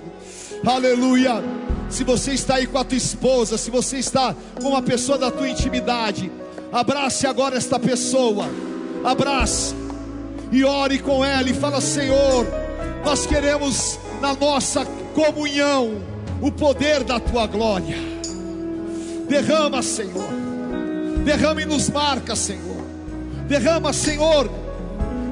Aleluia. 0.66 1.44
Se 1.90 2.04
você 2.04 2.34
está 2.34 2.56
aí 2.56 2.68
com 2.68 2.78
a 2.78 2.84
tua 2.84 2.98
esposa, 2.98 3.58
se 3.58 3.72
você 3.72 3.98
está 3.98 4.36
com 4.62 4.70
uma 4.70 4.82
pessoa 4.82 5.18
da 5.18 5.32
tua 5.32 5.48
intimidade, 5.48 6.32
abrace 6.72 7.26
agora 7.26 7.56
esta 7.56 7.80
pessoa. 7.80 8.46
Abrace 9.04 9.74
e 10.52 10.64
ore 10.64 11.00
com 11.00 11.24
ela 11.24 11.50
e 11.50 11.54
fala: 11.54 11.80
Senhor, 11.80 12.46
nós 13.06 13.26
queremos 13.26 13.98
na 14.22 14.34
nossa 14.34 14.86
comunhão 15.14 16.02
o 16.42 16.52
poder 16.52 17.04
da 17.04 17.20
tua 17.20 17.48
glória. 17.48 17.98
Derrama, 19.30 19.82
Senhor. 19.82 20.30
Derrama 21.24 21.62
e 21.62 21.66
nos 21.66 21.90
marca, 21.90 22.36
Senhor. 22.36 22.78
Derrama, 23.48 23.94
Senhor, 23.94 24.50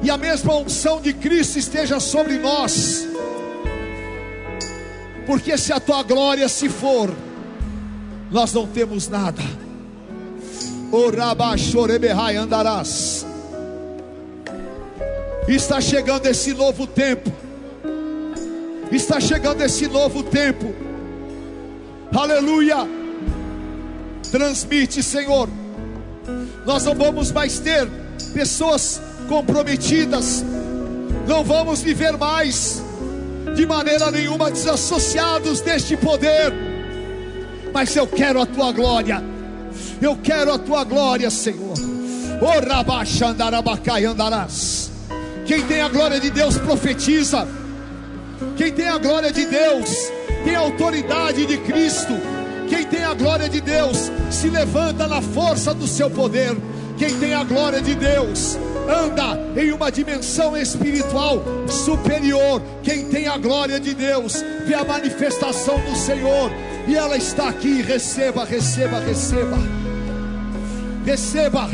e 0.06 0.10
a 0.10 0.16
mesma 0.16 0.54
unção 0.54 1.00
de 1.00 1.12
Cristo 1.12 1.58
esteja 1.58 2.00
sobre 2.00 2.38
nós 2.38 3.06
porque 5.26 5.58
se 5.58 5.72
a 5.72 5.80
tua 5.80 6.04
glória 6.04 6.48
se 6.48 6.68
for, 6.68 7.12
nós 8.30 8.52
não 8.52 8.66
temos 8.66 9.08
nada. 9.08 9.42
Orabachorebehai 10.92 12.36
andarás. 12.36 13.26
Está 15.48 15.80
chegando 15.80 16.26
esse 16.26 16.54
novo 16.54 16.86
tempo. 16.86 17.32
Está 18.92 19.18
chegando 19.18 19.62
esse 19.62 19.88
novo 19.88 20.22
tempo. 20.22 20.72
Aleluia. 22.16 22.88
Transmite, 24.30 25.02
Senhor. 25.02 25.48
Nós 26.64 26.84
não 26.84 26.94
vamos 26.94 27.32
mais 27.32 27.58
ter 27.58 27.88
pessoas 28.32 29.00
comprometidas. 29.26 30.44
Não 31.26 31.44
vamos 31.44 31.82
viver 31.82 32.16
mais 32.16 32.82
de 33.54 33.66
maneira 33.66 34.10
nenhuma 34.10 34.50
desassociados 34.50 35.60
deste 35.60 35.96
poder. 35.96 36.52
Mas 37.72 37.94
eu 37.94 38.06
quero 38.06 38.40
a 38.40 38.46
tua 38.46 38.72
glória. 38.72 39.22
Eu 40.00 40.16
quero 40.16 40.52
a 40.52 40.58
tua 40.58 40.84
glória, 40.84 41.30
Senhor. 41.30 41.76
andarás. 44.04 44.90
Quem 45.46 45.62
tem 45.62 45.80
a 45.80 45.88
glória 45.88 46.20
de 46.20 46.30
Deus 46.30 46.58
profetiza. 46.58 47.46
Quem 48.56 48.72
tem 48.72 48.88
a 48.88 48.98
glória 48.98 49.32
de 49.32 49.46
Deus 49.46 49.90
tem 50.44 50.54
a 50.54 50.60
autoridade 50.60 51.46
de 51.46 51.58
Cristo. 51.58 52.12
Quem 52.68 52.84
tem 52.84 53.04
a 53.04 53.14
glória 53.14 53.48
de 53.48 53.60
Deus 53.60 54.10
se 54.30 54.48
levanta 54.48 55.06
na 55.06 55.22
força 55.22 55.72
do 55.72 55.86
seu 55.86 56.10
poder. 56.10 56.56
Quem 56.98 57.14
tem 57.18 57.34
a 57.34 57.44
glória 57.44 57.80
de 57.80 57.94
Deus 57.94 58.58
anda 58.88 59.60
em 59.60 59.72
uma 59.72 59.90
dimensão 59.90 60.56
espiritual 60.56 61.42
superior. 61.68 62.62
Quem 62.82 63.08
tem 63.08 63.26
a 63.26 63.36
glória 63.36 63.80
de 63.80 63.94
Deus 63.94 64.44
vê 64.64 64.74
a 64.74 64.84
manifestação 64.84 65.78
do 65.80 65.96
Senhor 65.96 66.50
e 66.86 66.96
ela 66.96 67.16
está 67.16 67.48
aqui. 67.48 67.82
Receba, 67.82 68.44
receba, 68.44 69.00
receba, 69.00 69.58
receba. 71.04 71.68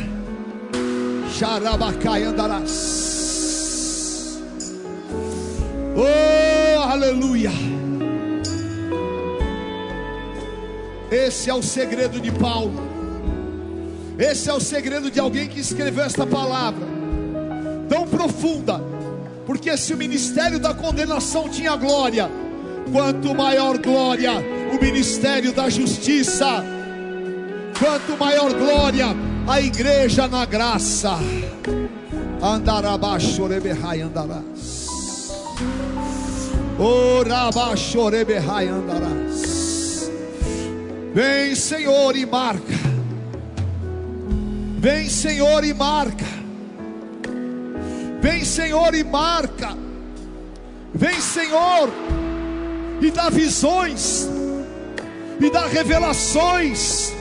Xarabacai 1.32 2.24
andarás. 2.24 3.02
Oh, 5.94 6.80
aleluia. 6.80 7.50
Esse 11.10 11.50
é 11.50 11.54
o 11.54 11.62
segredo 11.62 12.20
de 12.20 12.30
Paulo. 12.30 12.90
Esse 14.18 14.48
é 14.48 14.52
o 14.52 14.60
segredo 14.60 15.10
de 15.10 15.18
alguém 15.20 15.48
que 15.48 15.60
escreveu 15.60 16.04
esta 16.04 16.26
palavra 16.26 17.01
tão 17.92 18.08
profunda, 18.08 18.80
porque 19.44 19.76
se 19.76 19.92
o 19.92 19.98
ministério 19.98 20.58
da 20.58 20.72
condenação 20.72 21.46
tinha 21.46 21.76
glória, 21.76 22.26
quanto 22.90 23.34
maior 23.34 23.76
glória 23.76 24.32
o 24.72 24.82
ministério 24.82 25.52
da 25.52 25.68
justiça, 25.68 26.64
quanto 27.78 28.18
maior 28.18 28.50
glória 28.54 29.08
a 29.46 29.60
igreja 29.60 30.26
na 30.26 30.46
graça. 30.46 31.18
Andarabaixo 32.42 33.46
rebehai 33.46 34.00
andarás. 34.00 35.30
Andarás. 38.68 40.10
Vem, 41.12 41.54
Senhor, 41.54 42.16
e 42.16 42.24
marca 42.24 42.92
Vem, 44.78 45.08
Senhor, 45.10 45.62
e 45.62 45.74
marca. 45.74 46.41
Vem, 48.22 48.44
Senhor, 48.44 48.94
e 48.94 49.02
marca. 49.02 49.76
Vem, 50.94 51.20
Senhor, 51.20 51.90
e 53.00 53.10
dá 53.10 53.28
visões, 53.28 54.28
e 55.40 55.50
dá 55.50 55.66
revelações, 55.66 57.12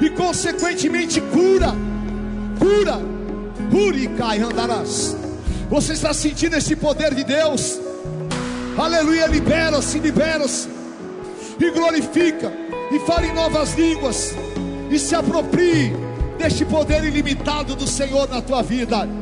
e 0.00 0.10
consequentemente 0.10 1.20
cura, 1.20 1.72
cura, 2.58 3.00
cai 4.18 4.40
andarás. 4.40 5.16
Você 5.70 5.92
está 5.92 6.12
sentindo 6.12 6.56
esse 6.56 6.74
poder 6.74 7.14
de 7.14 7.22
Deus? 7.22 7.78
Aleluia, 8.76 9.26
libera-se, 9.28 10.00
libera-se, 10.00 10.68
e 11.60 11.70
glorifica, 11.70 12.52
e 12.90 12.98
fala 13.06 13.24
em 13.24 13.34
novas 13.34 13.74
línguas, 13.74 14.34
e 14.90 14.98
se 14.98 15.14
aproprie 15.14 15.92
deste 16.38 16.64
poder 16.64 17.04
ilimitado 17.04 17.76
do 17.76 17.86
Senhor 17.86 18.28
na 18.28 18.42
tua 18.42 18.62
vida. 18.62 19.21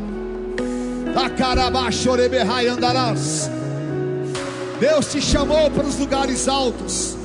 Andarás. 2.68 3.50
Deus 4.78 5.06
te 5.12 5.20
chamou 5.20 5.70
para 5.70 5.86
os 5.86 5.98
lugares 5.98 6.48
altos. 6.48 7.16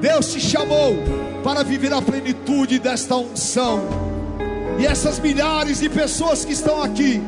Deus 0.00 0.32
te 0.32 0.40
chamou 0.40 0.96
para 1.44 1.62
viver 1.62 1.92
a 1.92 2.00
plenitude 2.00 2.78
desta 2.78 3.16
unção. 3.16 3.80
E 4.78 4.86
essas 4.86 5.18
milhares 5.18 5.80
de 5.80 5.88
pessoas 5.88 6.44
que 6.44 6.52
estão 6.52 6.82
aqui, 6.82 7.22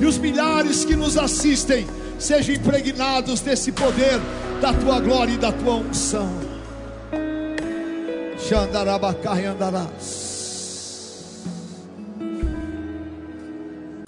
e 0.00 0.04
os 0.04 0.18
milhares 0.18 0.84
que 0.84 0.94
nos 0.94 1.16
assistem, 1.16 1.86
sejam 2.18 2.54
impregnados 2.54 3.40
desse 3.40 3.72
poder 3.72 4.20
da 4.60 4.72
tua 4.72 5.00
glória 5.00 5.32
e 5.32 5.36
da 5.36 5.52
tua 5.52 5.74
unção. 5.74 6.30
Xandarabacai 8.38 9.46
andarás. 9.46 10.35